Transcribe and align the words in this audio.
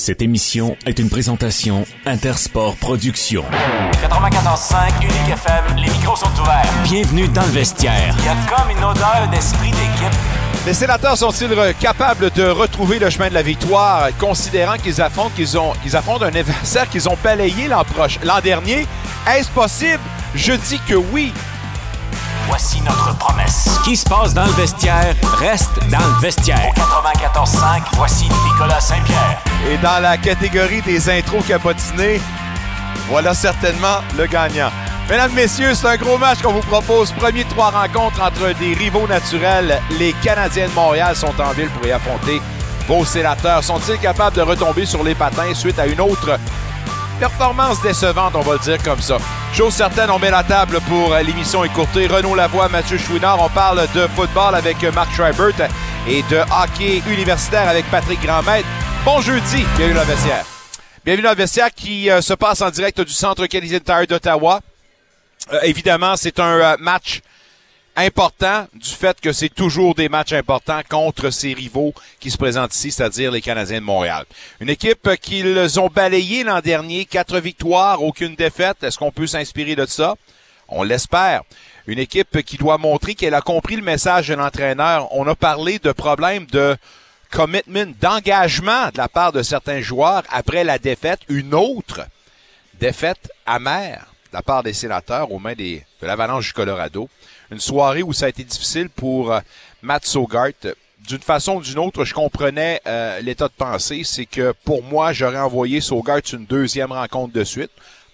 Cette 0.00 0.22
émission 0.22 0.78
est 0.86 0.98
une 0.98 1.10
présentation 1.10 1.84
Intersport 2.06 2.74
Productions. 2.76 3.44
94.5 4.02 5.02
Unique 5.02 5.12
FM, 5.30 5.76
les 5.76 5.90
micros 5.90 6.16
sont 6.16 6.40
ouverts. 6.40 6.72
Bienvenue 6.84 7.28
dans 7.28 7.42
le 7.42 7.48
vestiaire. 7.48 8.14
Il 8.18 8.24
y 8.24 8.28
a 8.28 8.34
comme 8.48 8.70
une 8.70 8.82
odeur 8.82 9.28
d'esprit 9.30 9.72
d'équipe. 9.72 10.18
Les 10.64 10.72
sénateurs 10.72 11.18
sont-ils 11.18 11.54
capables 11.78 12.30
de 12.30 12.44
retrouver 12.44 12.98
le 12.98 13.10
chemin 13.10 13.28
de 13.28 13.34
la 13.34 13.42
victoire, 13.42 14.08
considérant 14.18 14.78
qu'ils 14.78 15.02
affrontent, 15.02 15.32
qu'ils 15.36 15.58
ont, 15.58 15.74
qu'ils 15.82 15.94
affrontent 15.94 16.24
un 16.24 16.28
adversaire 16.28 16.88
qu'ils 16.88 17.06
ont 17.06 17.18
balayé 17.22 17.68
l'an 17.68 17.84
prochain, 17.84 18.20
l'an 18.24 18.40
dernier? 18.40 18.86
Est-ce 19.28 19.50
possible? 19.50 20.00
Je 20.34 20.54
dis 20.54 20.80
que 20.88 20.94
oui. 20.94 21.30
Voici 22.50 22.80
notre 22.82 23.16
promesse. 23.16 23.68
Ce 23.76 23.84
qui 23.84 23.96
se 23.96 24.04
passe 24.04 24.34
dans 24.34 24.44
le 24.44 24.50
vestiaire 24.50 25.14
reste 25.38 25.78
dans 25.88 25.98
le 25.98 26.20
vestiaire. 26.20 26.72
94.5, 26.74 27.82
voici 27.92 28.28
Nicolas 28.44 28.80
Saint-Pierre. 28.80 29.40
Et 29.70 29.78
dans 29.78 30.02
la 30.02 30.18
catégorie 30.18 30.82
des 30.82 31.08
intros 31.08 31.46
capotinés, 31.46 32.20
voilà 33.08 33.34
certainement 33.34 33.98
le 34.18 34.26
gagnant. 34.26 34.70
Mesdames, 35.08 35.32
Messieurs, 35.32 35.74
c'est 35.74 35.86
un 35.86 35.96
gros 35.96 36.18
match 36.18 36.42
qu'on 36.42 36.52
vous 36.52 36.60
propose. 36.62 37.12
Premier 37.12 37.44
de 37.44 37.50
trois 37.50 37.70
rencontres 37.70 38.20
entre 38.20 38.52
des 38.58 38.74
rivaux 38.74 39.06
naturels. 39.06 39.80
Les 40.00 40.12
Canadiens 40.14 40.66
de 40.66 40.74
Montréal 40.74 41.14
sont 41.14 41.40
en 41.40 41.52
ville 41.52 41.70
pour 41.70 41.86
y 41.86 41.92
affronter 41.92 42.42
vos 42.88 43.04
sénateurs. 43.04 43.62
Sont-ils 43.62 43.98
capables 43.98 44.34
de 44.34 44.42
retomber 44.42 44.86
sur 44.86 45.04
les 45.04 45.14
patins 45.14 45.54
suite 45.54 45.78
à 45.78 45.86
une 45.86 46.00
autre 46.00 46.36
performance 47.20 47.82
décevante, 47.82 48.34
on 48.34 48.40
va 48.40 48.54
le 48.54 48.58
dire 48.60 48.82
comme 48.82 49.00
ça. 49.00 49.18
Chose 49.52 49.74
certaine, 49.74 50.10
on 50.10 50.18
met 50.18 50.30
la 50.30 50.42
table 50.42 50.80
pour 50.88 51.14
l'émission 51.16 51.62
écourtée. 51.64 52.06
Renaud 52.06 52.34
Lavoie, 52.34 52.70
Mathieu 52.70 52.96
Chouinard. 52.96 53.42
On 53.42 53.50
parle 53.50 53.86
de 53.94 54.06
football 54.16 54.54
avec 54.54 54.82
Marc 54.94 55.12
Schreibert 55.12 55.68
et 56.08 56.22
de 56.22 56.38
hockey 56.38 57.02
universitaire 57.06 57.68
avec 57.68 57.84
Patrick 57.90 58.22
Grandmaître. 58.22 58.66
Bon 59.04 59.20
jeudi, 59.20 59.66
bienvenue 59.76 59.94
dans 59.94 60.00
le 60.00 60.06
vestiaire. 60.06 60.44
Bienvenue 61.04 61.24
dans 61.24 61.30
le 61.30 61.36
vestiaire 61.36 61.68
qui 61.74 62.10
euh, 62.10 62.22
se 62.22 62.32
passe 62.32 62.62
en 62.62 62.70
direct 62.70 62.98
du 63.02 63.12
Centre 63.12 63.46
Canadian 63.46 63.80
Tire 63.80 64.06
d'Ottawa. 64.06 64.60
Euh, 65.52 65.60
évidemment, 65.62 66.16
c'est 66.16 66.40
un 66.40 66.58
euh, 66.58 66.76
match 66.78 67.20
important 67.96 68.66
du 68.74 68.88
fait 68.88 69.20
que 69.20 69.32
c'est 69.32 69.48
toujours 69.48 69.94
des 69.94 70.08
matchs 70.08 70.32
importants 70.32 70.80
contre 70.88 71.30
ses 71.30 71.52
rivaux 71.52 71.92
qui 72.18 72.30
se 72.30 72.38
présentent 72.38 72.74
ici, 72.74 72.90
c'est-à-dire 72.90 73.30
les 73.30 73.40
Canadiens 73.40 73.80
de 73.80 73.84
Montréal. 73.84 74.24
Une 74.60 74.70
équipe 74.70 75.16
qu'ils 75.20 75.80
ont 75.80 75.88
balayée 75.88 76.44
l'an 76.44 76.60
dernier, 76.60 77.04
quatre 77.04 77.38
victoires, 77.40 78.02
aucune 78.02 78.34
défaite. 78.34 78.82
Est-ce 78.82 78.98
qu'on 78.98 79.12
peut 79.12 79.26
s'inspirer 79.26 79.76
de 79.76 79.86
ça? 79.86 80.14
On 80.68 80.82
l'espère. 80.82 81.42
Une 81.86 81.98
équipe 81.98 82.42
qui 82.42 82.56
doit 82.56 82.78
montrer 82.78 83.14
qu'elle 83.14 83.34
a 83.34 83.40
compris 83.40 83.76
le 83.76 83.82
message 83.82 84.28
de 84.28 84.34
l'entraîneur. 84.34 85.08
On 85.12 85.26
a 85.26 85.34
parlé 85.34 85.78
de 85.78 85.92
problèmes 85.92 86.46
de 86.46 86.76
commitment, 87.30 87.92
d'engagement 88.00 88.88
de 88.92 88.98
la 88.98 89.08
part 89.08 89.32
de 89.32 89.42
certains 89.42 89.80
joueurs 89.80 90.22
après 90.30 90.64
la 90.64 90.78
défaite. 90.78 91.20
Une 91.28 91.54
autre 91.54 92.02
défaite 92.78 93.30
amère 93.46 94.06
de 94.30 94.36
la 94.36 94.42
part 94.42 94.62
des 94.62 94.72
sénateurs 94.72 95.32
aux 95.32 95.38
mains 95.38 95.54
de 95.54 95.80
l'Avalanche 96.02 96.48
du 96.48 96.52
Colorado 96.52 97.08
une 97.50 97.60
soirée 97.60 98.02
où 98.02 98.12
ça 98.12 98.26
a 98.26 98.28
été 98.28 98.44
difficile 98.44 98.88
pour 98.88 99.32
euh, 99.32 99.40
Matt 99.82 100.06
Sogart. 100.06 100.50
D'une 101.06 101.20
façon 101.20 101.56
ou 101.56 101.62
d'une 101.62 101.78
autre, 101.78 102.04
je 102.04 102.14
comprenais 102.14 102.80
euh, 102.86 103.20
l'état 103.20 103.48
de 103.48 103.52
pensée. 103.52 104.02
C'est 104.04 104.26
que 104.26 104.52
pour 104.64 104.82
moi, 104.82 105.12
j'aurais 105.12 105.38
envoyé 105.38 105.80
Sogart 105.80 106.20
une 106.32 106.46
deuxième 106.46 106.92
rencontre 106.92 107.32
de 107.32 107.44
suite 107.44 107.70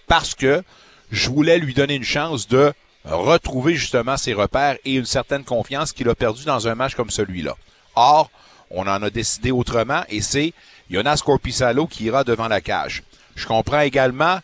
parce 0.06 0.34
que 0.34 0.62
je 1.10 1.28
voulais 1.28 1.58
lui 1.58 1.74
donner 1.74 1.94
une 1.94 2.04
chance 2.04 2.48
de 2.48 2.72
retrouver 3.04 3.74
justement 3.74 4.16
ses 4.16 4.32
repères 4.32 4.76
et 4.84 4.94
une 4.94 5.04
certaine 5.04 5.44
confiance 5.44 5.92
qu'il 5.92 6.08
a 6.08 6.14
perdu 6.14 6.44
dans 6.44 6.66
un 6.68 6.74
match 6.74 6.94
comme 6.94 7.10
celui-là. 7.10 7.56
Or, 7.94 8.30
on 8.70 8.86
en 8.86 9.02
a 9.02 9.10
décidé 9.10 9.50
autrement 9.50 10.02
et 10.08 10.20
c'est 10.20 10.52
Jonas 10.90 11.22
Corpissalo 11.24 11.86
qui 11.86 12.04
ira 12.04 12.24
devant 12.24 12.48
la 12.48 12.60
cage. 12.60 13.02
Je 13.34 13.46
comprends 13.46 13.80
également 13.80 14.40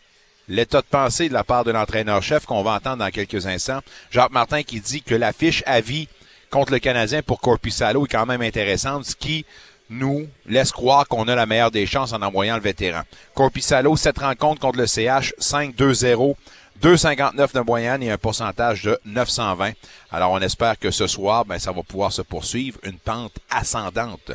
l'état 0.47 0.81
de 0.81 0.87
pensée 0.87 1.29
de 1.29 1.33
la 1.33 1.43
part 1.43 1.63
de 1.63 1.71
l'entraîneur-chef 1.71 2.45
qu'on 2.45 2.63
va 2.63 2.73
entendre 2.75 2.97
dans 2.97 3.09
quelques 3.09 3.47
instants. 3.47 3.79
Jacques 4.11 4.31
Martin 4.31 4.63
qui 4.63 4.79
dit 4.79 5.01
que 5.01 5.15
la 5.15 5.33
fiche 5.33 5.63
à 5.65 5.81
vie 5.81 6.07
contre 6.49 6.71
le 6.71 6.79
Canadien 6.79 7.21
pour 7.21 7.41
Corpusalo 7.41 8.05
est 8.05 8.09
quand 8.09 8.25
même 8.25 8.41
intéressante, 8.41 9.05
ce 9.05 9.15
qui 9.15 9.45
nous 9.89 10.27
laisse 10.45 10.71
croire 10.71 11.07
qu'on 11.07 11.27
a 11.27 11.35
la 11.35 11.45
meilleure 11.45 11.71
des 11.71 11.85
chances 11.85 12.13
en 12.13 12.21
envoyant 12.21 12.55
le 12.55 12.61
vétéran. 12.61 13.01
Corpusalo, 13.33 13.95
cette 13.95 14.19
rencontre 14.19 14.61
contre 14.61 14.79
le 14.79 14.87
CH, 14.87 15.33
5-2-0. 15.39 16.35
2,59 16.81 17.53
de 17.53 17.59
moyenne 17.61 18.03
et 18.03 18.11
un 18.11 18.17
pourcentage 18.17 18.83
de 18.83 18.99
920. 19.05 19.71
Alors, 20.11 20.31
on 20.31 20.39
espère 20.39 20.77
que 20.77 20.91
ce 20.91 21.07
soir, 21.07 21.45
ben, 21.45 21.57
ça 21.57 21.71
va 21.71 21.81
pouvoir 21.81 22.11
se 22.11 22.21
poursuivre. 22.21 22.77
Une 22.83 22.97
pente 22.97 23.37
ascendante 23.49 24.31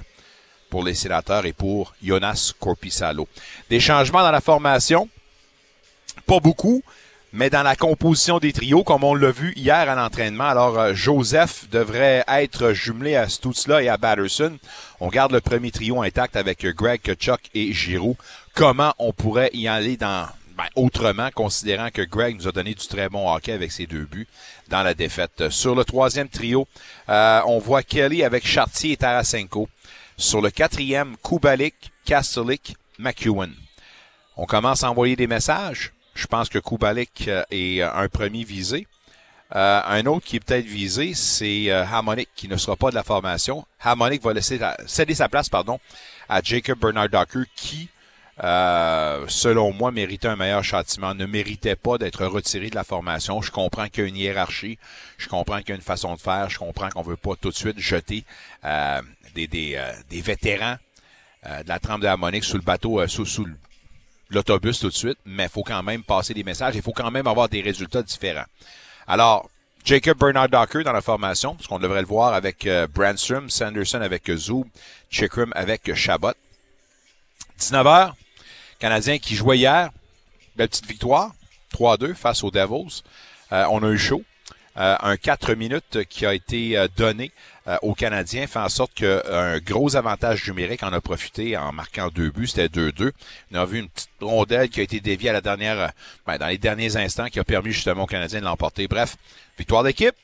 pour 0.70 0.82
les 0.82 0.94
sénateurs 0.94 1.44
et 1.44 1.52
pour 1.52 1.94
Jonas 2.02 2.54
Corpissalo. 2.58 3.28
Des 3.68 3.80
changements 3.80 4.22
dans 4.22 4.30
la 4.30 4.41
formation. 4.41 5.08
Pas 6.28 6.41
beaucoup, 6.41 6.83
mais 7.33 7.49
dans 7.49 7.62
la 7.62 7.75
composition 7.75 8.39
des 8.39 8.53
trios, 8.53 8.84
comme 8.84 9.03
on 9.03 9.15
l'a 9.15 9.31
vu 9.31 9.55
hier 9.56 9.89
à 9.89 9.94
l'entraînement. 9.94 10.44
Alors, 10.44 10.78
euh, 10.78 10.93
Joseph 10.93 11.71
devrait 11.71 12.22
être 12.28 12.75
jumelé 12.75 13.16
à 13.16 13.31
Stutzla 13.31 13.83
et 13.83 13.89
à 13.89 13.97
Batterson. 13.97 14.59
On 15.00 15.09
garde 15.09 15.33
le 15.33 15.41
premier 15.41 15.71
trio 15.71 16.03
intact 16.03 16.37
avec 16.37 16.66
Greg, 16.66 17.00
Chuck 17.15 17.41
et 17.55 17.72
Giroux. 17.72 18.19
Comment 18.55 18.93
on 18.99 19.15
pourrait 19.15 19.49
y 19.55 19.69
aller 19.69 19.97
dans 19.97 20.28
ben, 20.59 20.66
autrement, 20.77 21.31
considérant 21.34 21.89
que 21.91 22.03
Greg 22.03 22.37
nous 22.37 22.47
a 22.47 22.53
donné 22.53 22.75
du 22.75 22.87
très 22.87 23.09
bon 23.09 23.34
hockey 23.34 23.53
avec 23.53 23.72
ses 23.72 23.87
deux 23.87 24.05
buts 24.05 24.28
dans 24.69 24.83
la 24.83 24.93
défaite? 24.93 25.49
Sur 25.49 25.75
le 25.75 25.84
troisième 25.87 26.28
trio, 26.28 26.69
euh, 27.09 27.41
on 27.47 27.59
voit 27.59 27.83
Kelly 27.83 28.22
avec 28.22 28.47
Chartier 28.47 28.93
et 28.93 28.97
Tarasenko. 28.99 29.66
Sur 30.19 30.43
le 30.43 30.50
quatrième, 30.50 31.16
Kubalik, 31.27 31.91
Kastelik, 32.05 32.77
McEwen. 32.99 33.55
On 34.37 34.45
commence 34.45 34.84
à 34.84 34.91
envoyer 34.91 35.16
des 35.16 35.27
messages. 35.27 35.95
Je 36.18 36.26
pense 36.26 36.48
que 36.48 36.58
Kubalik 36.58 37.28
euh, 37.28 37.44
est 37.52 37.80
euh, 37.80 37.94
un 37.94 38.08
premier 38.08 38.42
visé. 38.42 38.88
Euh, 39.54 39.80
un 39.86 40.04
autre 40.06 40.26
qui 40.26 40.36
est 40.36 40.40
peut-être 40.40 40.66
visé, 40.66 41.14
c'est 41.14 41.70
euh, 41.70 41.84
Harmonic, 41.84 42.28
qui 42.34 42.48
ne 42.48 42.56
sera 42.56 42.74
pas 42.74 42.90
de 42.90 42.96
la 42.96 43.04
formation. 43.04 43.64
Harmonic 43.80 44.20
va 44.22 44.32
laisser 44.32 44.58
céder 44.86 45.14
sa 45.14 45.28
place 45.28 45.48
pardon, 45.48 45.78
à 46.28 46.42
Jacob 46.42 46.80
Bernard 46.80 47.08
Docker, 47.08 47.44
qui, 47.54 47.88
selon 48.36 49.72
moi, 49.72 49.92
méritait 49.92 50.26
un 50.26 50.34
meilleur 50.34 50.64
châtiment, 50.64 51.14
ne 51.14 51.24
méritait 51.24 51.76
pas 51.76 51.98
d'être 51.98 52.26
retiré 52.26 52.68
de 52.68 52.74
la 52.74 52.84
formation. 52.84 53.40
Je 53.40 53.52
comprends 53.52 53.88
qu'il 53.88 54.02
y 54.02 54.06
a 54.06 54.08
une 54.08 54.16
hiérarchie, 54.16 54.76
je 55.18 55.28
comprends 55.28 55.58
qu'il 55.58 55.68
y 55.68 55.72
a 55.72 55.76
une 55.76 55.82
façon 55.82 56.14
de 56.14 56.20
faire, 56.20 56.50
je 56.50 56.58
comprends 56.58 56.90
qu'on 56.90 57.02
veut 57.02 57.16
pas 57.16 57.36
tout 57.40 57.50
de 57.50 57.54
suite 57.54 57.78
jeter 57.78 58.24
des, 59.34 59.46
des, 59.46 59.80
des 60.10 60.20
vétérans 60.20 60.76
de 61.44 61.68
la 61.68 61.78
trempe 61.78 62.02
de 62.02 62.06
Harmonic 62.08 62.42
sous 62.44 62.56
le 62.56 62.62
bateau, 62.64 63.06
sous, 63.06 63.24
sous 63.24 63.46
l'autobus 64.31 64.81
tout 64.81 64.89
de 64.89 64.94
suite, 64.94 65.19
mais 65.25 65.44
il 65.44 65.49
faut 65.49 65.62
quand 65.62 65.83
même 65.83 66.03
passer 66.03 66.34
des 66.34 66.44
messages. 66.44 66.77
Il 66.77 66.83
faut 66.83 66.93
quand 66.93 67.11
même 67.11 67.27
avoir 67.27 67.49
des 67.49 67.61
résultats 67.61 68.03
différents. 68.03 68.47
Alors, 69.06 69.49
Jacob 69.84 70.19
Bernard 70.19 70.49
Docker 70.50 70.84
dans 70.84 70.93
la 70.93 71.00
formation, 71.00 71.55
parce 71.55 71.66
qu'on 71.66 71.78
devrait 71.78 72.03
le 72.03 72.06
voir 72.06 72.34
avec 72.34 72.66
euh, 72.66 72.87
Sanderson 73.49 74.00
avec 74.03 74.31
Zoub, 74.31 74.66
Chickram 75.11 75.53
avec 75.55 75.94
Chabot. 75.94 76.34
19h, 77.59 78.12
Canadien 78.78 79.19
qui 79.19 79.34
jouait 79.34 79.59
hier, 79.59 79.91
belle 80.56 80.69
petite 80.69 80.87
victoire, 80.87 81.33
3-2 81.75 82.15
face 82.15 82.45
aux 82.45 82.50
Devils. 82.50 83.03
Euh, 83.53 83.65
on 83.71 83.83
a 83.83 83.89
eu 83.89 83.99
chaud. 83.99 84.22
Euh, 84.78 84.97
un 85.00 85.16
4 85.16 85.55
minutes 85.55 86.05
qui 86.09 86.25
a 86.25 86.34
été 86.34 86.78
euh, 86.78 86.87
donné 86.97 87.33
euh, 87.66 87.77
aux 87.83 87.94
Canadiens 87.94 88.47
fait 88.47 88.61
en 88.61 88.69
sorte 88.69 88.94
qu'un 88.94 89.59
gros 89.59 89.97
avantage 89.97 90.47
numérique 90.47 90.84
en 90.84 90.93
a 90.93 91.00
profité 91.00 91.56
en 91.56 91.72
marquant 91.72 92.11
deux 92.15 92.31
buts, 92.31 92.47
c'était 92.47 92.69
2-2. 92.69 93.11
On 93.50 93.56
a 93.56 93.65
vu 93.65 93.81
une 93.81 93.89
petite 93.89 94.11
rondelle 94.21 94.69
qui 94.69 94.78
a 94.78 94.84
été 94.84 95.00
déviée 95.00 95.31
à 95.31 95.33
la 95.33 95.41
dernière, 95.41 95.91
ben, 96.27 96.39
dans 96.39 96.47
les 96.47 96.59
derniers 96.59 96.97
instants 96.97 97.27
qui 97.27 97.41
a 97.41 97.44
permis 97.44 97.72
justement 97.72 98.05
aux 98.05 98.06
Canadiens 98.06 98.39
de 98.39 98.44
l'emporter. 98.44 98.87
Bref, 98.87 99.16
victoire 99.59 99.83
d'équipe. 99.83 100.15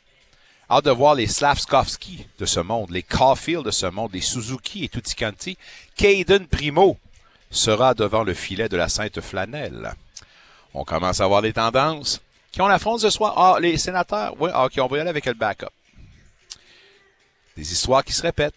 Hâte 0.70 0.84
de 0.84 0.90
voir 0.92 1.16
les 1.16 1.26
Slavskovski 1.26 2.24
de 2.38 2.46
ce 2.46 2.60
monde, 2.60 2.90
les 2.90 3.02
Caulfield 3.02 3.64
de 3.64 3.72
ce 3.72 3.86
monde, 3.86 4.12
les 4.14 4.20
Suzuki 4.20 4.84
et 4.84 4.88
tutti 4.88 5.16
quanti. 5.16 5.58
Caden 5.96 6.46
Primo 6.46 6.96
sera 7.50 7.92
devant 7.94 8.22
le 8.22 8.34
filet 8.34 8.68
de 8.68 8.76
la 8.76 8.88
Sainte 8.88 9.20
Flanelle. 9.20 9.94
On 10.74 10.84
commence 10.84 11.20
à 11.20 11.26
voir 11.26 11.40
les 11.40 11.52
tendances. 11.52 12.20
Qui 12.54 12.62
ont 12.62 12.68
la 12.68 12.78
fronde 12.78 13.00
ce 13.00 13.10
soir? 13.10 13.34
Ah, 13.36 13.58
les 13.60 13.76
sénateurs? 13.76 14.36
Oui, 14.38 14.48
ah, 14.54 14.66
OK, 14.66 14.74
on 14.78 14.86
va 14.86 14.98
y 14.98 15.00
aller 15.00 15.10
avec 15.10 15.26
le 15.26 15.34
backup. 15.34 15.66
Des 17.56 17.72
histoires 17.72 18.04
qui 18.04 18.12
se 18.12 18.22
répètent. 18.22 18.54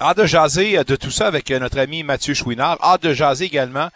Hâte 0.00 0.16
de 0.16 0.26
jaser 0.26 0.76
euh, 0.76 0.82
de 0.82 0.96
tout 0.96 1.12
ça 1.12 1.28
avec 1.28 1.52
euh, 1.52 1.60
notre 1.60 1.78
ami 1.78 2.02
Mathieu 2.02 2.34
Chouinard. 2.34 2.76
Hâte 2.82 3.04
de 3.04 3.14
jaser 3.14 3.44
également 3.44 3.90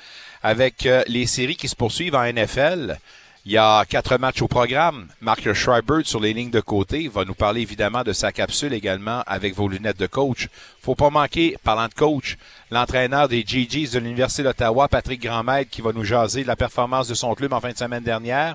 avec 0.44 0.86
euh, 0.86 1.02
les 1.08 1.26
séries 1.26 1.56
qui 1.56 1.66
se 1.66 1.74
poursuivent 1.74 2.14
en 2.14 2.22
NFL. 2.22 2.98
Il 3.44 3.50
y 3.50 3.58
a 3.58 3.84
quatre 3.84 4.18
matchs 4.18 4.40
au 4.40 4.46
programme. 4.46 5.08
Mark 5.20 5.52
Schreiber 5.52 6.04
sur 6.04 6.20
les 6.20 6.32
lignes 6.32 6.52
de 6.52 6.60
côté 6.60 7.08
va 7.08 7.24
nous 7.24 7.34
parler 7.34 7.60
évidemment 7.60 8.04
de 8.04 8.12
sa 8.12 8.30
capsule 8.30 8.72
également 8.72 9.24
avec 9.26 9.56
vos 9.56 9.66
lunettes 9.66 9.98
de 9.98 10.06
coach. 10.06 10.48
Faut 10.80 10.94
pas 10.94 11.10
manquer, 11.10 11.56
parlant 11.64 11.88
de 11.88 11.94
coach, 11.94 12.38
l'entraîneur 12.70 13.26
des 13.26 13.42
GGs 13.44 13.90
de 13.90 13.98
l'Université 13.98 14.44
d'Ottawa, 14.44 14.86
Patrick 14.86 15.20
Grandmaître, 15.20 15.70
qui 15.70 15.82
va 15.82 15.92
nous 15.92 16.04
jaser 16.04 16.44
de 16.44 16.46
la 16.46 16.54
performance 16.54 17.08
de 17.08 17.14
son 17.14 17.34
club 17.34 17.52
en 17.52 17.60
fin 17.60 17.72
de 17.72 17.76
semaine 17.76 18.04
dernière, 18.04 18.54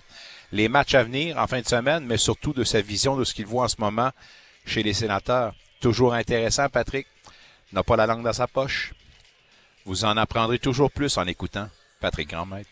les 0.54 0.70
matchs 0.70 0.96
à 0.96 1.04
venir 1.04 1.38
en 1.38 1.48
fin 1.48 1.60
de 1.60 1.68
semaine, 1.68 2.06
mais 2.06 2.18
surtout 2.18 2.54
de 2.54 2.64
sa 2.64 2.80
vision 2.80 3.18
de 3.18 3.26
ce 3.26 3.34
qu'il 3.34 3.46
voit 3.46 3.66
en 3.66 3.68
ce 3.68 3.76
moment 3.80 4.12
chez 4.66 4.84
les 4.84 4.94
sénateurs. 4.94 5.54
Toujours 5.82 6.14
intéressant, 6.14 6.70
Patrick. 6.70 7.08
N'a 7.74 7.84
pas 7.84 7.98
la 7.98 8.08
langue 8.08 8.24
dans 8.24 8.32
sa 8.32 8.48
poche. 8.48 8.94
Vous 9.84 10.06
en 10.06 10.16
apprendrez 10.16 10.60
toujours 10.60 10.92
plus 10.92 11.18
en 11.18 11.28
écoutant 11.28 11.68
Patrick 12.00 12.30
Grandmaître. 12.30 12.70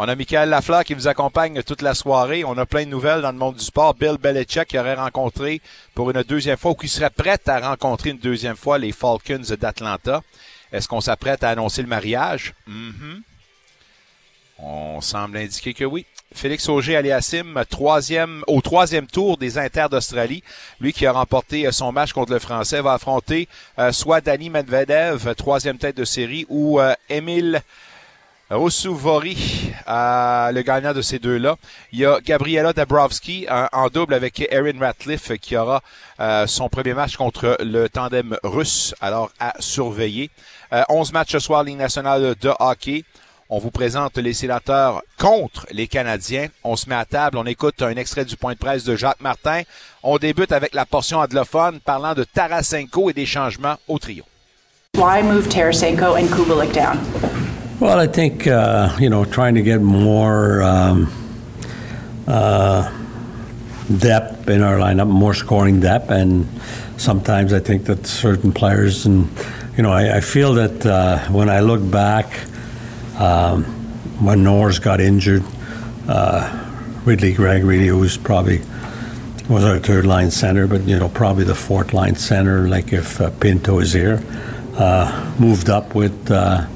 On 0.00 0.06
a 0.06 0.14
Michael 0.14 0.48
Lafleur 0.48 0.84
qui 0.84 0.94
vous 0.94 1.08
accompagne 1.08 1.60
toute 1.64 1.82
la 1.82 1.92
soirée. 1.92 2.44
On 2.44 2.56
a 2.56 2.66
plein 2.66 2.84
de 2.84 2.88
nouvelles 2.88 3.20
dans 3.20 3.32
le 3.32 3.38
monde 3.38 3.56
du 3.56 3.64
sport. 3.64 3.94
Bill 3.94 4.16
Belichick 4.16 4.68
qui 4.68 4.78
aurait 4.78 4.94
rencontré 4.94 5.60
pour 5.92 6.08
une 6.10 6.22
deuxième 6.22 6.56
fois 6.56 6.70
ou 6.70 6.74
qui 6.76 6.86
serait 6.86 7.10
prêt 7.10 7.40
à 7.48 7.70
rencontrer 7.70 8.10
une 8.10 8.18
deuxième 8.18 8.54
fois 8.54 8.78
les 8.78 8.92
Falcons 8.92 9.42
d'Atlanta. 9.58 10.22
Est-ce 10.72 10.86
qu'on 10.86 11.00
s'apprête 11.00 11.42
à 11.42 11.50
annoncer 11.50 11.82
le 11.82 11.88
mariage? 11.88 12.54
Mm-hmm. 12.68 13.22
On 14.60 15.00
semble 15.00 15.36
indiquer 15.38 15.74
que 15.74 15.84
oui. 15.84 16.06
Félix 16.32 16.68
Auger-Aliassime, 16.68 17.64
troisième, 17.68 18.44
au 18.46 18.60
troisième 18.60 19.06
tour 19.06 19.36
des 19.36 19.58
Inters 19.58 19.88
d'Australie. 19.88 20.44
Lui 20.80 20.92
qui 20.92 21.06
a 21.06 21.12
remporté 21.12 21.66
euh, 21.66 21.72
son 21.72 21.90
match 21.90 22.12
contre 22.12 22.32
le 22.32 22.38
Français 22.38 22.82
va 22.82 22.92
affronter 22.92 23.48
euh, 23.78 23.90
soit 23.92 24.20
Danny 24.20 24.50
Medvedev, 24.50 25.34
troisième 25.34 25.78
tête 25.78 25.96
de 25.96 26.04
série, 26.04 26.44
ou 26.48 26.78
euh, 26.78 26.94
Emile 28.50 28.62
Roussouvori, 28.62 29.72
le 29.86 30.62
gagnant 30.62 30.92
de 30.92 31.02
ces 31.02 31.18
deux-là. 31.18 31.56
Il 31.92 32.00
y 32.00 32.06
a 32.06 32.18
Gabriela 32.20 32.72
Dabrowski 32.72 33.46
en 33.72 33.88
double 33.88 34.14
avec 34.14 34.40
Erin 34.50 34.78
Ratcliffe 34.78 35.32
qui 35.38 35.56
aura 35.56 35.82
son 36.46 36.68
premier 36.68 36.94
match 36.94 37.16
contre 37.16 37.58
le 37.60 37.88
tandem 37.88 38.36
russe, 38.42 38.94
alors 39.00 39.30
à 39.38 39.54
surveiller. 39.58 40.30
11 40.88 41.12
matchs 41.12 41.32
ce 41.32 41.38
soir, 41.38 41.62
Ligue 41.62 41.76
nationale 41.76 42.34
de 42.40 42.50
hockey. 42.58 43.04
On 43.50 43.58
vous 43.58 43.70
présente 43.70 44.18
les 44.18 44.34
sénateurs 44.34 45.02
contre 45.18 45.66
les 45.70 45.86
Canadiens. 45.86 46.48
On 46.64 46.76
se 46.76 46.86
met 46.88 46.94
à 46.94 47.06
table, 47.06 47.38
on 47.38 47.46
écoute 47.46 47.80
un 47.80 47.96
extrait 47.96 48.26
du 48.26 48.36
point 48.36 48.52
de 48.52 48.58
presse 48.58 48.84
de 48.84 48.94
Jacques 48.94 49.20
Martin. 49.20 49.62
On 50.02 50.18
débute 50.18 50.52
avec 50.52 50.74
la 50.74 50.84
portion 50.84 51.18
anglophone 51.18 51.80
parlant 51.80 52.14
de 52.14 52.24
Tarasenko 52.24 53.08
et 53.08 53.14
des 53.14 53.24
changements 53.24 53.76
au 53.88 53.98
trio. 53.98 54.24
Why 54.96 55.22
move 55.22 55.48
Tarasenko 55.48 56.16
and 56.16 56.28
Kubelik 56.28 56.72
down? 56.72 56.98
Well, 57.80 58.00
I 58.00 58.08
think, 58.08 58.48
uh, 58.48 58.96
you 58.98 59.08
know, 59.08 59.24
trying 59.24 59.54
to 59.54 59.62
get 59.62 59.80
more 59.80 60.60
um, 60.62 61.12
uh, 62.26 62.92
depth 63.96 64.50
in 64.50 64.62
our 64.62 64.78
lineup, 64.78 65.06
more 65.06 65.32
scoring 65.32 65.78
depth, 65.78 66.10
and 66.10 66.48
sometimes 66.96 67.52
I 67.52 67.60
think 67.60 67.84
that 67.84 68.04
certain 68.04 68.52
players, 68.52 69.06
and, 69.06 69.28
you 69.76 69.84
know, 69.84 69.92
I, 69.92 70.16
I 70.16 70.20
feel 70.20 70.54
that 70.54 70.84
uh, 70.84 71.20
when 71.28 71.48
I 71.48 71.60
look 71.60 71.88
back, 71.88 72.40
um, 73.16 73.62
when 74.24 74.42
Norris 74.42 74.80
got 74.80 75.00
injured, 75.00 75.44
uh, 76.08 76.64
Ridley 77.04 77.32
Gregory, 77.32 77.92
was 77.92 78.16
probably 78.16 78.60
was 79.48 79.62
our 79.62 79.78
third 79.78 80.04
line 80.04 80.32
center, 80.32 80.66
but 80.66 80.82
you 80.82 80.98
know 80.98 81.08
probably 81.08 81.44
the 81.44 81.54
fourth 81.54 81.94
line 81.94 82.16
center, 82.16 82.68
like 82.68 82.92
if 82.92 83.20
uh, 83.20 83.30
Pinto 83.30 83.78
is 83.78 83.92
here, 83.92 84.20
uh, 84.76 85.34
moved 85.38 85.70
up 85.70 85.94
with 85.94 86.30
uh, 86.30 86.66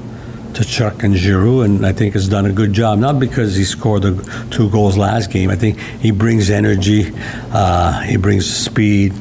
to 0.55 0.65
Chuck 0.65 1.03
and 1.03 1.15
Giroux, 1.15 1.61
and 1.61 1.85
I 1.85 1.91
think 1.91 2.13
has 2.13 2.27
done 2.27 2.45
a 2.45 2.51
good 2.51 2.73
job. 2.73 2.99
Not 2.99 3.19
because 3.19 3.55
he 3.55 3.63
scored 3.63 4.03
the 4.03 4.47
two 4.51 4.69
goals 4.69 4.97
last 4.97 5.31
game. 5.31 5.49
I 5.49 5.55
think 5.55 5.79
he 5.79 6.11
brings 6.11 6.49
energy, 6.49 7.11
uh, 7.51 8.01
he 8.01 8.17
brings 8.17 8.45
speed, 8.45 9.13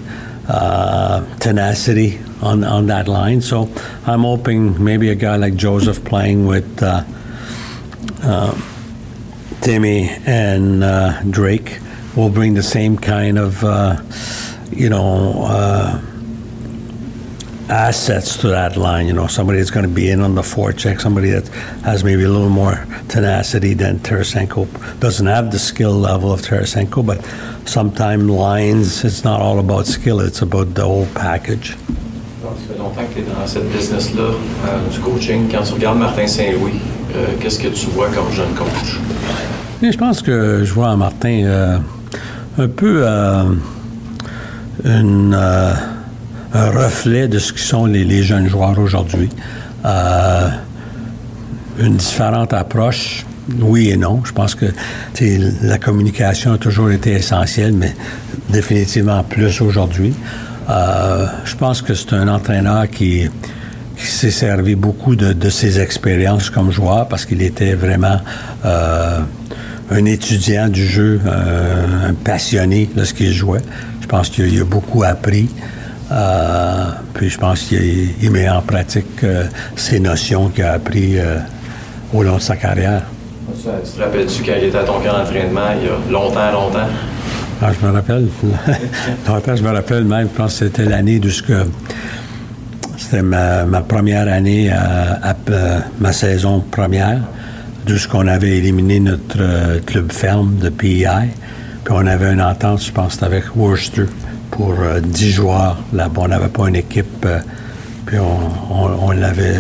uh, 0.49 1.25
tenacity 1.39 2.19
on 2.41 2.65
on 2.65 2.87
that 2.87 3.09
line. 3.09 3.41
So 3.41 3.71
I'm 4.07 4.21
hoping 4.23 4.83
maybe 4.83 5.11
a 5.11 5.15
guy 5.15 5.37
like 5.37 5.55
Joseph 5.55 6.05
playing 6.05 6.47
with 6.47 6.83
uh, 6.83 7.05
uh, 8.23 8.61
Timmy 9.61 10.09
and 10.27 10.83
uh, 10.83 11.23
Drake 11.31 11.79
will 12.17 12.31
bring 12.31 12.55
the 12.55 12.63
same 12.63 12.99
kind 12.99 13.39
of 13.39 13.63
uh, 13.65 14.03
you 14.71 14.91
know 14.91 15.45
uh, 15.45 16.01
assets 17.73 18.37
to 18.37 18.49
that 18.49 18.77
line. 18.77 19.07
You 19.07 19.15
know, 19.15 19.27
somebody 19.27 19.59
that's 19.59 19.71
going 19.71 19.89
to 19.89 19.95
be 19.95 20.11
in 20.11 20.21
on 20.21 20.35
the 20.35 20.43
forecheck, 20.43 21.01
somebody 21.01 21.31
that 21.31 21.49
has 21.85 22.05
maybe 22.05 22.25
a 22.25 22.29
little 22.29 22.51
more 22.51 22.87
tenacity 23.09 23.73
than 23.75 23.99
Tarasenko. 23.99 24.69
Doesn't 25.01 25.27
have 25.27 25.51
the 25.51 25.59
skill 25.59 25.93
level 25.93 26.33
of 26.33 26.43
Tarasenko, 26.43 27.05
but 27.05 27.25
sometimes 27.67 28.29
lines, 28.29 29.05
it's 29.05 29.25
not 29.25 29.41
all 29.41 29.59
about 29.59 29.87
skill, 29.87 30.21
it's 30.21 30.43
about 30.43 30.75
the 30.75 30.85
whole 30.85 31.07
package. 31.15 31.77
Ça 32.43 32.49
fait 32.69 32.79
longtemps 32.79 33.07
que 33.07 33.15
tu 33.15 33.21
es 33.21 33.35
dans 33.35 33.47
cette 33.47 33.73
business-là, 33.73 34.23
euh, 34.23 34.89
du 34.93 35.01
coaching. 35.01 35.49
Quand 35.51 35.63
tu 35.63 35.73
regardes 35.73 35.99
Martin 35.99 36.27
Saint-Louis, 36.27 36.81
euh, 37.17 37.27
qu'est-ce 37.41 37.59
que 37.59 37.69
tu 37.69 37.87
vois 37.87 38.09
comme 38.09 38.31
jeune 38.33 38.55
coach? 38.55 38.99
je 39.81 39.97
pense 39.97 40.23
que 40.23 40.63
je 40.65 40.73
vois 40.73 40.95
Martin 40.97 41.43
euh, 41.45 41.79
un 42.59 42.69
peu 42.69 43.03
euh, 43.07 43.45
une, 44.85 45.35
euh, 45.35 45.73
un 46.55 46.71
reflet 46.71 47.29
de 47.29 47.39
ce 47.39 47.53
que 47.53 47.61
sont 47.61 47.87
les, 47.87 48.23
jeunes 48.23 48.49
joueurs 48.49 48.79
aujourd'hui. 48.79 49.31
Euh, 49.85 50.49
une 51.79 51.97
différente 51.97 52.53
approche, 52.53 53.25
oui 53.59 53.91
et 53.91 53.97
non. 53.97 54.23
Je 54.25 54.33
pense 54.33 54.55
que 54.55 54.67
la 55.63 55.79
communication 55.79 56.53
a 56.53 56.59
toujours 56.59 56.91
été 56.91 57.13
essentielle, 57.13 57.73
mais 57.73 57.95
définitivement 58.51 59.23
plus 59.25 59.61
aujourd'hui. 59.63 60.15
Euh, 60.69 61.27
je 61.45 61.57
pense 61.57 61.83
que 61.83 61.95
c'est 61.95 62.13
un 62.13 62.29
entraîneur 62.29 62.89
qui, 62.91 63.29
s'est 63.97 64.31
servi 64.33 64.75
beaucoup 64.75 65.15
de, 65.15 65.49
ses 65.49 65.79
expériences 65.79 66.51
comme 66.51 66.73
joueur 66.73 67.07
parce 67.07 67.25
qu'il 67.25 67.41
était 67.41 67.75
vraiment 67.75 68.21
euh, 68.65 69.21
un 69.91 70.05
étudiant 70.07 70.69
du 70.69 70.85
jeu, 70.85 71.21
un 71.25 72.13
passionné 72.13 72.91
de 72.95 73.05
ce 73.05 73.15
qu'il 73.15 73.33
jouait. 73.33 73.63
Je 74.01 74.07
pense 74.09 74.29
qu'il 74.29 74.61
a 74.61 74.65
beaucoup 74.65 75.05
appris. 75.05 75.49
Euh, 76.13 76.85
puis 77.15 77.31
je 77.31 77.39
pense 77.39 77.63
qu'il 77.63 78.31
met 78.31 78.49
en 78.49 78.61
pratique 78.61 79.25
euh, 79.25 79.45
ces 79.77 79.99
notions 79.99 80.49
qu'il 80.49 80.65
a 80.65 80.73
appris 80.73 81.19
euh, 81.19 81.39
au 82.13 82.23
long 82.23 82.37
de 82.37 82.43
sa 82.43 82.57
carrière. 82.57 83.03
Tu 83.57 83.63
te 83.63 84.03
rappelles-tu 84.03 84.43
quand 84.43 84.53
il 84.61 84.69
était 84.69 84.79
à 84.79 84.85
ton 84.85 85.01
camp 85.01 85.19
d'entraînement 85.19 85.61
il 85.81 85.87
y 85.87 85.91
a 85.91 86.13
longtemps, 86.13 86.53
longtemps? 86.53 86.89
Ah, 87.61 87.71
je 87.81 87.87
me 87.87 87.93
rappelle. 87.93 88.29
longtemps, 89.29 89.57
je 89.57 89.63
me 89.63 89.71
rappelle 89.71 90.05
même, 90.05 90.29
je 90.33 90.37
pense 90.37 90.59
que 90.59 90.67
c'était 90.67 90.85
l'année 90.85 91.19
de 91.19 91.31
ce 91.31 91.43
que. 91.43 91.65
C'était 92.99 93.23
ma, 93.23 93.65
ma, 93.65 93.81
première 93.81 94.29
année 94.29 94.71
à, 94.71 95.19
à, 95.23 95.31
à, 95.31 95.35
ma 95.99 96.13
saison 96.13 96.61
première, 96.71 97.21
de 97.87 97.97
ce 97.97 98.07
qu'on 98.07 98.27
avait 98.27 98.59
éliminé 98.59 99.01
notre 99.01 99.41
euh, 99.41 99.81
club 99.85 100.13
ferme 100.13 100.57
de 100.57 100.69
PEI. 100.69 101.31
Puis 101.85 101.95
on 101.95 102.07
avait 102.07 102.33
une 102.33 102.43
entente, 102.43 102.83
je 102.83 102.93
pense, 102.93 103.23
avec 103.23 103.57
Worcester 103.57 104.07
pour 104.53 104.75
euh, 104.81 105.01
10 105.01 105.31
joueurs. 105.31 105.79
Là-bas, 105.93 106.23
on 106.25 106.29
n'avait 106.29 106.49
pas 106.49 106.69
une 106.69 106.77
équipe, 106.77 107.27
euh, 107.27 107.41
puis 108.07 108.19
on, 108.19 109.11
l'avait 109.11 109.57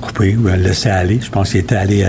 coupé 0.00 0.36
ou 0.36 0.48
laissé 0.48 0.90
aller. 0.90 1.20
Je 1.22 1.30
pense 1.30 1.50
qu'il 1.50 1.60
était 1.60 1.76
allé 1.76 2.04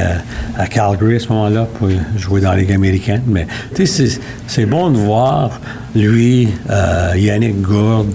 à, 0.57 0.67
Calgary 0.67 1.15
à 1.15 1.19
ce 1.19 1.29
moment-là 1.29 1.67
pour 1.77 1.89
jouer 2.17 2.41
dans 2.41 2.51
la 2.51 2.57
Ligue 2.57 2.73
américaine. 2.73 3.21
Mais 3.27 3.47
tu 3.73 3.85
sais, 3.85 4.19
c'est 4.47 4.65
bon 4.65 4.89
de 4.89 4.97
voir 4.97 5.59
lui, 5.95 6.49
euh, 6.69 7.13
Yannick 7.15 7.61
Gourde, 7.61 8.13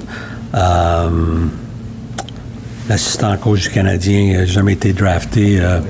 euh, 0.54 1.08
l'assistant 2.88 3.36
coach 3.38 3.62
du 3.62 3.70
Canadien, 3.70 4.38
n'a 4.38 4.44
jamais 4.44 4.74
été 4.74 4.92
drafté. 4.92 5.58
Euh, 5.60 5.80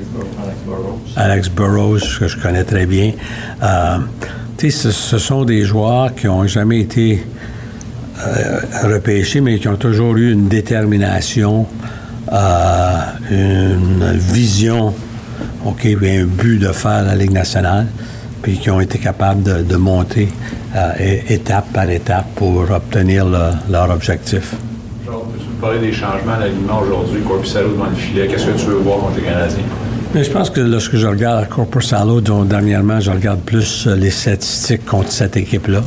Alex 1.17 1.49
Burrows, 1.49 1.99
que 2.19 2.29
je 2.29 2.39
connais 2.39 2.65
très 2.65 2.87
bien. 2.87 3.13
sais, 4.57 4.71
ce, 4.71 4.91
ce, 4.91 5.19
sont 5.19 5.45
des 5.45 5.65
joueurs 5.65 6.15
qui 6.15 6.27
n'ont 6.27 6.47
jamais 6.47 6.81
été 6.81 7.25
repêchés, 8.85 9.41
mais 9.41 9.59
qui 9.59 9.69
ont 9.69 9.77
toujours 9.77 10.17
eu 10.17 10.33
une 10.33 10.49
détermination 10.49 11.67
euh, 12.33 12.99
une 13.31 14.13
vision, 14.17 14.95
OK, 15.65 15.85
un 15.87 16.25
but 16.25 16.59
de 16.59 16.69
faire 16.69 17.03
la 17.03 17.17
Ligue 17.17 17.33
nationale, 17.33 17.87
puis 18.43 18.59
qui 18.59 18.71
ont 18.71 18.81
été 18.81 18.99
capables 18.99 19.43
de, 19.43 19.63
de 19.63 19.77
monter 19.77 20.29
euh, 20.77 20.93
étape 21.29 21.73
par 21.73 21.91
étape 21.91 22.27
pour 22.37 22.71
obtenir 22.71 23.25
le, 23.25 23.51
leur 23.71 23.91
objectif. 23.91 24.55
Parler 25.61 25.81
des 25.81 25.93
changements 25.93 26.35
à 26.35 26.41
l'alignement 26.41 26.81
aujourd'hui, 26.81 27.21
devant 27.21 27.87
le 27.87 27.97
filet? 27.97 28.29
Qu'est-ce 28.29 28.47
que 28.47 28.59
tu 28.59 28.67
veux 28.67 28.77
voir 28.77 28.99
contre 28.99 29.17
les 29.17 29.25
Canadiens? 29.25 29.65
Mais 30.15 30.25
je 30.25 30.31
pense 30.31 30.51
que 30.51 30.61
lorsque 30.61 30.97
je 30.97 31.07
regarde 31.07 31.49
Corpusalo, 31.49 32.21
dont 32.21 32.45
dernièrement, 32.45 32.99
je 33.01 33.11
regarde 33.11 33.41
plus 33.41 33.87
les 33.87 34.11
statistiques 34.11 34.87
contre 34.87 35.11
cette 35.11 35.37
équipe-là. 35.37 35.83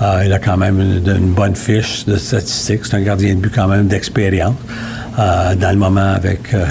Euh, 0.00 0.22
il 0.24 0.32
a 0.32 0.38
quand 0.38 0.56
même 0.56 0.80
une, 0.80 1.32
bonne 1.34 1.56
fiche 1.56 2.04
de 2.06 2.16
statistiques. 2.16 2.80
C'est 2.84 2.96
un 2.96 3.02
gardien 3.02 3.34
de 3.34 3.40
but 3.40 3.52
quand 3.54 3.68
même 3.68 3.86
d'expérience. 3.86 4.54
Euh, 5.18 5.54
dans 5.56 5.70
le 5.70 5.76
moment 5.76 6.12
avec 6.14 6.54
euh, 6.54 6.64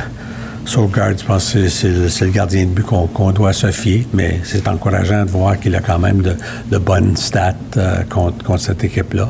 Sauvegarde, 0.63 1.19
je 1.19 1.25
pense 1.25 1.53
que 1.53 1.67
c'est 1.67 1.89
le, 1.89 2.31
gardien 2.31 2.63
de 2.63 2.69
but 2.69 2.85
qu'on 2.85 3.07
qu 3.07 3.33
doit 3.33 3.51
se 3.51 3.67
fier, 3.71 4.05
mais 4.13 4.39
c'est 4.43 4.67
encourageant 4.67 5.25
de 5.25 5.29
voir 5.29 5.59
qu'il 5.59 5.75
a 5.75 5.81
quand 5.81 5.99
même 5.99 6.21
de, 6.21 6.77
bonnes 6.77 7.17
stats 7.17 7.55
euh, 7.75 8.03
contre, 8.09 8.57
cette 8.57 8.83
équipe-là. 8.85 9.27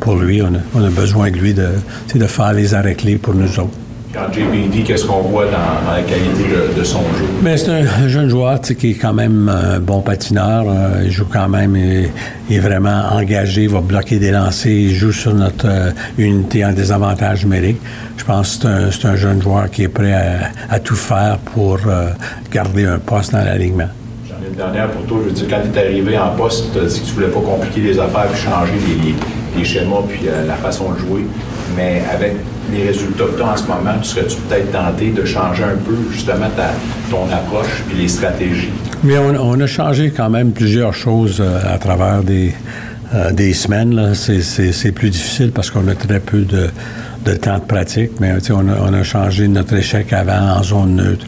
Pour 0.00 0.16
lui, 0.16 0.42
on 0.42 0.54
a, 0.54 0.90
besoin 0.90 1.30
de 1.30 1.36
lui 1.36 1.54
de 1.54 2.26
faire 2.26 2.52
les 2.52 2.74
arrêts 2.74 2.94
clés 2.94 3.16
pour 3.16 3.34
nous 3.34 3.58
autres. 3.58 3.87
Quand 4.12 4.32
JBD, 4.32 4.84
qu'est-ce 4.84 5.04
qu'on 5.04 5.20
voit 5.20 5.44
dans, 5.44 5.50
dans 5.86 5.92
la 5.94 6.02
qualité 6.02 6.44
de, 6.44 6.78
de 6.80 6.84
son 6.84 7.00
jeu? 7.18 7.26
Mais 7.42 7.58
c'est 7.58 7.70
un 7.70 8.08
jeune 8.08 8.30
joueur 8.30 8.58
tu 8.60 8.68
sais, 8.68 8.74
qui 8.74 8.90
est 8.92 8.94
quand 8.94 9.12
même 9.12 9.50
un 9.50 9.80
bon 9.80 10.00
patineur. 10.00 10.64
Euh, 10.66 11.02
il 11.04 11.10
joue 11.10 11.26
quand 11.30 11.48
même, 11.48 11.76
il, 11.76 12.08
il 12.48 12.56
est 12.56 12.60
vraiment 12.60 13.02
engagé, 13.12 13.64
il 13.64 13.68
va 13.68 13.82
bloquer 13.82 14.18
des 14.18 14.30
lancers, 14.30 14.72
il 14.72 14.94
joue 14.94 15.12
sur 15.12 15.34
notre 15.34 15.66
euh, 15.68 15.90
unité 16.16 16.64
en 16.64 16.72
désavantage 16.72 17.44
numérique. 17.44 17.80
Je 18.16 18.24
pense 18.24 18.56
que 18.56 18.90
c'est 18.90 19.06
un, 19.08 19.16
jeune 19.16 19.42
joueur 19.42 19.70
qui 19.70 19.82
est 19.82 19.88
prêt 19.88 20.14
à, 20.14 20.50
à 20.74 20.78
tout 20.80 20.96
faire 20.96 21.36
pour 21.54 21.78
euh, 21.86 22.08
garder 22.50 22.86
un 22.86 22.98
poste 22.98 23.32
dans 23.32 23.44
l'alignement. 23.44 23.88
J'en 24.26 24.36
ai 24.42 24.48
une 24.48 24.54
dernière 24.56 24.88
pour 24.90 25.04
toi. 25.04 25.18
Je 25.24 25.28
veux 25.28 25.34
dire, 25.34 25.46
quand 25.50 25.60
tu 25.70 25.78
es 25.78 25.82
arrivé 25.86 26.18
en 26.18 26.30
poste, 26.30 26.72
tu 26.72 26.78
as 26.80 26.84
dit 26.86 27.00
que 27.02 27.06
tu 27.06 27.12
voulais 27.12 27.28
pas 27.28 27.40
compliquer 27.40 27.80
les 27.82 27.98
affaires 27.98 28.26
puis 28.32 28.40
changer 28.40 28.72
les, 28.88 28.94
les- 29.10 29.14
les 29.58 29.64
schémas 29.64 30.02
puis 30.08 30.20
euh, 30.28 30.46
la 30.46 30.54
façon 30.54 30.92
de 30.92 30.98
jouer. 30.98 31.26
Mais 31.76 32.02
avec 32.12 32.36
les 32.72 32.88
résultats 32.88 33.24
que 33.24 33.36
tu 33.36 33.42
as 33.42 33.52
en 33.52 33.56
ce 33.56 33.64
moment, 33.64 33.98
tu 34.02 34.08
serais-tu 34.08 34.36
peut-être 34.36 34.70
tenté 34.72 35.10
de 35.10 35.24
changer 35.24 35.64
un 35.64 35.76
peu 35.76 35.96
justement 36.10 36.48
ta, 36.56 36.70
ton 37.10 37.24
approche 37.32 37.82
puis 37.88 38.02
les 38.02 38.08
stratégies? 38.08 38.70
Mais 39.04 39.16
on, 39.18 39.60
a 39.60 39.66
changé 39.66 40.10
quand 40.10 40.30
même 40.30 40.52
plusieurs 40.52 40.94
choses 40.94 41.38
euh, 41.40 41.60
à 41.72 41.78
travers 41.78 42.22
des, 42.22 42.52
euh, 43.14 43.30
des 43.32 43.52
semaines. 43.52 44.14
c'est 44.14 44.92
plus 44.92 45.10
difficile 45.10 45.52
parce 45.52 45.70
qu'on 45.70 45.86
a 45.88 45.94
très 45.94 46.20
peu 46.20 46.40
de, 46.40 46.68
de 47.24 47.34
temps 47.34 47.58
de 47.58 47.64
pratique, 47.64 48.12
mais 48.20 48.32
on 48.50 48.68
a, 48.68 48.72
on 48.80 48.92
a 48.92 49.02
changé 49.02 49.48
notre 49.48 49.74
échec 49.74 50.12
avant 50.12 50.58
en 50.58 50.62
zone 50.62 50.96
neutre. 50.96 51.26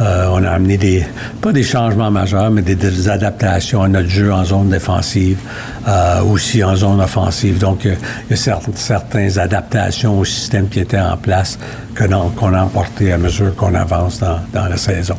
Euh, 0.00 0.26
on 0.30 0.42
a 0.42 0.50
amené 0.50 0.78
des, 0.78 1.04
pas 1.40 1.52
des 1.52 1.62
changements 1.62 2.10
majeurs, 2.10 2.50
mais 2.50 2.62
des, 2.62 3.08
adaptations 3.08 3.82
à 3.82 3.88
notre 3.88 4.08
jeu 4.08 4.32
en 4.32 4.44
zone 4.44 4.70
défensive, 4.70 5.38
euh, 5.86 6.22
aussi 6.22 6.64
en 6.64 6.74
zone 6.74 7.00
offensive. 7.00 7.58
Donc, 7.58 7.84
il 7.84 7.96
y 8.30 8.32
a 8.32 8.36
certaines, 8.74 9.38
adaptations 9.38 10.18
au 10.18 10.24
système 10.24 10.68
qui 10.68 10.80
étaient 10.80 10.98
en 10.98 11.16
place 11.16 11.58
que 11.94 12.04
qu'on 12.04 12.54
a 12.54 12.62
emporté 12.62 13.12
à 13.12 13.18
mesure 13.18 13.54
qu'on 13.54 13.74
avance 13.74 14.20
dans 14.20 14.68
la 14.68 14.76
saison. 14.76 15.16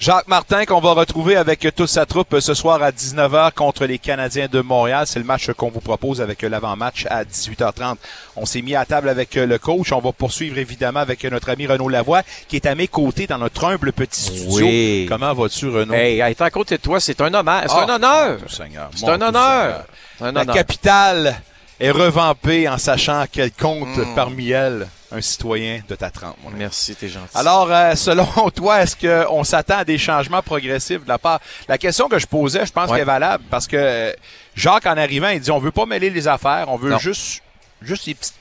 Jacques 0.00 0.28
Martin, 0.28 0.64
qu'on 0.64 0.80
va 0.80 0.92
retrouver 0.92 1.36
avec 1.36 1.60
toute 1.76 1.86
sa 1.86 2.06
troupe 2.06 2.40
ce 2.40 2.54
soir 2.54 2.82
à 2.82 2.90
19h 2.90 3.52
contre 3.52 3.84
les 3.84 3.98
Canadiens 3.98 4.46
de 4.50 4.62
Montréal. 4.62 5.04
C'est 5.06 5.18
le 5.18 5.26
match 5.26 5.50
qu'on 5.52 5.68
vous 5.68 5.80
propose 5.82 6.22
avec 6.22 6.40
l'avant-match 6.40 7.06
à 7.10 7.22
18h30. 7.24 7.96
On 8.34 8.46
s'est 8.46 8.62
mis 8.62 8.74
à 8.74 8.86
table 8.86 9.10
avec 9.10 9.34
le 9.34 9.58
coach. 9.58 9.92
On 9.92 9.98
va 10.00 10.12
poursuivre 10.12 10.56
évidemment 10.56 11.00
avec 11.00 11.22
notre 11.24 11.50
ami 11.50 11.66
Renaud 11.66 11.90
Lavoie, 11.90 12.22
qui 12.48 12.56
est 12.56 12.64
à 12.64 12.74
mes 12.74 12.88
côtés 12.88 13.26
dans 13.26 13.36
notre 13.36 13.62
humble 13.66 13.92
petit 13.92 14.22
studio. 14.22 14.64
Oui. 14.66 15.04
Comment 15.06 15.34
vas-tu, 15.34 15.68
Renaud? 15.68 15.92
Hey, 15.92 16.20
être 16.20 16.40
à 16.40 16.50
côté 16.50 16.78
de 16.78 16.82
toi, 16.82 16.98
c'est 16.98 17.20
un 17.20 17.34
honneur. 17.34 17.62
C'est 17.66 17.76
Ah, 17.76 17.84
un 17.86 17.94
honneur. 17.96 18.38
C'est 18.48 19.06
un 19.06 19.20
honneur. 19.20 19.84
Un 20.22 20.32
La 20.32 20.40
honneur. 20.40 20.54
capitale 20.54 21.38
est 21.78 21.90
revampée 21.90 22.66
en 22.70 22.78
sachant 22.78 23.26
qu'elle 23.30 23.52
compte 23.52 23.94
Mm. 23.98 24.14
parmi 24.14 24.48
elles 24.50 24.88
un 25.12 25.20
citoyen 25.20 25.80
de 25.88 25.94
ta 25.94 26.10
trempe. 26.10 26.36
mon 26.42 26.50
ami. 26.50 26.58
Merci, 26.60 26.94
t'es 26.94 27.08
gentil. 27.08 27.36
Alors, 27.36 27.68
euh, 27.70 27.94
selon 27.96 28.26
toi, 28.54 28.82
est-ce 28.82 28.96
qu'on 28.96 29.44
s'attend 29.44 29.78
à 29.78 29.84
des 29.84 29.98
changements 29.98 30.42
progressifs 30.42 31.02
de 31.04 31.08
la 31.08 31.18
part? 31.18 31.40
La 31.68 31.78
question 31.78 32.08
que 32.08 32.18
je 32.18 32.26
posais, 32.26 32.64
je 32.66 32.72
pense 32.72 32.84
Ouais. 32.88 32.92
qu'elle 32.98 33.02
est 33.02 33.04
valable 33.04 33.44
parce 33.50 33.66
que 33.66 33.76
euh, 33.76 34.12
Jacques, 34.54 34.86
en 34.86 34.96
arrivant, 34.96 35.28
il 35.28 35.40
dit 35.40 35.50
on 35.50 35.58
veut 35.58 35.72
pas 35.72 35.86
mêler 35.86 36.10
les 36.10 36.28
affaires, 36.28 36.66
on 36.68 36.76
veut 36.76 36.90
Non. 36.90 36.98
juste, 36.98 37.42
juste 37.82 38.06
des 38.06 38.14
petites 38.14 38.34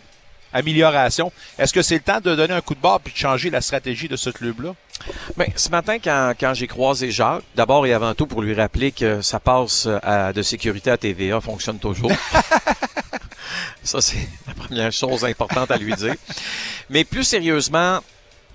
améliorations. 0.54 1.32
Est-ce 1.58 1.74
que 1.74 1.82
c'est 1.82 1.96
le 1.96 2.02
temps 2.02 2.20
de 2.22 2.36
donner 2.36 2.54
un 2.54 2.62
coup 2.62 2.74
de 2.76 2.80
barre 2.82 3.00
puis 3.00 3.14
de 3.14 3.18
changer 3.18 3.50
la 3.50 3.62
stratégie 3.62 4.08
de 4.08 4.16
ce 4.16 4.30
club-là? 4.30 4.72
Ben, 5.38 5.48
ce 5.56 5.70
matin, 5.70 5.98
quand, 6.04 6.34
quand 6.40 6.54
j'ai 6.54 6.68
croisé 6.68 7.10
Jacques, 7.12 7.44
d'abord 7.56 7.86
et 7.86 7.94
avant 7.94 8.14
tout 8.16 8.26
pour 8.28 8.42
lui 8.42 8.54
rappeler 8.54 8.92
que 8.92 9.22
sa 9.22 9.40
passe 9.40 9.88
à, 10.04 10.34
de 10.34 10.42
sécurité 10.42 10.92
à 10.92 10.98
TVA 10.98 11.40
fonctionne 11.40 11.80
toujours. 11.80 12.12
Ça, 13.90 14.02
c'est 14.02 14.30
la 14.48 14.54
première 14.54 14.92
chose 14.92 15.26
importante 15.26 15.72
à 15.72 15.78
lui 15.78 15.96
dire. 15.96 16.14
Mais 16.92 17.04
plus 17.04 17.24
sérieusement, 17.24 18.02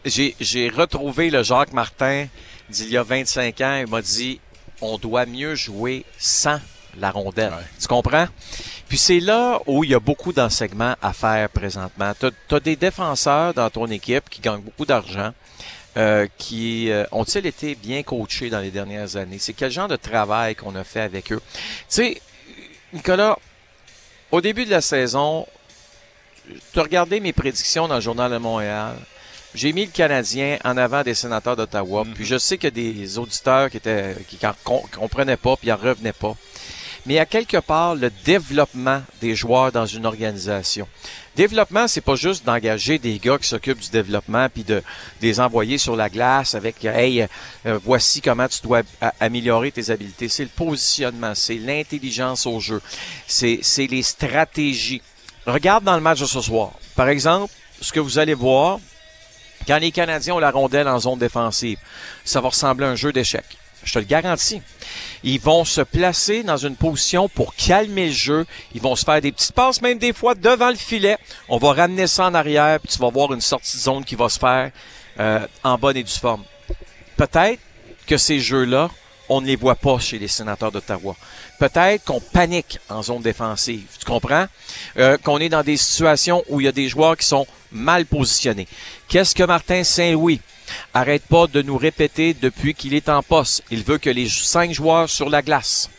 j'ai 0.05 0.69
retrouvé 0.69 1.29
le 1.29 1.43
Jacques 1.43 1.73
Martin 1.73 2.29
d'il 2.71 2.91
y 2.91 2.97
a 2.97 3.03
25 3.03 3.61
ans. 3.61 3.83
Il 3.85 3.91
m'a 3.91 4.01
dit, 4.01 4.39
on 4.81 4.97
doit 4.97 5.27
mieux 5.27 5.57
jouer 5.57 6.05
sans 6.19 6.61
la 6.97 7.11
rondelle. 7.11 7.51
Ouais. 7.51 7.65
Tu 7.81 7.89
comprends? 7.89 8.29
Puis 8.89 8.97
c'est 8.97 9.19
là 9.19 9.59
où 9.67 9.83
il 9.83 9.91
y 9.91 9.95
a 9.95 9.99
beaucoup 9.99 10.33
d'enseignements 10.33 10.95
à 11.03 11.13
faire 11.13 11.49
présentement. 11.49 12.13
Tu 12.21 12.55
as, 12.55 12.61
des 12.61 12.77
défenseurs 12.77 13.55
dans 13.55 13.71
ton 13.71 13.89
équipe 13.89 14.31
qui 14.31 14.41
gagnent 14.41 14.61
beaucoup 14.61 14.87
d'argent. 14.87 15.33
euh, 15.97 16.29
qui 16.39 16.93
euh, 16.93 17.05
ont-ils 17.11 17.47
été 17.47 17.75
bien 17.75 18.05
coachés 18.05 18.51
dans 18.51 18.61
les 18.61 18.71
dernières 18.71 19.17
années? 19.17 19.39
C'est 19.41 19.53
quel 19.53 19.73
genre 19.73 19.89
de 19.89 19.97
travail 19.97 20.55
qu'on 20.55 20.77
a 20.77 20.85
fait 20.85 21.01
avec 21.01 21.33
eux? 21.33 21.41
Tu 21.55 21.61
sais, 21.89 22.23
Nicolas, 22.93 23.37
au 24.35 24.41
début 24.41 24.65
de 24.65 24.71
la 24.71 24.81
saison, 24.81 25.47
tu 26.73 26.79
as 26.81 26.83
regardé 26.83 27.21
mes 27.21 27.33
prédictions 27.33 27.87
dans 27.87 27.95
le 27.95 28.01
Journal 28.01 28.33
de 28.33 28.39
Montréal. 28.39 28.97
J'ai 29.55 29.73
mis 29.73 29.85
le 29.87 29.93
Canadien 29.93 30.59
en 30.65 30.77
avant 30.77 31.05
des 31.05 31.15
sénateurs 31.15 31.55
d'Ottawa. 31.55 32.05
Puis 32.17 32.25
je 32.27 32.37
sais 32.37 32.59
qu'il 32.59 32.77
y 32.77 32.91
a 32.91 32.93
des 32.95 33.19
auditeurs 33.19 33.71
qui 33.71 33.77
étaient 33.77 34.17
qui 34.29 34.45
en 34.45 34.53
com- 34.65 34.81
comprenaient 34.93 35.37
pas 35.37 35.57
puis 35.57 35.71
en 35.71 35.77
revenaient 35.77 36.13
pas. 36.13 36.35
Mais 37.07 37.19
à 37.19 37.27
quelque 37.27 37.59
part 37.59 37.95
le 37.95 38.11
développement 38.25 39.03
des 39.21 39.35
joueurs 39.35 39.73
dans 39.73 39.87
une 39.87 40.07
organisation. 40.07 40.89
Développement, 41.37 41.89
c'est 41.89 42.01
pas 42.01 42.15
juste 42.15 42.47
d'engager 42.47 42.99
des 42.99 43.19
gars 43.19 43.39
qui 43.39 43.49
s'occupent 43.49 43.81
du 43.81 43.91
développement 43.91 44.49
puis 44.49 44.63
de, 44.63 44.83
les 45.21 45.41
envoyer 45.41 45.79
sur 45.79 45.97
la 45.97 46.09
glace 46.09 46.55
avec 46.55 46.85
hey 46.85 47.27
euh, 47.67 47.79
voici 47.85 48.21
comment 48.21 48.47
tu 48.47 48.63
dois 48.63 48.83
améliorer 49.19 49.73
tes 49.73 49.91
habiletés. 49.91 50.29
C'est 50.29 50.45
le 50.45 50.51
positionnement, 50.51 51.35
c'est 51.35 51.57
l'intelligence 51.57 52.47
au 52.47 52.61
jeu, 52.61 52.81
c'est 53.27 53.59
c'est 53.63 53.89
les 53.89 54.03
stratégies. 54.03 55.03
Regarde 55.47 55.85
dans 55.85 55.97
le 55.97 56.01
match 56.01 56.21
de 56.21 56.27
ce 56.27 56.41
soir. 56.41 56.71
Par 56.95 57.09
exemple, 57.09 57.53
ce 57.81 57.93
que 57.93 58.01
vous 58.01 58.19
allez 58.19 58.35
voir 58.35 58.79
quand 59.67 59.79
les 59.79 59.93
Canadiens 59.93 60.35
ont 60.35 60.39
la 60.39 60.51
rondelle 60.51 60.89
en 60.89 60.99
zone 60.99 61.19
défensive, 61.19 61.79
ça 62.25 62.41
va 62.41 62.49
ressembler 62.49 62.87
à 62.87 62.91
un 62.91 62.97
jeu 62.97 63.13
d'échecs. 63.13 63.59
Je 63.85 63.93
te 63.93 63.99
le 63.99 64.05
garantis. 64.05 64.63
Ils 65.23 65.41
vont 65.41 65.65
se 65.65 65.81
placer 65.81 66.43
dans 66.43 66.57
une 66.57 66.77
position 66.77 67.29
pour 67.29 67.55
calmer 67.55 68.07
le 68.07 68.13
jeu. 68.13 68.47
Ils 68.75 68.81
vont 68.81 68.97
se 68.97 69.05
faire 69.05 69.21
des 69.21 69.33
petites 69.33 69.53
passes, 69.53 69.81
même 69.81 69.99
des 69.99 70.13
fois 70.13 70.35
devant 70.35 70.71
le 70.71 70.77
filet. 70.77 71.17
On 71.49 71.59
va 71.59 71.73
ramener 71.73 72.07
ça 72.07 72.27
en 72.27 72.35
arrière, 72.35 72.81
puis 72.81 72.93
tu 72.93 72.99
vas 72.99 73.11
voir 73.11 73.33
une 73.33 73.41
sortie 73.41 73.77
de 73.77 73.83
zone 73.83 74.05
qui 74.05 74.15
va 74.15 74.29
se 74.29 74.39
faire 74.39 74.71
euh, 75.21 75.47
en 75.63 75.79
bonne 75.79 75.97
et 75.97 76.03
due 76.03 76.13
forme. 76.13 76.45
Peut-être 77.17 77.61
que 78.07 78.17
ces 78.17 78.41
jeux-là, 78.41 78.91
on 79.29 79.41
ne 79.41 79.47
les 79.47 79.57
voit 79.57 79.77
pas 79.77 79.99
chez 79.99 80.19
les 80.19 80.29
sénateurs 80.29 80.71
d'Ottawa. 80.71 81.17
Peut-être 81.59 82.05
qu'on 82.05 82.21
panique 82.21 82.79
en 82.89 83.03
zone 83.03 83.23
défensive. 83.23 83.87
Tu 83.99 84.05
comprends? 84.05 84.47
Euh, 84.99 85.17
qu'on 85.19 85.39
est 85.39 85.49
dans 85.49 85.63
des 85.63 85.77
situations 85.77 86.45
où 86.49 86.61
il 86.61 86.65
y 86.65 86.69
a 86.69 86.73
des 86.73 86.89
joueurs 86.89 87.17
qui 87.17 87.27
sont 87.27 87.47
mal 87.73 88.05
positionnés. 88.07 88.69
Qu'est-ce 89.09 89.35
que 89.35 89.45
Martin 89.45 89.85
Saint-Louis 89.85 90.41
arrête 90.93 91.25
pas 91.27 91.47
de 91.47 91.63
nous 91.63 91.77
répéter 91.77 92.35
depuis 92.35 92.75
qu'il 92.75 92.95
est 92.95 93.09
en 93.09 93.23
poste? 93.23 93.63
Il 93.71 93.83
veut 93.85 93.99
que 93.99 94.11
les 94.11 94.29
cinq 94.29 94.73
joueurs 94.73 95.09
sur 95.09 95.29
la 95.29 95.43
glace 95.43 95.91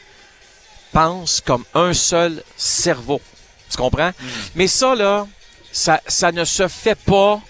pensent 0.91 1.41
comme 1.41 1.65
un 1.73 1.93
seul 1.93 2.43
cerveau. 2.55 3.21
Tu 3.69 3.77
comprends? 3.77 4.11
Mais 4.55 4.67
ça, 4.67 4.95
là, 4.95 5.27
ça, 5.71 6.01
ça 6.07 6.31
ne 6.31 6.45
se 6.45 6.67
fait 6.67 6.95
pas 6.95 7.41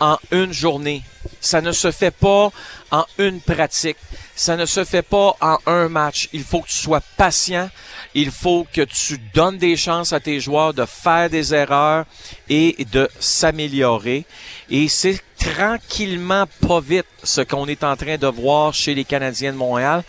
en 0.00 0.18
une 0.30 0.52
journée. 0.52 1.02
Ça 1.40 1.60
ne 1.60 1.72
se 1.72 1.90
fait 1.90 2.10
pas 2.10 2.50
en 2.90 3.04
une 3.18 3.40
pratique. 3.40 3.96
Ça 4.36 4.56
ne 4.56 4.66
se 4.66 4.84
fait 4.84 5.02
pas 5.02 5.36
en 5.40 5.58
un 5.66 5.88
match. 5.88 6.28
Il 6.32 6.42
faut 6.42 6.60
que 6.60 6.68
tu 6.68 6.74
sois 6.74 7.02
patient. 7.16 7.70
Il 8.14 8.30
faut 8.30 8.66
que 8.72 8.82
tu 8.82 9.18
donnes 9.32 9.58
des 9.58 9.76
chances 9.76 10.12
à 10.12 10.20
tes 10.20 10.40
joueurs 10.40 10.74
de 10.74 10.84
faire 10.84 11.30
des 11.30 11.54
erreurs 11.54 12.06
et 12.48 12.84
de 12.90 13.08
s'améliorer. 13.18 14.24
Et 14.70 14.88
c'est 14.88 15.20
tranquillement, 15.38 16.46
pas 16.66 16.80
vite, 16.80 17.06
ce 17.22 17.40
qu'on 17.40 17.66
est 17.66 17.84
en 17.84 17.96
train 17.96 18.16
de 18.16 18.26
voir 18.26 18.72
chez 18.72 18.94
les 18.94 19.04
Canadiens 19.04 19.52
de 19.52 19.58
Montréal 19.58 20.02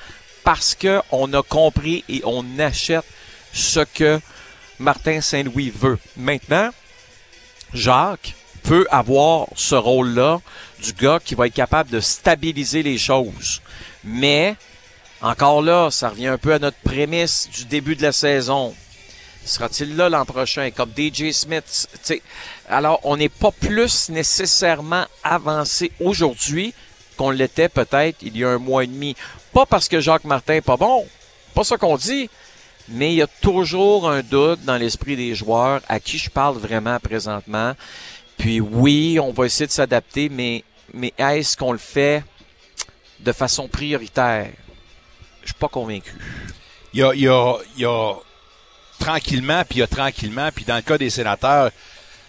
parce 0.43 0.75
que 0.75 1.01
on 1.11 1.33
a 1.33 1.41
compris 1.41 2.03
et 2.07 2.21
on 2.23 2.45
achète 2.59 3.03
ce 3.51 3.81
que 3.81 4.21
Martin 4.79 5.19
Saint-Louis 5.19 5.71
veut. 5.71 5.97
Maintenant, 6.15 6.69
Jacques 7.73 8.35
peut 8.65 8.87
avoir 8.89 9.47
ce 9.55 9.75
rôle-là 9.75 10.41
du 10.83 10.93
gars 10.93 11.19
qui 11.23 11.35
va 11.35 11.47
être 11.47 11.53
capable 11.53 11.91
de 11.91 11.99
stabiliser 11.99 12.83
les 12.83 12.97
choses. 12.97 13.61
Mais, 14.03 14.55
encore 15.21 15.61
là, 15.61 15.91
ça 15.91 16.09
revient 16.09 16.27
un 16.27 16.37
peu 16.37 16.53
à 16.53 16.59
notre 16.59 16.77
prémisse 16.77 17.49
du 17.53 17.65
début 17.65 17.95
de 17.95 18.01
la 18.01 18.11
saison. 18.11 18.75
Sera-t-il 19.45 19.95
là 19.95 20.09
l'an 20.09 20.25
prochain, 20.25 20.71
comme 20.71 20.89
DJ 20.97 21.31
Smith? 21.31 21.87
tu 21.93 21.99
sais? 22.01 22.21
Alors, 22.67 22.99
on 23.03 23.15
n'est 23.17 23.29
pas 23.29 23.51
plus 23.51 24.09
nécessairement 24.09 25.05
avancé 25.23 25.91
aujourd'hui 25.99 26.73
qu'on 27.17 27.29
l'était 27.29 27.69
peut-être 27.69 28.17
il 28.21 28.35
y 28.35 28.43
a 28.43 28.49
un 28.49 28.57
mois 28.57 28.83
et 28.83 28.87
demi. 28.87 29.15
Pas 29.53 29.67
parce 29.67 29.87
que 29.87 29.99
Jacques 29.99 30.25
Martin 30.25 30.55
est 30.55 30.61
pas 30.61 30.77
bon, 30.77 31.05
pas 31.53 31.63
ça 31.63 31.77
qu'on 31.77 31.95
dit, 31.95 32.29
mais 32.89 33.13
il 33.13 33.17
y 33.17 33.21
a 33.21 33.27
toujours 33.27 34.09
un 34.09 34.21
doute 34.21 34.63
dans 34.63 34.77
l'esprit 34.77 35.15
des 35.15 35.33
joueurs 35.35 35.81
à 35.87 35.99
qui 35.99 36.17
je 36.17 36.29
parle 36.29 36.57
vraiment 36.57 36.99
présentement. 36.99 37.73
Puis 38.37 38.59
oui, 38.59 39.19
on 39.21 39.31
va 39.31 39.45
essayer 39.45 39.67
de 39.67 39.71
s'adapter, 39.71 40.29
mais, 40.29 40.63
mais 40.93 41.13
est-ce 41.17 41.55
qu'on 41.57 41.71
le 41.71 41.77
fait 41.77 42.23
de 43.19 43.31
façon 43.31 43.67
prioritaire? 43.67 44.49
Je 45.41 45.47
suis 45.47 45.55
pas 45.59 45.67
convaincu. 45.67 46.11
Il 46.93 46.99
y 46.99 47.03
a, 47.03 47.13
il 47.13 47.21
y 47.21 47.27
a, 47.27 47.55
il 47.75 47.81
y 47.81 47.85
a 47.85 48.13
tranquillement, 48.99 49.63
puis 49.67 49.77
il 49.77 49.79
y 49.79 49.83
a 49.83 49.87
tranquillement, 49.87 50.49
puis 50.53 50.65
dans 50.65 50.75
le 50.75 50.81
cas 50.81 50.97
des 50.97 51.09
sénateurs, 51.09 51.71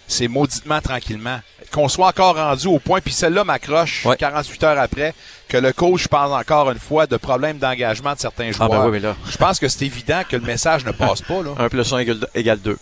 c'est 0.07 0.27
mauditement 0.27 0.81
tranquillement. 0.81 1.39
Qu'on 1.71 1.89
soit 1.89 2.07
encore 2.07 2.35
rendu 2.35 2.67
au 2.67 2.79
point, 2.79 3.01
puis 3.01 3.13
celle-là 3.13 3.43
m'accroche 3.43 4.05
Ouais. 4.05 4.15
48 4.15 4.63
heures 4.63 4.79
après, 4.79 5.13
que 5.47 5.57
le 5.57 5.71
coach 5.73 6.07
parle 6.07 6.33
encore 6.33 6.69
une 6.71 6.79
fois 6.79 7.07
de 7.07 7.17
problèmes 7.17 7.57
d'engagement 7.57 8.13
de 8.13 8.19
certains 8.19 8.51
joueurs. 8.51 8.69
Ah 8.71 8.77
ben 8.77 8.85
oui, 8.85 8.91
mais 8.93 8.99
là. 8.99 9.15
Je 9.29 9.37
pense 9.37 9.59
que 9.59 9.67
c'est 9.67 9.85
évident 9.85 10.21
que 10.27 10.35
le 10.35 10.41
message 10.41 10.85
ne 10.85 10.91
passe 10.91 11.21
pas. 11.21 11.41
Là. 11.41 11.51
1 11.57 11.69
plus 11.69 11.93
1 11.93 11.99
égale, 12.35 12.59
2. 12.59 12.77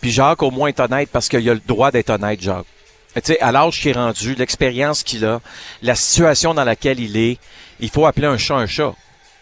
Puis 0.00 0.10
Jacques, 0.10 0.42
au 0.42 0.50
moins, 0.50 0.68
est 0.68 0.80
honnête 0.80 1.08
parce 1.10 1.28
qu'il 1.28 1.48
a 1.48 1.54
le 1.54 1.62
droit 1.66 1.90
d'être 1.90 2.10
honnête, 2.10 2.40
Jacques. 2.40 2.66
Tu 3.14 3.20
sais, 3.24 3.40
à 3.40 3.52
l'âge 3.52 3.80
qu'il 3.80 3.90
est 3.90 3.94
rendu, 3.94 4.34
l'expérience 4.34 5.02
qu'il 5.02 5.24
a, 5.24 5.40
la 5.82 5.94
situation 5.94 6.54
dans 6.54 6.64
laquelle 6.64 6.98
il 6.98 7.16
est, 7.16 7.38
il 7.80 7.90
faut 7.90 8.06
appeler 8.06 8.26
un 8.26 8.38
chat 8.38 8.54
un 8.54 8.66
chat. 8.66 8.94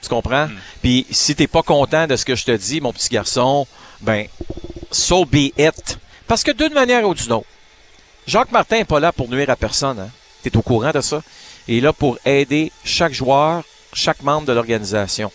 Tu 0.02 0.08
comprends? 0.08 0.48
Puis 0.82 1.06
si 1.10 1.34
t'es 1.34 1.46
pas 1.46 1.62
content 1.62 2.06
de 2.06 2.16
ce 2.16 2.24
que 2.24 2.34
je 2.34 2.44
te 2.44 2.52
dis, 2.52 2.80
mon 2.80 2.92
petit 2.92 3.10
garçon, 3.10 3.66
ben, 4.00 4.26
so 4.90 5.24
be 5.24 5.52
it. 5.58 5.98
Parce 6.26 6.42
que 6.42 6.50
d'une 6.50 6.72
manière 6.72 7.06
ou 7.06 7.14
d'une 7.14 7.32
autre, 7.32 7.46
Jacques 8.26 8.52
Martin 8.52 8.76
est 8.76 8.84
pas 8.84 9.00
là 9.00 9.12
pour 9.12 9.28
nuire 9.28 9.50
à 9.50 9.56
personne. 9.56 9.98
Hein? 9.98 10.10
T'es 10.42 10.56
au 10.56 10.62
courant 10.62 10.90
de 10.90 11.00
ça? 11.00 11.22
Est 11.68 11.80
là 11.80 11.92
pour 11.92 12.18
aider 12.24 12.72
chaque 12.84 13.12
joueur, 13.12 13.62
chaque 13.92 14.22
membre 14.22 14.46
de 14.46 14.52
l'organisation 14.52 15.30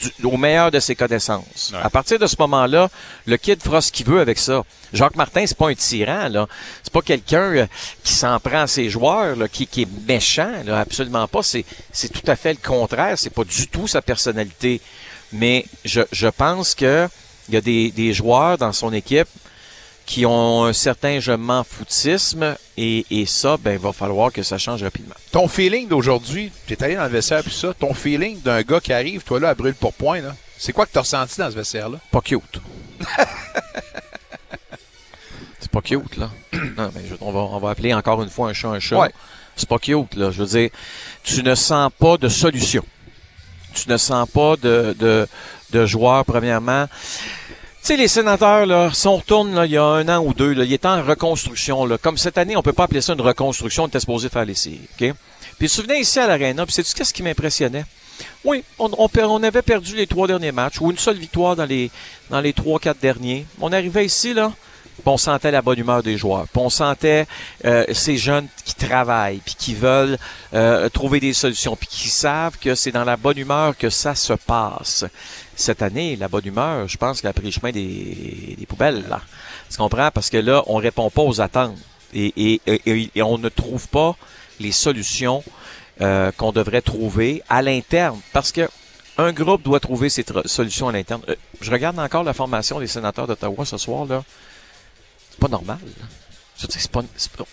du- 0.00 0.26
au 0.26 0.36
meilleur 0.36 0.70
de 0.70 0.80
ses 0.80 0.94
connaissances. 0.94 1.70
Ouais. 1.72 1.80
À 1.82 1.90
partir 1.90 2.18
de 2.18 2.26
ce 2.26 2.36
moment-là, 2.38 2.88
le 3.26 3.36
kid 3.36 3.62
fera 3.62 3.80
ce 3.80 3.90
qu'il 3.90 4.06
veut 4.06 4.20
avec 4.20 4.38
ça. 4.38 4.62
Jacques 4.92 5.16
Martin, 5.16 5.44
c'est 5.46 5.56
pas 5.56 5.68
un 5.68 5.74
tyran, 5.74 6.28
là. 6.28 6.46
C'est 6.82 6.92
pas 6.92 7.02
quelqu'un 7.02 7.52
euh, 7.54 7.66
qui 8.04 8.12
s'en 8.12 8.38
prend 8.40 8.62
à 8.62 8.66
ses 8.66 8.88
joueurs, 8.90 9.34
là, 9.36 9.48
qui, 9.48 9.66
qui 9.66 9.82
est 9.82 9.88
méchant, 10.06 10.52
là. 10.64 10.80
Absolument 10.80 11.26
pas. 11.26 11.42
C'est, 11.42 11.64
c'est 11.92 12.08
tout 12.12 12.30
à 12.30 12.36
fait 12.36 12.52
le 12.52 12.58
contraire. 12.66 13.18
C'est 13.18 13.30
pas 13.30 13.44
du 13.44 13.66
tout 13.68 13.86
sa 13.88 14.00
personnalité. 14.02 14.80
Mais 15.32 15.64
je, 15.84 16.00
je 16.12 16.28
pense 16.28 16.74
que 16.74 17.08
il 17.48 17.54
y 17.54 17.56
a 17.56 17.60
des, 17.62 17.90
des 17.90 18.12
joueurs 18.12 18.58
dans 18.58 18.72
son 18.72 18.92
équipe 18.92 19.28
qui 20.08 20.24
ont 20.24 20.64
un 20.64 20.72
certain 20.72 21.20
je 21.20 21.32
m'en 21.32 21.62
foutisme 21.64 22.56
et, 22.78 23.04
et 23.10 23.26
ça, 23.26 23.58
ben, 23.60 23.72
il 23.72 23.78
va 23.78 23.92
falloir 23.92 24.32
que 24.32 24.42
ça 24.42 24.56
change 24.56 24.82
rapidement. 24.82 25.14
Ton 25.32 25.48
feeling 25.48 25.86
d'aujourd'hui, 25.86 26.50
t'es 26.66 26.82
allé 26.82 26.96
dans 26.96 27.02
le 27.04 27.10
vestiaire 27.10 27.42
puis 27.42 27.52
ça, 27.52 27.74
ton 27.74 27.92
feeling 27.92 28.40
d'un 28.40 28.62
gars 28.62 28.80
qui 28.80 28.94
arrive, 28.94 29.22
toi 29.22 29.38
là, 29.38 29.50
à 29.50 29.54
brûle 29.54 29.74
pour 29.74 29.92
point, 29.92 30.22
là, 30.22 30.34
c'est 30.56 30.72
quoi 30.72 30.86
que 30.86 30.92
t'as 30.92 31.00
ressenti 31.02 31.38
dans 31.38 31.50
ce 31.50 31.54
vestiaire-là? 31.56 31.98
Pas 32.10 32.22
cute. 32.22 32.40
c'est 35.60 35.70
pas 35.70 35.82
cute, 35.82 36.16
là. 36.16 36.30
Non, 36.54 36.90
mais 36.94 37.02
je- 37.08 37.14
on, 37.20 37.30
va, 37.30 37.40
on 37.40 37.58
va 37.58 37.70
appeler 37.70 37.92
encore 37.92 38.22
une 38.22 38.30
fois 38.30 38.48
un 38.48 38.54
chat 38.54 38.68
un 38.68 38.80
chat. 38.80 38.98
Ouais. 38.98 39.12
C'est 39.56 39.68
pas 39.68 39.78
cute, 39.78 40.14
là. 40.16 40.30
Je 40.30 40.42
veux 40.42 40.48
dire, 40.48 40.70
tu 41.22 41.42
ne 41.42 41.54
sens 41.54 41.90
pas 41.98 42.16
de 42.16 42.28
solution. 42.30 42.84
Tu 43.74 43.90
ne 43.90 43.96
sens 43.98 44.26
pas 44.28 44.56
de, 44.56 44.96
de, 44.98 45.28
de 45.72 45.84
joueur, 45.86 46.24
premièrement. 46.24 46.86
Tu 47.80 47.94
sais, 47.94 47.96
les 47.96 48.08
sénateurs, 48.08 48.66
là, 48.66 48.90
si 48.92 49.06
on 49.06 49.16
retourne 49.16 49.54
là, 49.54 49.64
il 49.64 49.72
y 49.72 49.78
a 49.78 49.84
un 49.84 50.08
an 50.08 50.22
ou 50.22 50.34
deux, 50.34 50.52
là, 50.52 50.64
il 50.64 50.72
est 50.72 50.84
en 50.84 51.02
reconstruction. 51.02 51.86
Là. 51.86 51.96
Comme 51.96 52.18
cette 52.18 52.36
année, 52.36 52.56
on 52.56 52.62
peut 52.62 52.72
pas 52.72 52.84
appeler 52.84 53.00
ça 53.00 53.14
une 53.14 53.20
reconstruction, 53.20 53.84
on 53.84 53.86
était 53.86 54.00
supposé 54.00 54.28
faire 54.28 54.44
les 54.44 54.54
séries. 54.54 54.80
OK? 55.00 55.14
Puis 55.58 55.68
tu 55.68 55.82
venais 55.82 56.00
ici 56.00 56.18
à 56.18 56.26
l'Arena, 56.26 56.66
puis 56.66 56.74
sais-tu 56.74 56.92
qu'est-ce 56.92 57.14
qui 57.14 57.22
m'impressionnait? 57.22 57.84
Oui, 58.44 58.64
on, 58.78 59.42
avait 59.42 59.62
perdu 59.62 59.94
les 59.96 60.06
trois 60.06 60.26
derniers 60.26 60.52
matchs, 60.52 60.80
ou 60.80 60.90
une 60.90 60.98
seule 60.98 61.16
victoire 61.16 61.56
dans 61.56 61.64
les, 61.64 61.90
dans 62.30 62.40
les 62.40 62.52
trois, 62.52 62.78
quatre 62.78 63.00
derniers. 63.00 63.46
On 63.60 63.72
arrivait 63.72 64.04
ici, 64.04 64.34
là, 64.34 64.52
puis 64.94 65.02
on 65.06 65.16
sentait 65.16 65.50
la 65.50 65.62
bonne 65.62 65.78
humeur 65.78 66.02
des 66.02 66.16
joueurs. 66.16 66.46
Puis 66.52 66.60
on 66.62 66.70
sentait 66.70 67.26
euh, 67.64 67.84
ces 67.92 68.16
jeunes 68.16 68.48
qui 68.64 68.74
travaillent, 68.74 69.40
puis 69.44 69.54
qui 69.56 69.74
veulent 69.74 70.18
euh, 70.54 70.88
trouver 70.88 71.20
des 71.20 71.32
solutions, 71.32 71.76
puis 71.76 71.88
qui 71.88 72.08
savent 72.08 72.58
que 72.58 72.74
c'est 72.74 72.92
dans 72.92 73.04
la 73.04 73.16
bonne 73.16 73.38
humeur 73.38 73.76
que 73.76 73.90
ça 73.90 74.14
se 74.14 74.32
passe. 74.32 75.04
Cette 75.58 75.82
année, 75.82 76.14
la 76.14 76.28
bonne 76.28 76.46
humeur, 76.46 76.86
je 76.86 76.96
pense 76.96 77.20
qu'elle 77.20 77.30
a 77.30 77.32
pris 77.32 77.46
le 77.46 77.50
chemin 77.50 77.72
des, 77.72 78.56
poubelles. 78.68 79.04
Là. 79.08 79.20
Tu 79.68 79.76
comprends? 79.76 80.08
Parce 80.12 80.30
que 80.30 80.36
là, 80.36 80.62
on 80.68 80.76
répond 80.76 81.10
pas 81.10 81.22
aux 81.22 81.40
attentes. 81.40 81.76
Et, 82.14 82.60
on 83.16 83.38
ne 83.38 83.48
trouve 83.48 83.88
pas 83.88 84.14
les 84.60 84.70
solutions 84.70 85.42
euh, 86.00 86.30
qu'on 86.36 86.52
devrait 86.52 86.80
trouver 86.80 87.42
à 87.48 87.60
l'interne. 87.60 88.20
Parce 88.32 88.52
que 88.52 88.68
un 89.16 89.32
groupe 89.32 89.64
doit 89.64 89.80
trouver 89.80 90.10
ses 90.10 90.24
solutions 90.44 90.90
à 90.90 90.92
l'interne. 90.92 91.22
Euh, 91.28 91.34
je 91.60 91.72
regarde 91.72 91.98
encore 91.98 92.22
la 92.22 92.34
formation 92.34 92.78
des 92.78 92.86
sénateurs 92.86 93.26
d'Ottawa 93.26 93.64
ce 93.64 93.78
soir. 93.78 94.06
là. 94.06 94.22
C'est 95.28 95.40
pas 95.40 95.48
normal. 95.48 95.80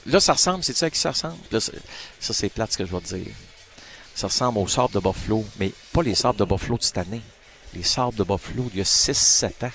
Là, 0.05 0.19
ça 0.19 0.33
ressemble, 0.33 0.63
c'est 0.63 0.77
ça 0.77 0.91
qui 0.91 0.99
ça 0.99 1.09
ressemble? 1.09 1.37
Ça, 1.59 2.33
c'est 2.33 2.49
plate 2.49 2.71
ce 2.71 2.77
que 2.77 2.85
je 2.85 2.95
vais 2.95 3.01
te 3.01 3.15
dire. 3.15 3.33
Ça 4.13 4.27
ressemble 4.27 4.59
aux 4.59 4.67
sabres 4.67 4.91
de 4.91 4.99
Buffalo, 4.99 5.43
mais 5.59 5.71
pas 5.91 6.03
les 6.03 6.13
sabres 6.13 6.37
de 6.37 6.45
Buffalo 6.45 6.77
de 6.77 6.83
cette 6.83 6.99
année. 6.99 7.21
Les 7.75 7.83
sabres 7.83 8.13
de 8.13 8.23
Buffalo 8.23 8.63
d'il 8.71 8.77
y 8.77 8.81
a 8.81 8.85
6-7 8.85 9.45
ans. 9.65 9.69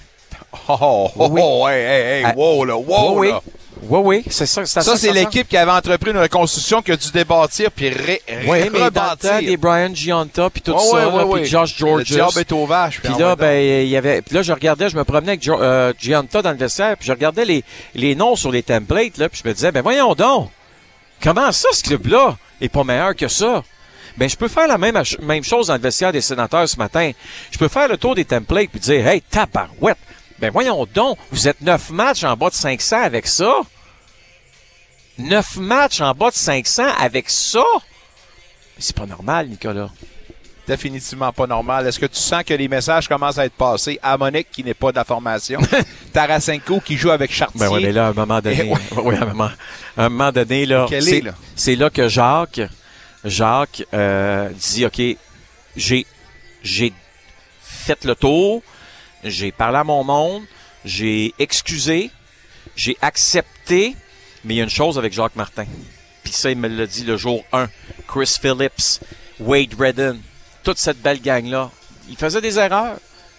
Oh, 0.69 0.77
oh, 0.81 1.11
oh, 1.17 1.29
Oui. 1.31 1.41
oh, 1.45 1.69
hey, 1.69 1.83
hey, 1.85 2.03
hey, 2.19 2.25
Ah, 2.25 2.33
wow, 2.37 2.65
là, 2.65 2.77
wow, 2.77 3.19
oui, 3.19 3.29
là. 3.29 3.41
oui, 3.83 4.01
oui, 4.03 4.25
c'est 4.31 4.47
ça. 4.47 4.65
Ça, 4.65 4.81
que 4.93 4.99
c'est 4.99 5.13
l'équipe 5.13 5.47
qui 5.47 5.57
avait 5.57 5.71
entrepris 5.71 6.11
une 6.13 6.19
reconstruction 6.19 6.81
qui 6.83 6.93
a 6.93 6.97
dû 6.97 7.11
débâtir 7.13 7.71
puis 7.71 7.91
ré- 7.91 8.23
Oui, 8.47 8.59
mais 8.65 8.71
dans 8.71 8.79
le 8.79 8.85
rebâtir. 8.87 9.31
temps 9.31 9.39
des 9.41 9.57
Brian 9.57 9.95
Gianta 9.95 10.49
puis 10.51 10.63
tout 10.63 10.73
Ouais, 10.73 10.79
ça, 10.79 11.09
ouais, 11.09 11.17
là, 11.19 11.27
puis. 11.33 11.45
Josh 11.45 11.73
Le 11.79 11.87
Georges. 11.87 12.05
diable 12.05 12.39
est 12.41 12.53
aux 12.53 12.67
vaches. 12.67 13.01
Puis 13.03 13.13
en 13.13 13.19
là, 13.19 13.37
ben, 13.37 13.53
il 13.85 13.89
y 13.89 13.97
avait. 13.97 14.23
Puis 14.23 14.35
là, 14.35 14.43
je 14.43 14.53
regardais, 14.53 14.89
je 14.89 14.97
me 14.97 15.05
promenais 15.05 15.33
avec 15.33 15.43
Jo- 15.43 15.61
euh, 15.61 15.93
Gianta 15.99 16.41
dans 16.43 16.51
le 16.53 16.57
vestiaire, 16.57 16.97
puis 16.97 17.07
je 17.07 17.13
regardais 17.13 17.45
les, 17.45 17.63
les 17.95 18.15
noms 18.15 18.35
sur 18.35 18.51
les 18.51 18.63
templates, 18.63 19.19
là, 19.19 19.29
puis 19.29 19.41
je 19.45 19.49
me 19.49 19.55
disais, 19.55 19.71
ben 19.73 19.83
voyons 19.83 20.15
donc, 20.15 20.51
comment 21.23 21.53
ça, 21.53 21.69
ce 21.73 21.83
club-là 21.83 22.37
est 22.61 22.69
pas 22.71 22.83
meilleur 22.85 23.15
que 23.15 23.29
ça? 23.29 23.63
Ben, 24.17 24.29
je 24.29 24.37
peux 24.37 24.49
faire 24.49 24.67
la 24.67 24.79
même, 24.79 25.01
même 25.23 25.45
chose 25.45 25.69
dans 25.69 25.75
le 25.75 25.81
vestiaire 25.81 26.13
des 26.13 26.21
sénateurs 26.21 26.69
ce 26.69 26.77
matin. 26.77 27.13
Je 27.51 27.59
peux 27.59 27.69
faire 27.69 27.89
le 27.89 27.97
tour 27.97 28.15
des 28.15 28.25
templates 28.25 28.69
puis 28.71 28.81
dire, 28.81 29.07
hey, 29.07 29.23
tabarouette, 29.23 29.99
ben 30.39 30.51
voyons 30.51 30.87
donc, 30.95 31.19
vous 31.31 31.49
êtes 31.49 31.61
neuf 31.61 31.91
matchs 31.91 32.25
en 32.25 32.37
bas 32.37 32.51
de 32.51 32.55
500 32.55 33.03
avec 33.03 33.27
ça? 33.27 33.53
Neuf 35.19 35.57
matchs 35.57 36.01
en 36.01 36.15
bas 36.15 36.31
de 36.31 36.35
500 36.37 36.85
avec 36.99 37.29
ça? 37.29 37.63
C'est 38.79 38.97
pas 38.97 39.07
normal, 39.07 39.49
Nicolas. 39.49 39.91
définitivement 40.67 41.33
pas 41.33 41.47
normal. 41.47 41.87
Est-ce 41.87 41.99
que 41.99 42.07
tu 42.07 42.19
sens 42.19 42.43
que 42.45 42.55
les 42.55 42.69
messages 42.69 43.07
commencent 43.09 43.37
à 43.39 43.45
être 43.45 43.53
passés 43.55 43.99
à 44.03 44.17
Monique 44.17 44.49
qui 44.51 44.65
n'est 44.65 44.73
pas 44.73 44.93
de 44.93 44.97
la 44.97 45.05
formation, 45.05 45.61
Tarasenko 46.13 46.81
qui 46.81 46.97
joue 46.97 47.11
avec 47.11 47.33
Chartier? 47.33 47.61
Ben 47.61 47.69
oui, 47.71 47.83
mais 47.83 47.93
là, 47.93 48.07
à 48.07 48.11
un 48.11 48.13
moment 48.15 48.41
donné, 48.41 48.63
Eh 48.65 48.69
ouais. 48.71 48.79
oui, 49.05 49.15
à 49.17 49.23
un 49.23 49.27
moment, 49.27 49.51
à 49.99 50.05
un 50.05 50.09
moment 50.09 50.33
donné, 50.33 50.65
là, 50.65 50.87
c'est 50.89 51.19
est, 51.19 51.21
là? 51.21 51.33
c'est 51.57 51.77
là 51.77 51.91
que 51.91 52.09
Jacques, 52.09 52.61
Jacques 53.25 53.85
euh, 53.93 54.49
dit, 54.51 54.87
OK, 54.87 55.01
j'ai, 55.77 56.07
j'ai 56.63 56.93
fait 57.61 58.05
le 58.05 58.15
tour, 58.15 58.63
j'ai 59.25 59.53
parlé 59.53 59.79
à 59.79 59.85
mon 59.85 60.05
monde, 60.05 60.43
j'ai 60.85 61.35
excusé, 61.39 62.11
j'ai 62.77 62.97
accepté, 63.03 63.95
mais 64.45 64.55
il 64.55 64.57
y 64.59 64.61
a 64.61 64.65
une 64.65 64.71
chose 64.71 64.99
avec 64.99 65.13
Jacques 65.13 65.37
Martin. 65.37 65.67
Puis 66.23 66.33
ça, 66.33 66.51
il 66.51 66.57
me 66.57 66.69
l'a 66.69 66.87
dit 66.87 67.05
le 67.05 67.17
jour 67.17 67.45
1. 67.53 67.69
Chris 68.07 68.37
Phillips, 68.41 69.01
Wade 69.39 69.75
Redden, 69.79 70.21
toute 70.63 70.79
cette 70.79 71.01
belle 71.01 71.21
gang-là. 71.21 71.71
Il 72.09 72.17
faisait 72.17 72.41
des 72.41 72.59
erreurs. 72.59 72.99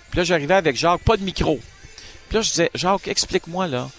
Puis 0.10 0.18
là, 0.18 0.24
j'arrivais 0.24 0.56
avec 0.56 0.76
Jacques, 0.76 1.02
pas 1.04 1.18
de 1.18 1.24
micro. 1.24 1.60
Puis 2.28 2.36
là, 2.36 2.42
je 2.42 2.50
disais, 2.50 2.72
Jacques, 2.74 3.08
explique-moi 3.08 3.68
là. 3.68 3.90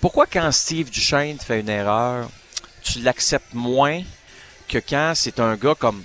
Pourquoi 0.00 0.26
quand 0.26 0.50
Steve 0.52 0.90
Duchesne 0.90 1.38
fait 1.38 1.60
une 1.60 1.68
erreur, 1.68 2.28
tu 2.82 3.00
l'acceptes 3.00 3.54
moins 3.54 4.02
que 4.72 4.78
quand 4.78 5.12
c'est 5.14 5.38
un 5.40 5.54
gars 5.56 5.74
comme 5.78 6.02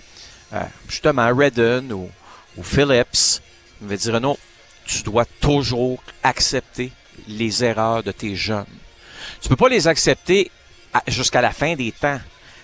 euh, 0.54 0.62
justement 0.90 1.28
Redden 1.36 1.92
ou, 1.94 2.10
ou 2.58 2.64
Phillips? 2.64 3.42
Il 3.82 3.88
va 3.88 3.96
dire 3.96 4.20
non, 4.22 4.38
tu 4.86 5.04
dois 5.04 5.26
toujours 5.40 6.02
accepter 6.24 6.92
les 7.28 7.64
erreurs 7.64 8.04
de 8.04 8.12
tes 8.12 8.36
jeunes. 8.36 8.66
Tu 9.42 9.50
peux 9.50 9.56
pas 9.56 9.70
les 9.70 9.88
accepter 9.88 10.52
jusqu'à 11.08 11.42
la 11.42 11.52
fin 11.52 11.76
des 11.76 11.92
temps. 11.92 12.20